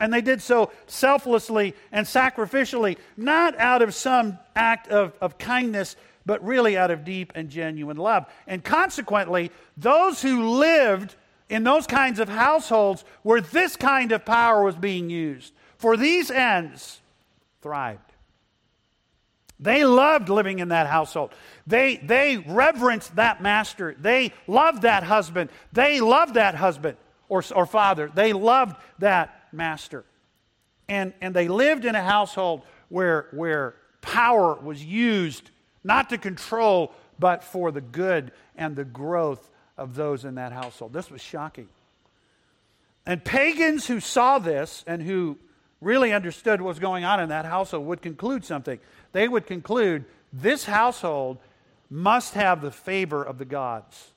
And 0.00 0.12
they 0.12 0.20
did 0.20 0.42
so 0.42 0.70
selflessly 0.86 1.74
and 1.92 2.06
sacrificially, 2.06 2.98
not 3.16 3.58
out 3.58 3.82
of 3.82 3.94
some 3.94 4.38
act 4.56 4.88
of, 4.88 5.12
of 5.20 5.38
kindness, 5.38 5.96
but 6.26 6.44
really 6.44 6.76
out 6.76 6.90
of 6.90 7.04
deep 7.04 7.32
and 7.34 7.48
genuine 7.48 7.96
love. 7.96 8.26
And 8.46 8.64
consequently, 8.64 9.50
those 9.76 10.20
who 10.20 10.50
lived 10.58 11.14
in 11.48 11.64
those 11.64 11.86
kinds 11.86 12.18
of 12.18 12.28
households 12.28 13.04
where 13.22 13.40
this 13.40 13.76
kind 13.76 14.12
of 14.12 14.24
power 14.24 14.64
was 14.64 14.74
being 14.74 15.10
used 15.10 15.52
for 15.76 15.96
these 15.96 16.30
ends 16.30 17.00
thrived. 17.62 18.00
They 19.60 19.84
loved 19.84 20.28
living 20.28 20.58
in 20.58 20.68
that 20.68 20.86
household. 20.88 21.30
They, 21.66 21.96
they 21.96 22.38
reverenced 22.38 23.16
that 23.16 23.40
master. 23.40 23.94
They 23.98 24.32
loved 24.46 24.82
that 24.82 25.04
husband. 25.04 25.50
They 25.72 26.00
loved 26.00 26.34
that 26.34 26.54
husband 26.54 26.96
or, 27.28 27.42
or 27.54 27.66
father. 27.66 28.10
They 28.12 28.32
loved 28.32 28.76
that 28.98 29.43
master. 29.54 30.04
And, 30.88 31.12
and 31.20 31.34
they 31.34 31.48
lived 31.48 31.84
in 31.84 31.94
a 31.94 32.02
household 32.02 32.62
where, 32.88 33.28
where 33.32 33.74
power 34.00 34.54
was 34.54 34.84
used 34.84 35.50
not 35.82 36.10
to 36.10 36.18
control, 36.18 36.92
but 37.18 37.44
for 37.44 37.70
the 37.70 37.80
good 37.80 38.32
and 38.56 38.76
the 38.76 38.84
growth 38.84 39.50
of 39.76 39.94
those 39.94 40.24
in 40.24 40.36
that 40.36 40.52
household. 40.52 40.92
This 40.92 41.10
was 41.10 41.20
shocking. 41.20 41.68
And 43.06 43.22
pagans 43.24 43.86
who 43.86 44.00
saw 44.00 44.38
this 44.38 44.82
and 44.86 45.02
who 45.02 45.38
really 45.80 46.12
understood 46.12 46.60
what 46.60 46.68
was 46.68 46.78
going 46.78 47.04
on 47.04 47.20
in 47.20 47.28
that 47.28 47.44
household 47.44 47.86
would 47.86 48.00
conclude 48.00 48.44
something. 48.44 48.78
They 49.12 49.28
would 49.28 49.46
conclude 49.46 50.04
this 50.32 50.64
household 50.64 51.38
must 51.90 52.34
have 52.34 52.62
the 52.62 52.70
favor 52.70 53.22
of 53.22 53.38
the 53.38 53.44
gods. 53.44 54.13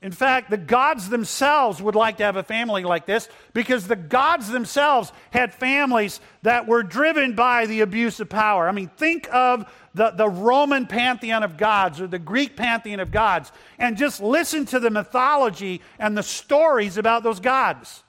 In 0.00 0.12
fact, 0.12 0.48
the 0.48 0.56
gods 0.56 1.08
themselves 1.08 1.82
would 1.82 1.96
like 1.96 2.18
to 2.18 2.24
have 2.24 2.36
a 2.36 2.44
family 2.44 2.84
like 2.84 3.04
this 3.04 3.28
because 3.52 3.88
the 3.88 3.96
gods 3.96 4.48
themselves 4.48 5.12
had 5.30 5.52
families 5.52 6.20
that 6.42 6.68
were 6.68 6.84
driven 6.84 7.34
by 7.34 7.66
the 7.66 7.80
abuse 7.80 8.20
of 8.20 8.28
power. 8.28 8.68
I 8.68 8.72
mean, 8.72 8.88
think 8.96 9.28
of 9.32 9.68
the, 9.94 10.10
the 10.10 10.28
Roman 10.28 10.86
pantheon 10.86 11.42
of 11.42 11.56
gods 11.56 12.00
or 12.00 12.06
the 12.06 12.20
Greek 12.20 12.54
pantheon 12.54 13.00
of 13.00 13.10
gods 13.10 13.50
and 13.76 13.96
just 13.96 14.20
listen 14.20 14.66
to 14.66 14.78
the 14.78 14.90
mythology 14.90 15.80
and 15.98 16.16
the 16.16 16.22
stories 16.22 16.96
about 16.96 17.24
those 17.24 17.40
gods. 17.40 18.04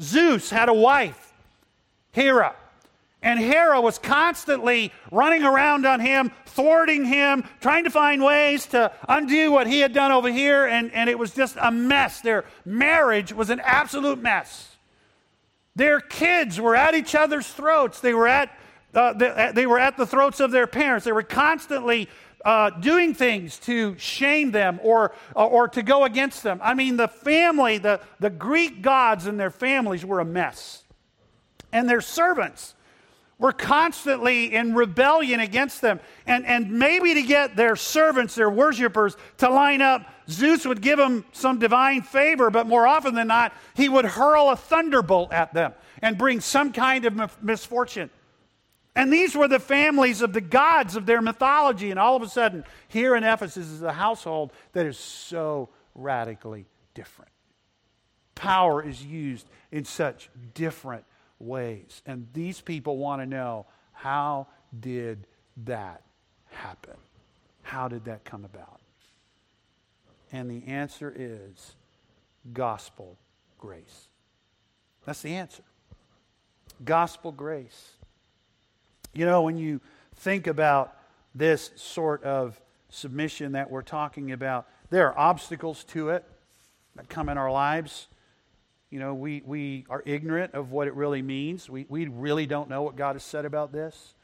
Zeus 0.00 0.50
had 0.50 0.68
a 0.68 0.74
wife, 0.74 1.32
Hera. 2.10 2.56
And 3.22 3.38
Hera 3.38 3.80
was 3.80 3.98
constantly 3.98 4.92
running 5.12 5.44
around 5.44 5.86
on 5.86 6.00
him, 6.00 6.32
thwarting 6.46 7.04
him, 7.04 7.44
trying 7.60 7.84
to 7.84 7.90
find 7.90 8.22
ways 8.22 8.66
to 8.66 8.90
undo 9.08 9.52
what 9.52 9.68
he 9.68 9.80
had 9.80 9.92
done 9.92 10.10
over 10.10 10.30
here, 10.30 10.66
and, 10.66 10.92
and 10.92 11.08
it 11.08 11.18
was 11.18 11.32
just 11.32 11.56
a 11.60 11.70
mess. 11.70 12.20
Their 12.20 12.44
marriage 12.64 13.32
was 13.32 13.48
an 13.50 13.60
absolute 13.60 14.20
mess. 14.20 14.76
Their 15.76 16.00
kids 16.00 16.60
were 16.60 16.74
at 16.74 16.94
each 16.94 17.14
other's 17.14 17.46
throats. 17.46 18.00
They 18.00 18.12
were 18.12 18.28
at, 18.28 18.50
uh, 18.92 19.12
the, 19.12 19.52
they 19.54 19.66
were 19.66 19.78
at 19.78 19.96
the 19.96 20.04
throats 20.04 20.40
of 20.40 20.50
their 20.50 20.66
parents. 20.66 21.04
They 21.04 21.12
were 21.12 21.22
constantly 21.22 22.08
uh, 22.44 22.70
doing 22.70 23.14
things 23.14 23.58
to 23.60 23.96
shame 23.98 24.50
them 24.50 24.80
or, 24.82 25.14
uh, 25.36 25.46
or 25.46 25.68
to 25.68 25.82
go 25.82 26.04
against 26.04 26.42
them. 26.42 26.58
I 26.62 26.74
mean, 26.74 26.96
the 26.96 27.08
family, 27.08 27.78
the, 27.78 28.00
the 28.18 28.30
Greek 28.30 28.82
gods 28.82 29.26
and 29.26 29.38
their 29.38 29.50
families 29.50 30.04
were 30.04 30.18
a 30.18 30.24
mess. 30.24 30.82
And 31.72 31.88
their 31.88 32.00
servants 32.00 32.74
were 33.42 33.52
constantly 33.52 34.54
in 34.54 34.72
rebellion 34.72 35.40
against 35.40 35.80
them. 35.80 35.98
And, 36.26 36.46
and 36.46 36.70
maybe 36.70 37.14
to 37.14 37.22
get 37.22 37.56
their 37.56 37.74
servants, 37.74 38.36
their 38.36 38.48
worshipers, 38.48 39.16
to 39.38 39.50
line 39.50 39.82
up, 39.82 40.06
Zeus 40.30 40.64
would 40.64 40.80
give 40.80 40.96
them 40.96 41.24
some 41.32 41.58
divine 41.58 42.02
favor, 42.02 42.50
but 42.50 42.68
more 42.68 42.86
often 42.86 43.16
than 43.16 43.26
not, 43.26 43.52
he 43.74 43.88
would 43.88 44.04
hurl 44.04 44.50
a 44.50 44.56
thunderbolt 44.56 45.32
at 45.32 45.52
them 45.52 45.74
and 46.00 46.16
bring 46.16 46.40
some 46.40 46.72
kind 46.72 47.04
of 47.04 47.42
misfortune. 47.42 48.10
And 48.94 49.12
these 49.12 49.34
were 49.34 49.48
the 49.48 49.58
families 49.58 50.22
of 50.22 50.32
the 50.32 50.40
gods 50.40 50.94
of 50.94 51.04
their 51.04 51.20
mythology. 51.20 51.90
And 51.90 51.98
all 51.98 52.14
of 52.14 52.22
a 52.22 52.28
sudden, 52.28 52.62
here 52.86 53.16
in 53.16 53.24
Ephesus 53.24 53.66
is 53.66 53.82
a 53.82 53.92
household 53.92 54.52
that 54.72 54.86
is 54.86 54.96
so 54.96 55.68
radically 55.96 56.66
different. 56.94 57.32
Power 58.36 58.86
is 58.86 59.04
used 59.04 59.48
in 59.72 59.84
such 59.84 60.30
different 60.54 61.04
ways. 61.42 62.02
And 62.06 62.28
these 62.32 62.60
people 62.60 62.96
want 62.96 63.20
to 63.22 63.26
know 63.26 63.66
how 63.92 64.46
did 64.78 65.26
that 65.64 66.02
happen? 66.50 66.96
How 67.62 67.88
did 67.88 68.04
that 68.06 68.24
come 68.24 68.44
about? 68.44 68.80
And 70.32 70.50
the 70.50 70.66
answer 70.70 71.12
is 71.14 71.74
gospel 72.52 73.18
grace. 73.58 74.08
That's 75.04 75.22
the 75.22 75.34
answer. 75.34 75.62
Gospel 76.84 77.32
grace. 77.32 77.92
You 79.12 79.26
know, 79.26 79.42
when 79.42 79.58
you 79.58 79.80
think 80.16 80.46
about 80.46 80.96
this 81.34 81.70
sort 81.76 82.22
of 82.24 82.60
submission 82.88 83.52
that 83.52 83.70
we're 83.70 83.82
talking 83.82 84.32
about, 84.32 84.66
there 84.90 85.08
are 85.08 85.18
obstacles 85.18 85.84
to 85.84 86.10
it 86.10 86.24
that 86.96 87.08
come 87.08 87.28
in 87.28 87.38
our 87.38 87.50
lives. 87.50 88.08
You 88.92 88.98
know, 88.98 89.14
we, 89.14 89.42
we 89.46 89.86
are 89.88 90.02
ignorant 90.04 90.52
of 90.52 90.70
what 90.70 90.86
it 90.86 90.92
really 90.92 91.22
means. 91.22 91.70
We, 91.70 91.86
we 91.88 92.08
really 92.08 92.44
don't 92.44 92.68
know 92.68 92.82
what 92.82 92.94
God 92.94 93.14
has 93.14 93.24
said 93.24 93.46
about 93.46 93.72
this. 93.72 94.14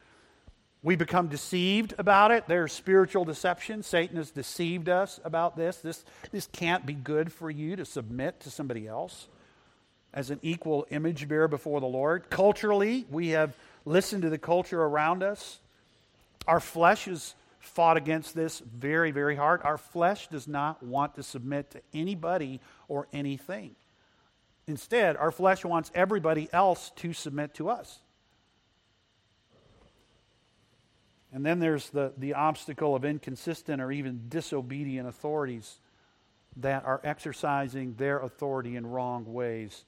We 0.82 0.94
become 0.94 1.28
deceived 1.28 1.94
about 1.96 2.32
it. 2.32 2.44
There's 2.46 2.74
spiritual 2.74 3.24
deception. 3.24 3.82
Satan 3.82 4.18
has 4.18 4.30
deceived 4.30 4.90
us 4.90 5.20
about 5.24 5.56
this. 5.56 5.78
This, 5.78 6.04
this 6.32 6.48
can't 6.52 6.84
be 6.84 6.92
good 6.92 7.32
for 7.32 7.50
you 7.50 7.76
to 7.76 7.86
submit 7.86 8.40
to 8.40 8.50
somebody 8.50 8.86
else 8.86 9.28
as 10.12 10.28
an 10.28 10.38
equal 10.42 10.86
image 10.90 11.26
bearer 11.28 11.48
before 11.48 11.80
the 11.80 11.86
Lord. 11.86 12.28
Culturally, 12.28 13.06
we 13.10 13.28
have 13.28 13.56
listened 13.86 14.20
to 14.20 14.28
the 14.28 14.36
culture 14.36 14.82
around 14.82 15.22
us. 15.22 15.60
Our 16.46 16.60
flesh 16.60 17.06
has 17.06 17.34
fought 17.58 17.96
against 17.96 18.34
this 18.34 18.58
very, 18.58 19.12
very 19.12 19.34
hard. 19.34 19.62
Our 19.64 19.78
flesh 19.78 20.28
does 20.28 20.46
not 20.46 20.82
want 20.82 21.14
to 21.14 21.22
submit 21.22 21.70
to 21.70 21.80
anybody 21.94 22.60
or 22.86 23.08
anything. 23.14 23.74
Instead, 24.68 25.16
our 25.16 25.30
flesh 25.30 25.64
wants 25.64 25.90
everybody 25.94 26.48
else 26.52 26.92
to 26.96 27.14
submit 27.14 27.54
to 27.54 27.70
us. 27.70 28.00
And 31.32 31.44
then 31.44 31.58
there's 31.58 31.88
the, 31.90 32.12
the 32.18 32.34
obstacle 32.34 32.94
of 32.94 33.04
inconsistent 33.04 33.80
or 33.80 33.90
even 33.90 34.26
disobedient 34.28 35.08
authorities 35.08 35.78
that 36.58 36.84
are 36.84 37.00
exercising 37.02 37.94
their 37.94 38.18
authority 38.18 38.76
in 38.76 38.86
wrong 38.86 39.32
ways 39.32 39.84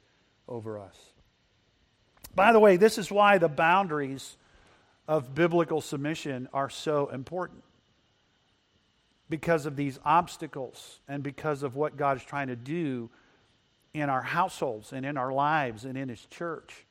over 0.49 0.79
us. 0.79 0.97
By 2.35 2.53
the 2.53 2.61
way, 2.61 2.77
this 2.77 2.97
is 2.97 3.11
why 3.11 3.39
the 3.39 3.49
boundaries 3.49 4.37
of 5.07 5.35
biblical 5.35 5.81
submission 5.81 6.49
are 6.55 6.71
so 6.71 7.09
important. 7.09 7.65
Because 9.29 9.67
of 9.67 9.77
these 9.77 9.99
obstacles 10.05 11.01
and 11.07 11.23
because 11.23 11.63
of 11.63 11.77
what 11.77 11.97
God 11.97 12.17
is 12.17 12.25
trying 12.25 12.49
to 12.49 12.57
do 12.57 13.11
in 13.93 14.09
our 14.09 14.23
households 14.23 14.93
and 14.93 15.05
in 15.05 15.17
our 15.17 15.33
lives 15.33 15.85
and 15.85 15.97
in 15.97 16.09
His 16.09 16.25
church. 16.27 16.87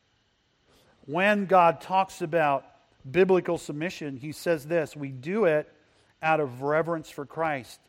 When 1.05 1.45
God 1.45 1.81
talks 1.81 2.21
about 2.21 2.65
biblical 3.09 3.57
submission, 3.57 4.17
He 4.17 4.31
says 4.31 4.65
this 4.65 4.95
we 4.95 5.09
do 5.09 5.45
it 5.45 5.71
out 6.21 6.39
of 6.39 6.61
reverence 6.61 7.09
for 7.09 7.25
Christ. 7.25 7.79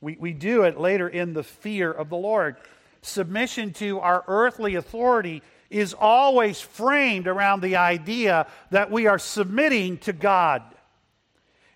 We, 0.00 0.16
we 0.20 0.32
do 0.32 0.64
it 0.64 0.78
later 0.78 1.08
in 1.08 1.32
the 1.32 1.42
fear 1.42 1.90
of 1.90 2.10
the 2.10 2.16
Lord. 2.16 2.56
Submission 3.00 3.72
to 3.74 4.00
our 4.00 4.22
earthly 4.28 4.74
authority 4.74 5.42
is 5.70 5.94
always 5.94 6.60
framed 6.60 7.26
around 7.26 7.60
the 7.60 7.76
idea 7.76 8.46
that 8.70 8.90
we 8.90 9.06
are 9.06 9.18
submitting 9.18 9.98
to 9.98 10.12
God. 10.12 10.62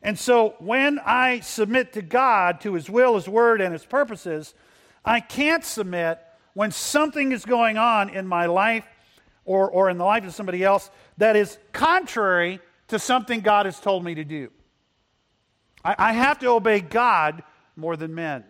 And 0.02 0.18
so 0.18 0.54
when 0.58 1.00
I 1.04 1.40
submit 1.40 1.94
to 1.94 2.02
God, 2.02 2.60
to 2.60 2.74
His 2.74 2.88
will, 2.88 3.14
His 3.14 3.28
word, 3.28 3.60
and 3.60 3.72
His 3.72 3.84
purposes, 3.84 4.54
I 5.04 5.20
can't 5.20 5.64
submit 5.64 6.20
when 6.58 6.72
something 6.72 7.30
is 7.30 7.44
going 7.44 7.78
on 7.78 8.08
in 8.08 8.26
my 8.26 8.46
life 8.46 8.84
or, 9.44 9.70
or 9.70 9.90
in 9.90 9.96
the 9.96 10.04
life 10.04 10.24
of 10.24 10.34
somebody 10.34 10.64
else 10.64 10.90
that 11.16 11.36
is 11.36 11.56
contrary 11.72 12.58
to 12.88 12.98
something 12.98 13.42
God 13.42 13.66
has 13.66 13.78
told 13.78 14.02
me 14.02 14.16
to 14.16 14.24
do. 14.24 14.50
I, 15.84 15.94
I 15.96 16.12
have 16.14 16.40
to 16.40 16.48
obey 16.48 16.80
God 16.80 17.44
more 17.76 17.96
than 17.96 18.12
men. 18.12 18.42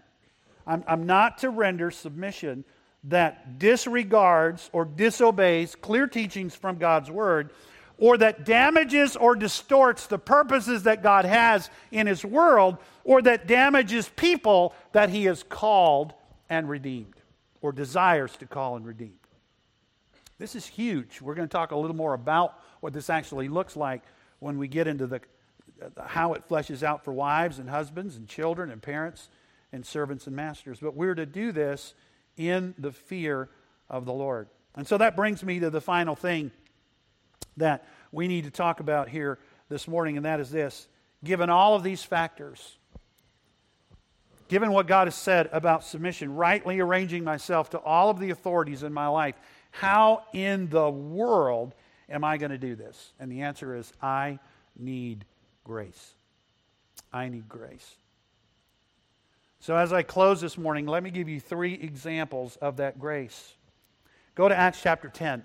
I'm, 0.66 0.82
I'm 0.86 1.04
not 1.04 1.36
to 1.40 1.50
render 1.50 1.90
submission 1.90 2.64
that 3.04 3.59
disregards 3.59 4.70
or 4.72 4.86
disobeys 4.86 5.74
clear 5.74 6.06
teachings 6.06 6.54
from 6.54 6.78
God's 6.78 7.11
word 7.11 7.50
or 7.98 8.16
that 8.16 8.46
damages 8.46 9.16
or 9.16 9.36
distorts 9.36 10.06
the 10.06 10.18
purposes 10.18 10.84
that 10.84 11.02
God 11.02 11.26
has 11.26 11.68
in 11.90 12.06
his 12.06 12.24
world 12.24 12.78
or 13.04 13.20
that 13.20 13.46
damages 13.46 14.09
people 14.16 14.72
that 14.92 15.11
he 15.11 15.24
has 15.24 15.42
called 15.42 16.14
and 16.48 16.70
redeemed. 16.70 17.17
Or 17.61 17.72
desires 17.72 18.36
to 18.36 18.46
call 18.46 18.76
and 18.76 18.86
redeem. 18.86 19.14
This 20.38 20.54
is 20.54 20.66
huge. 20.66 21.20
We're 21.20 21.34
going 21.34 21.48
to 21.48 21.52
talk 21.52 21.72
a 21.72 21.76
little 21.76 21.96
more 21.96 22.14
about 22.14 22.54
what 22.80 22.92
this 22.92 23.11
actually 23.11 23.48
looks 23.48 23.76
like 23.76 24.02
when 24.38 24.59
we 24.59 24.68
get 24.68 24.86
into 24.86 25.06
the 25.06 25.20
how 26.06 26.34
it 26.34 26.48
fleshes 26.48 26.82
out 26.82 27.04
for 27.04 27.12
wives 27.12 27.59
and 27.59 27.70
husbands 27.70 28.16
and 28.16 28.26
children 28.28 28.70
and 28.70 28.82
parents 28.82 29.28
and 29.72 29.84
servants 29.84 30.26
and 30.26 30.34
masters. 30.34 30.78
But 30.80 30.94
we're 30.94 31.14
to 31.14 31.26
do 31.26 31.52
this 31.52 31.94
in 32.36 32.74
the 32.78 32.92
fear 32.92 33.48
of 33.88 34.04
the 34.04 34.12
Lord. 34.12 34.48
And 34.74 34.86
so 34.86 34.98
that 34.98 35.16
brings 35.16 35.42
me 35.42 35.61
to 35.61 35.70
the 35.70 35.80
final 35.80 36.14
thing 36.16 36.50
that 37.56 37.86
we 38.12 38.28
need 38.28 38.44
to 38.44 38.50
talk 38.50 38.80
about 38.80 39.09
here 39.09 39.38
this 39.68 39.86
morning, 39.88 40.16
and 40.16 40.26
that 40.26 40.40
is 40.40 40.50
this. 40.50 40.88
Given 41.24 41.50
all 41.50 41.74
of 41.74 41.82
these 41.82 42.02
factors, 42.02 42.77
given 44.49 44.72
what 44.72 44.86
God 44.86 45.07
has 45.07 45.14
said 45.14 45.49
about 45.53 45.84
submission, 45.84 46.34
rightly 46.34 46.80
arranging 46.80 47.22
myself 47.22 47.70
to 47.70 47.78
all 47.78 48.11
of 48.11 48.18
the 48.18 48.30
authorities 48.30 48.82
in 48.82 48.92
my 48.92 49.07
life, 49.07 49.36
how 49.70 50.24
in 50.32 50.68
the 50.68 50.90
world 50.90 51.74
am 52.09 52.24
I 52.24 52.38
going 52.38 52.51
to 52.51 52.59
do 52.59 52.74
this? 52.74 53.12
And 53.20 53.30
the 53.30 53.42
answer 53.42 53.76
is 53.76 53.92
I 54.03 54.38
need 54.76 55.24
grace. 55.64 56.14
I 57.12 57.28
need 57.28 57.49
grace. 57.49 57.96
So, 59.61 59.76
as 59.76 59.92
I 59.92 60.03
close 60.03 60.40
this 60.40 60.57
morning, 60.57 60.86
let 60.86 61.03
me 61.03 61.11
give 61.11 61.28
you 61.28 61.40
three 61.40 61.74
examples 61.74 62.57
of 62.57 62.76
that 62.76 62.99
grace. 62.99 63.55
Go 64.34 64.49
to 64.49 64.57
Acts 64.57 64.80
chapter 64.80 65.09
10. 65.09 65.44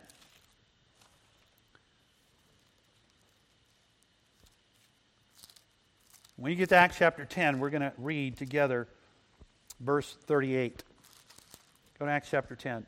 When 6.35 6.51
you 6.51 6.57
get 6.57 6.69
to 6.69 6.75
Acts 6.75 6.97
chapter 6.97 7.25
10, 7.25 7.59
we're 7.59 7.69
going 7.69 7.81
to 7.81 7.93
read 7.97 8.37
together 8.37 8.87
verse 9.79 10.15
38. 10.25 10.83
Go 11.99 12.05
to 12.05 12.11
Acts 12.11 12.29
chapter 12.31 12.55
10. 12.55 12.85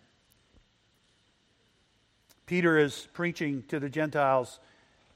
Peter 2.48 2.78
is 2.78 3.08
preaching 3.14 3.64
to 3.68 3.80
the 3.80 3.90
Gentiles 3.90 4.60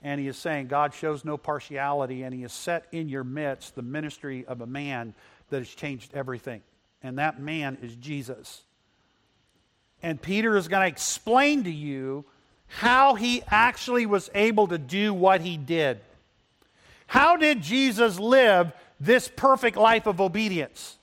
and 0.01 0.19
he 0.21 0.27
is 0.27 0.37
saying, 0.37 0.67
God 0.67 0.93
shows 0.93 1.25
no 1.25 1.37
partiality, 1.37 2.23
and 2.23 2.33
he 2.33 2.43
has 2.43 2.53
set 2.53 2.85
in 2.93 3.09
your 3.09 3.25
midst 3.25 3.75
the 3.75 3.81
ministry 3.81 4.45
of 4.45 4.61
a 4.61 4.65
man 4.65 5.13
that 5.49 5.57
has 5.57 5.67
changed 5.67 6.13
everything. 6.13 6.61
And 7.03 7.17
that 7.19 7.41
man 7.41 7.77
is 7.81 7.95
Jesus. 7.95 8.63
And 10.01 10.21
Peter 10.21 10.55
is 10.55 10.69
going 10.69 10.83
to 10.83 10.87
explain 10.87 11.65
to 11.65 11.71
you 11.71 12.23
how 12.67 13.15
he 13.15 13.43
actually 13.49 14.05
was 14.05 14.29
able 14.33 14.67
to 14.67 14.77
do 14.77 15.13
what 15.13 15.41
he 15.41 15.57
did. 15.57 15.99
How 17.09 17.37
did 17.37 17.63
Jesus 17.63 18.19
live 18.19 18.71
this 18.99 19.27
perfect 19.35 19.77
life 19.77 20.05
of 20.05 20.21
obedience? 20.21 20.99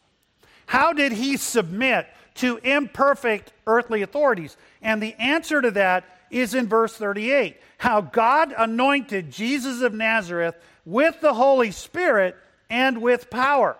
How 0.67 0.93
did 0.93 1.11
he 1.11 1.37
submit 1.37 2.07
to 2.37 2.59
imperfect 2.59 3.53
earthly 3.67 4.03
authorities? 4.03 4.57
And 4.81 5.03
the 5.03 5.15
answer 5.15 5.61
to 5.61 5.73
that 5.73 6.05
is 6.31 6.55
in 6.55 6.69
verse 6.69 6.95
38 6.97 7.57
how 7.79 8.03
God 8.03 8.55
anointed 8.57 9.33
Jesus 9.33 9.83
of 9.83 9.95
Nazareth 9.95 10.55
with 10.85 11.21
the 11.21 11.35
Holy 11.35 11.73
Spirit 11.73 12.37
and 12.71 13.03
with 13.03 13.29
power. 13.29 13.77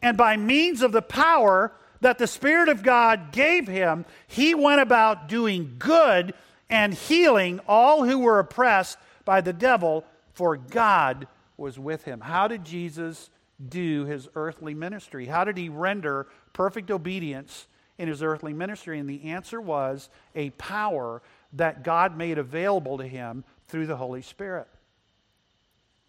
And 0.00 0.16
by 0.16 0.38
means 0.38 0.80
of 0.80 0.92
the 0.92 1.02
power 1.02 1.70
that 2.00 2.16
the 2.16 2.26
Spirit 2.26 2.70
of 2.70 2.82
God 2.82 3.30
gave 3.30 3.68
him, 3.68 4.06
he 4.26 4.54
went 4.54 4.80
about 4.80 5.28
doing 5.28 5.76
good 5.78 6.32
and 6.70 6.94
healing 6.94 7.60
all 7.68 8.06
who 8.06 8.20
were 8.20 8.38
oppressed 8.38 8.96
by 9.26 9.42
the 9.42 9.52
devil, 9.52 10.06
for 10.36 10.58
God 10.58 11.26
was 11.56 11.78
with 11.78 12.04
him. 12.04 12.20
How 12.20 12.46
did 12.46 12.62
Jesus 12.62 13.30
do 13.70 14.04
his 14.04 14.28
earthly 14.34 14.74
ministry? 14.74 15.24
How 15.24 15.44
did 15.44 15.56
he 15.56 15.70
render 15.70 16.26
perfect 16.52 16.90
obedience 16.90 17.66
in 17.96 18.06
his 18.06 18.22
earthly 18.22 18.52
ministry? 18.52 18.98
And 18.98 19.08
the 19.08 19.24
answer 19.24 19.62
was 19.62 20.10
a 20.34 20.50
power 20.50 21.22
that 21.54 21.82
God 21.84 22.18
made 22.18 22.36
available 22.36 22.98
to 22.98 23.06
him 23.06 23.44
through 23.66 23.86
the 23.86 23.96
Holy 23.96 24.20
Spirit. 24.20 24.68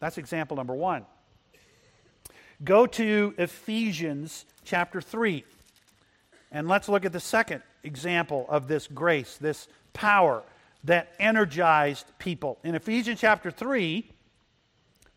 That's 0.02 0.18
example 0.18 0.58
number 0.58 0.76
one. 0.76 1.06
Go 2.62 2.86
to 2.86 3.34
Ephesians 3.38 4.46
chapter 4.66 5.00
3, 5.00 5.46
and 6.52 6.68
let's 6.68 6.90
look 6.90 7.06
at 7.06 7.14
the 7.14 7.20
second 7.22 7.64
example 7.84 8.46
of 8.50 8.68
this 8.68 8.88
grace, 8.88 9.38
this 9.38 9.70
power 9.94 10.44
that 10.84 11.14
energized 11.18 12.12
people. 12.20 12.58
In 12.64 12.76
Ephesians 12.76 13.22
chapter 13.22 13.52
3, 13.52 14.10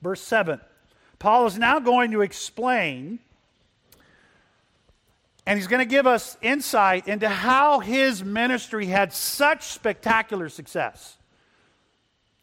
verse 0.03 0.21
7, 0.21 0.61
Paul 1.19 1.47
is 1.47 1.59
now 1.59 1.79
going 1.81 2.13
to 2.13 2.23
explain 2.23 3.19
and 5.47 5.59
he's 5.59 5.67
going 5.67 5.81
to 5.81 5.85
give 5.85 6.07
us 6.07 6.37
insight 6.43 7.09
into 7.09 7.29
how 7.29 7.81
his 7.81 8.23
ministry 8.23 8.87
had 8.87 9.13
such 9.13 9.65
spectacular 9.65 10.49
success. 10.49 11.17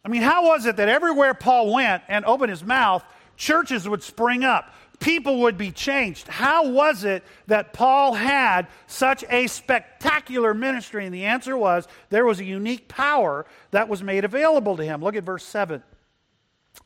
I 0.04 0.08
mean, 0.08 0.22
how 0.22 0.46
was 0.46 0.66
it 0.66 0.76
that 0.76 0.88
everywhere 0.88 1.32
Paul 1.34 1.72
went 1.72 2.02
and 2.08 2.24
opened 2.24 2.50
his 2.50 2.64
mouth, 2.64 3.02
churches 3.36 3.88
would 3.88 4.02
spring 4.02 4.44
up? 4.44 4.74
People 5.00 5.40
would 5.40 5.56
be 5.56 5.70
changed. 5.70 6.26
How 6.26 6.68
was 6.68 7.04
it 7.04 7.22
that 7.46 7.72
Paul 7.72 8.14
had 8.14 8.66
such 8.88 9.24
a 9.30 9.46
spectacular 9.46 10.52
ministry? 10.52 11.06
And 11.06 11.14
the 11.14 11.24
answer 11.24 11.56
was 11.56 11.86
there 12.10 12.26
was 12.26 12.40
a 12.40 12.44
unique 12.44 12.88
power 12.88 13.46
that 13.70 13.88
was 13.88 14.02
made 14.02 14.24
available 14.24 14.76
to 14.76 14.84
him. 14.84 15.02
Look 15.02 15.14
at 15.14 15.24
verse 15.24 15.44
7. 15.44 15.82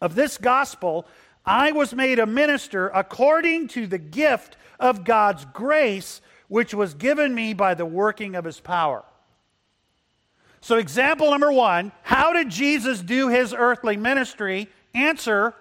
Of 0.00 0.14
this 0.14 0.38
gospel, 0.38 1.06
I 1.44 1.72
was 1.72 1.94
made 1.94 2.18
a 2.18 2.26
minister 2.26 2.88
according 2.88 3.68
to 3.68 3.86
the 3.86 3.98
gift 3.98 4.56
of 4.78 5.04
God's 5.04 5.44
grace, 5.46 6.20
which 6.48 6.74
was 6.74 6.94
given 6.94 7.34
me 7.34 7.54
by 7.54 7.74
the 7.74 7.86
working 7.86 8.34
of 8.34 8.44
his 8.44 8.60
power. 8.60 9.04
So, 10.60 10.76
example 10.76 11.30
number 11.30 11.52
one 11.52 11.92
how 12.02 12.32
did 12.32 12.48
Jesus 12.48 13.00
do 13.00 13.28
his 13.28 13.52
earthly 13.52 13.96
ministry? 13.96 14.68
Answer 14.94 15.54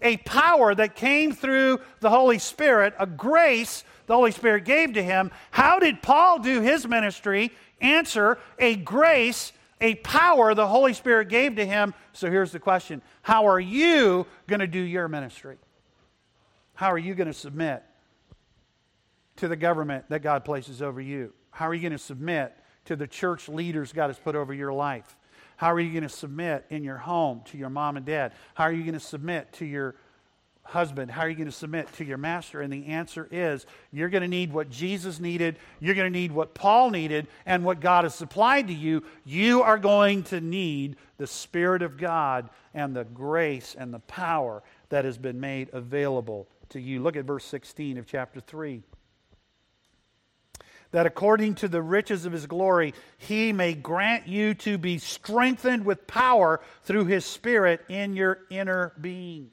a 0.00 0.18
power 0.18 0.74
that 0.74 0.96
came 0.96 1.32
through 1.32 1.80
the 2.00 2.10
Holy 2.10 2.38
Spirit, 2.38 2.94
a 2.98 3.06
grace 3.06 3.84
the 4.06 4.14
Holy 4.14 4.30
Spirit 4.30 4.64
gave 4.64 4.92
to 4.94 5.02
him. 5.02 5.30
How 5.50 5.78
did 5.78 6.02
Paul 6.02 6.38
do 6.38 6.60
his 6.60 6.86
ministry? 6.86 7.50
Answer 7.80 8.38
a 8.58 8.76
grace, 8.76 9.52
a 9.84 9.94
power 9.96 10.54
the 10.54 10.66
Holy 10.66 10.94
Spirit 10.94 11.28
gave 11.28 11.56
to 11.56 11.66
him. 11.66 11.92
So 12.14 12.30
here's 12.30 12.52
the 12.52 12.58
question 12.58 13.02
How 13.22 13.46
are 13.46 13.60
you 13.60 14.26
going 14.46 14.60
to 14.60 14.66
do 14.66 14.80
your 14.80 15.08
ministry? 15.08 15.58
How 16.72 16.90
are 16.90 16.98
you 16.98 17.14
going 17.14 17.28
to 17.28 17.34
submit 17.34 17.84
to 19.36 19.46
the 19.46 19.56
government 19.56 20.06
that 20.08 20.22
God 20.22 20.44
places 20.44 20.80
over 20.80 21.00
you? 21.00 21.34
How 21.50 21.68
are 21.68 21.74
you 21.74 21.82
going 21.82 21.92
to 21.92 21.98
submit 21.98 22.56
to 22.86 22.96
the 22.96 23.06
church 23.06 23.48
leaders 23.48 23.92
God 23.92 24.08
has 24.08 24.18
put 24.18 24.34
over 24.34 24.52
your 24.52 24.72
life? 24.72 25.16
How 25.56 25.72
are 25.72 25.78
you 25.78 25.90
going 25.90 26.02
to 26.02 26.08
submit 26.08 26.64
in 26.70 26.82
your 26.82 26.96
home 26.96 27.42
to 27.46 27.58
your 27.58 27.70
mom 27.70 27.96
and 27.96 28.04
dad? 28.04 28.32
How 28.54 28.64
are 28.64 28.72
you 28.72 28.82
going 28.82 28.94
to 28.94 29.00
submit 29.00 29.52
to 29.54 29.64
your 29.64 29.94
husband? 30.64 31.10
How 31.10 31.22
are 31.22 31.28
you 31.28 31.36
going 31.36 31.46
to 31.46 31.52
submit 31.52 31.92
to 31.94 32.04
your 32.04 32.18
master? 32.18 32.60
And 32.60 32.72
the 32.72 32.86
answer 32.86 33.28
is 33.30 33.66
you're 33.92 34.08
going 34.08 34.22
to 34.22 34.28
need 34.28 34.52
what 34.52 34.70
Jesus 34.70 35.20
needed, 35.20 35.58
you're 35.80 35.94
going 35.94 36.12
to 36.12 36.18
need 36.18 36.32
what 36.32 36.54
Paul 36.54 36.90
needed, 36.90 37.28
and 37.46 37.64
what 37.64 37.80
God 37.80 38.04
has 38.04 38.14
supplied 38.14 38.68
to 38.68 38.74
you. 38.74 39.04
You 39.24 39.62
are 39.62 39.78
going 39.78 40.24
to 40.24 40.40
need 40.40 40.96
the 41.18 41.26
Spirit 41.26 41.82
of 41.82 41.96
God 41.96 42.50
and 42.72 42.94
the 42.94 43.04
grace 43.04 43.76
and 43.78 43.92
the 43.92 44.00
power 44.00 44.62
that 44.88 45.04
has 45.04 45.18
been 45.18 45.40
made 45.40 45.70
available 45.72 46.48
to 46.70 46.80
you. 46.80 47.00
Look 47.02 47.16
at 47.16 47.24
verse 47.24 47.44
16 47.44 47.98
of 47.98 48.06
chapter 48.06 48.40
3 48.40 48.82
that 50.94 51.06
according 51.06 51.56
to 51.56 51.66
the 51.66 51.82
riches 51.82 52.24
of 52.24 52.32
his 52.32 52.46
glory, 52.46 52.94
he 53.18 53.52
may 53.52 53.74
grant 53.74 54.28
you 54.28 54.54
to 54.54 54.78
be 54.78 54.96
strengthened 54.96 55.84
with 55.84 56.06
power 56.06 56.60
through 56.84 57.04
his 57.04 57.24
Spirit 57.24 57.80
in 57.88 58.14
your 58.14 58.38
inner 58.48 58.92
being. 59.00 59.50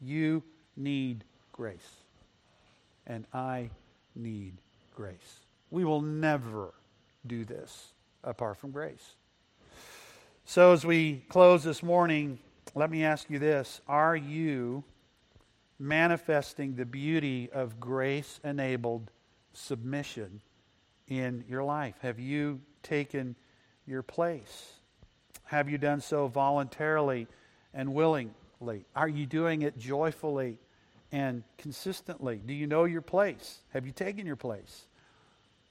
You 0.00 0.42
need 0.76 1.24
grace, 1.52 2.04
and 3.06 3.26
I 3.32 3.70
need 4.14 4.54
grace. 4.94 5.40
We 5.70 5.84
will 5.84 6.00
never 6.00 6.74
do 7.26 7.44
this 7.44 7.92
apart 8.24 8.56
from 8.56 8.70
grace. 8.70 9.14
So, 10.44 10.72
as 10.72 10.84
we 10.84 11.24
close 11.28 11.62
this 11.62 11.82
morning, 11.82 12.38
let 12.74 12.90
me 12.90 13.04
ask 13.04 13.28
you 13.30 13.38
this 13.38 13.80
Are 13.86 14.16
you 14.16 14.84
manifesting 15.78 16.74
the 16.74 16.86
beauty 16.86 17.50
of 17.52 17.78
grace 17.78 18.40
enabled? 18.42 19.10
submission 19.52 20.40
in 21.08 21.44
your 21.48 21.62
life? 21.62 21.94
Have 22.02 22.18
you 22.18 22.60
taken 22.82 23.36
your 23.86 24.02
place? 24.02 24.74
Have 25.44 25.68
you 25.68 25.78
done 25.78 26.00
so 26.00 26.28
voluntarily 26.28 27.26
and 27.74 27.94
Are 28.94 29.08
you 29.08 29.26
doing 29.26 29.62
it 29.62 29.78
joyfully 29.78 30.58
and 31.12 31.42
consistently? 31.56 32.40
Do 32.44 32.52
you 32.52 32.66
know 32.66 32.84
your 32.84 33.00
place? 33.00 33.60
Have 33.72 33.86
you 33.86 33.92
taken 33.92 34.26
your 34.26 34.36
place? 34.36 34.86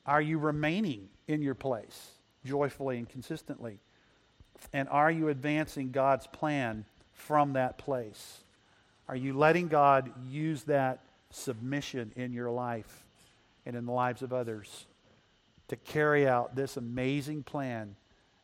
Are 0.05 0.21
you 0.21 0.39
remaining 0.39 1.09
in 1.27 1.41
your 1.41 1.55
place 1.55 2.11
joyfully 2.43 2.97
and 2.97 3.07
consistently? 3.07 3.79
And 4.73 4.89
are 4.89 5.11
you 5.11 5.29
advancing 5.29 5.91
God's 5.91 6.27
plan 6.27 6.85
from 7.13 7.53
that 7.53 7.77
place? 7.77 8.39
Are 9.07 9.15
you 9.15 9.37
letting 9.37 9.67
God 9.67 10.11
use 10.27 10.63
that 10.63 10.99
submission 11.29 12.11
in 12.15 12.33
your 12.33 12.49
life 12.49 13.05
and 13.65 13.75
in 13.75 13.85
the 13.85 13.91
lives 13.91 14.23
of 14.23 14.33
others 14.33 14.87
to 15.67 15.75
carry 15.75 16.27
out 16.27 16.55
this 16.55 16.75
amazing 16.75 17.43
plan 17.43 17.95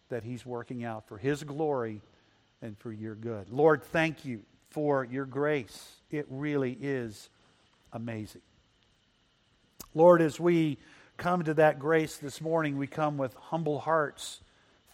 that 0.09 0.23
He's 0.23 0.45
working 0.45 0.83
out 0.83 1.07
for 1.07 1.17
His 1.17 1.43
glory 1.43 2.01
and 2.61 2.77
for 2.77 2.91
your 2.91 3.15
good. 3.15 3.49
Lord, 3.49 3.83
thank 3.83 4.25
you 4.25 4.41
for 4.69 5.03
your 5.03 5.25
grace. 5.25 5.95
It 6.11 6.25
really 6.29 6.77
is 6.79 7.29
amazing. 7.93 8.41
Lord, 9.93 10.21
as 10.21 10.39
we 10.39 10.77
come 11.17 11.43
to 11.43 11.53
that 11.53 11.79
grace 11.79 12.17
this 12.17 12.41
morning, 12.41 12.77
we 12.77 12.87
come 12.87 13.17
with 13.17 13.33
humble 13.35 13.79
hearts, 13.79 14.41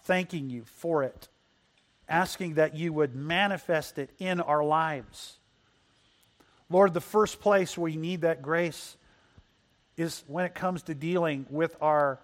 thanking 0.04 0.50
you 0.50 0.64
for 0.64 1.02
it, 1.02 1.28
asking 2.08 2.54
that 2.54 2.76
you 2.76 2.92
would 2.92 3.14
manifest 3.14 3.98
it 3.98 4.10
in 4.18 4.40
our 4.40 4.64
lives. 4.64 5.38
Lord, 6.70 6.94
the 6.94 7.00
first 7.00 7.40
place 7.40 7.76
we 7.76 7.96
need 7.96 8.22
that 8.22 8.42
grace 8.42 8.96
is 9.96 10.22
when 10.26 10.44
it 10.44 10.54
comes 10.54 10.84
to 10.84 10.94
dealing 10.94 11.46
with 11.50 11.76
our 11.80 12.20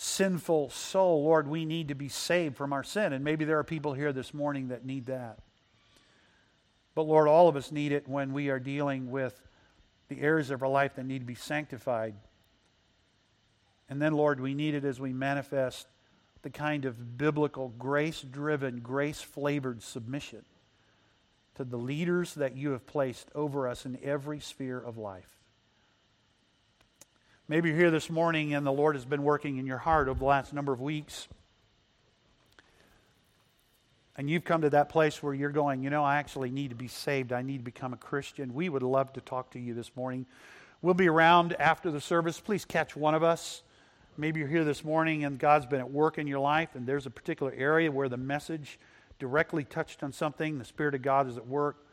sinful 0.00 0.70
soul. 0.70 1.24
Lord, 1.24 1.46
we 1.46 1.66
need 1.66 1.88
to 1.88 1.94
be 1.94 2.08
saved 2.08 2.56
from 2.56 2.72
our 2.72 2.82
sin. 2.82 3.12
And 3.12 3.22
maybe 3.22 3.44
there 3.44 3.58
are 3.58 3.64
people 3.64 3.92
here 3.92 4.14
this 4.14 4.32
morning 4.32 4.68
that 4.68 4.84
need 4.84 5.06
that. 5.06 5.40
But 6.94 7.02
Lord, 7.02 7.28
all 7.28 7.48
of 7.48 7.56
us 7.56 7.70
need 7.70 7.92
it 7.92 8.08
when 8.08 8.32
we 8.32 8.48
are 8.48 8.58
dealing 8.58 9.10
with 9.10 9.38
the 10.08 10.22
areas 10.22 10.50
of 10.50 10.62
our 10.62 10.68
life 10.68 10.94
that 10.94 11.04
need 11.04 11.18
to 11.18 11.26
be 11.26 11.34
sanctified. 11.34 12.14
And 13.90 14.00
then, 14.00 14.14
Lord, 14.14 14.40
we 14.40 14.54
need 14.54 14.74
it 14.74 14.84
as 14.84 14.98
we 14.98 15.12
manifest 15.12 15.86
the 16.40 16.50
kind 16.50 16.86
of 16.86 17.18
biblical, 17.18 17.68
grace 17.68 18.22
driven, 18.22 18.80
grace 18.80 19.20
flavored 19.20 19.82
submission 19.82 20.46
to 21.56 21.64
the 21.64 21.76
leaders 21.76 22.34
that 22.34 22.56
you 22.56 22.70
have 22.70 22.86
placed 22.86 23.28
over 23.34 23.68
us 23.68 23.84
in 23.84 23.98
every 24.02 24.40
sphere 24.40 24.78
of 24.78 24.96
life. 24.96 25.39
Maybe 27.50 27.70
you're 27.70 27.78
here 27.78 27.90
this 27.90 28.08
morning 28.08 28.54
and 28.54 28.64
the 28.64 28.70
Lord 28.70 28.94
has 28.94 29.04
been 29.04 29.24
working 29.24 29.56
in 29.56 29.66
your 29.66 29.78
heart 29.78 30.06
over 30.06 30.20
the 30.20 30.24
last 30.24 30.52
number 30.52 30.72
of 30.72 30.80
weeks. 30.80 31.26
And 34.16 34.30
you've 34.30 34.44
come 34.44 34.62
to 34.62 34.70
that 34.70 34.88
place 34.88 35.20
where 35.20 35.34
you're 35.34 35.50
going, 35.50 35.82
you 35.82 35.90
know, 35.90 36.04
I 36.04 36.18
actually 36.18 36.52
need 36.52 36.68
to 36.68 36.76
be 36.76 36.86
saved. 36.86 37.32
I 37.32 37.42
need 37.42 37.58
to 37.58 37.64
become 37.64 37.92
a 37.92 37.96
Christian. 37.96 38.54
We 38.54 38.68
would 38.68 38.84
love 38.84 39.12
to 39.14 39.20
talk 39.20 39.50
to 39.50 39.58
you 39.58 39.74
this 39.74 39.90
morning. 39.96 40.26
We'll 40.80 40.94
be 40.94 41.08
around 41.08 41.54
after 41.54 41.90
the 41.90 42.00
service. 42.00 42.38
Please 42.38 42.64
catch 42.64 42.94
one 42.94 43.16
of 43.16 43.24
us. 43.24 43.64
Maybe 44.16 44.38
you're 44.38 44.48
here 44.48 44.64
this 44.64 44.84
morning 44.84 45.24
and 45.24 45.36
God's 45.36 45.66
been 45.66 45.80
at 45.80 45.90
work 45.90 46.18
in 46.18 46.28
your 46.28 46.38
life, 46.38 46.76
and 46.76 46.86
there's 46.86 47.06
a 47.06 47.10
particular 47.10 47.52
area 47.56 47.90
where 47.90 48.08
the 48.08 48.16
message 48.16 48.78
directly 49.18 49.64
touched 49.64 50.04
on 50.04 50.12
something. 50.12 50.56
The 50.56 50.64
Spirit 50.64 50.94
of 50.94 51.02
God 51.02 51.28
is 51.28 51.36
at 51.36 51.48
work 51.48 51.84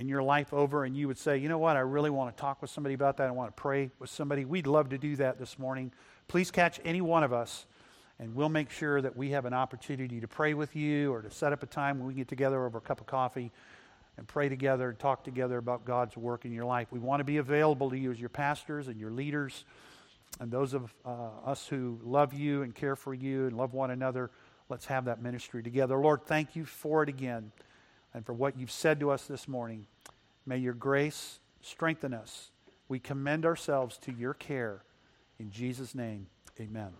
in 0.00 0.08
your 0.08 0.22
life 0.22 0.54
over 0.54 0.84
and 0.84 0.96
you 0.96 1.06
would 1.06 1.18
say, 1.18 1.36
you 1.36 1.46
know 1.50 1.58
what, 1.58 1.76
I 1.76 1.80
really 1.80 2.08
want 2.08 2.34
to 2.34 2.40
talk 2.40 2.62
with 2.62 2.70
somebody 2.70 2.94
about 2.94 3.18
that. 3.18 3.28
I 3.28 3.32
want 3.32 3.54
to 3.54 3.60
pray 3.60 3.90
with 3.98 4.08
somebody. 4.08 4.46
We'd 4.46 4.66
love 4.66 4.88
to 4.88 4.98
do 4.98 5.14
that 5.16 5.38
this 5.38 5.58
morning. 5.58 5.92
Please 6.26 6.50
catch 6.50 6.80
any 6.86 7.02
one 7.02 7.22
of 7.22 7.34
us 7.34 7.66
and 8.18 8.34
we'll 8.34 8.48
make 8.48 8.70
sure 8.70 9.02
that 9.02 9.14
we 9.14 9.32
have 9.32 9.44
an 9.44 9.52
opportunity 9.52 10.18
to 10.20 10.26
pray 10.26 10.54
with 10.54 10.74
you 10.74 11.12
or 11.12 11.20
to 11.20 11.30
set 11.30 11.52
up 11.52 11.62
a 11.62 11.66
time 11.66 11.98
when 11.98 12.08
we 12.08 12.14
get 12.14 12.28
together 12.28 12.64
over 12.64 12.78
a 12.78 12.80
cup 12.80 13.02
of 13.02 13.06
coffee 13.06 13.52
and 14.16 14.26
pray 14.26 14.48
together 14.48 14.88
and 14.88 14.98
talk 14.98 15.22
together 15.22 15.58
about 15.58 15.84
God's 15.84 16.16
work 16.16 16.46
in 16.46 16.52
your 16.52 16.64
life. 16.64 16.88
We 16.90 16.98
want 16.98 17.20
to 17.20 17.24
be 17.24 17.36
available 17.36 17.90
to 17.90 17.98
you 17.98 18.10
as 18.10 18.18
your 18.18 18.30
pastors 18.30 18.88
and 18.88 18.98
your 18.98 19.10
leaders 19.10 19.66
and 20.40 20.50
those 20.50 20.72
of 20.72 20.94
uh, 21.04 21.10
us 21.44 21.66
who 21.66 22.00
love 22.02 22.32
you 22.32 22.62
and 22.62 22.74
care 22.74 22.96
for 22.96 23.12
you 23.12 23.48
and 23.48 23.54
love 23.54 23.74
one 23.74 23.90
another. 23.90 24.30
Let's 24.70 24.86
have 24.86 25.04
that 25.04 25.20
ministry 25.22 25.62
together. 25.62 25.98
Lord, 25.98 26.24
thank 26.24 26.56
you 26.56 26.64
for 26.64 27.02
it 27.02 27.10
again 27.10 27.52
and 28.14 28.24
for 28.24 28.32
what 28.32 28.58
you've 28.58 28.70
said 28.70 29.00
to 29.00 29.10
us 29.10 29.24
this 29.26 29.46
morning. 29.46 29.86
May 30.46 30.58
your 30.58 30.74
grace 30.74 31.38
strengthen 31.62 32.14
us. 32.14 32.50
We 32.88 32.98
commend 32.98 33.46
ourselves 33.46 33.96
to 33.98 34.12
your 34.12 34.34
care. 34.34 34.82
In 35.38 35.50
Jesus' 35.50 35.94
name, 35.94 36.26
amen. 36.58 36.92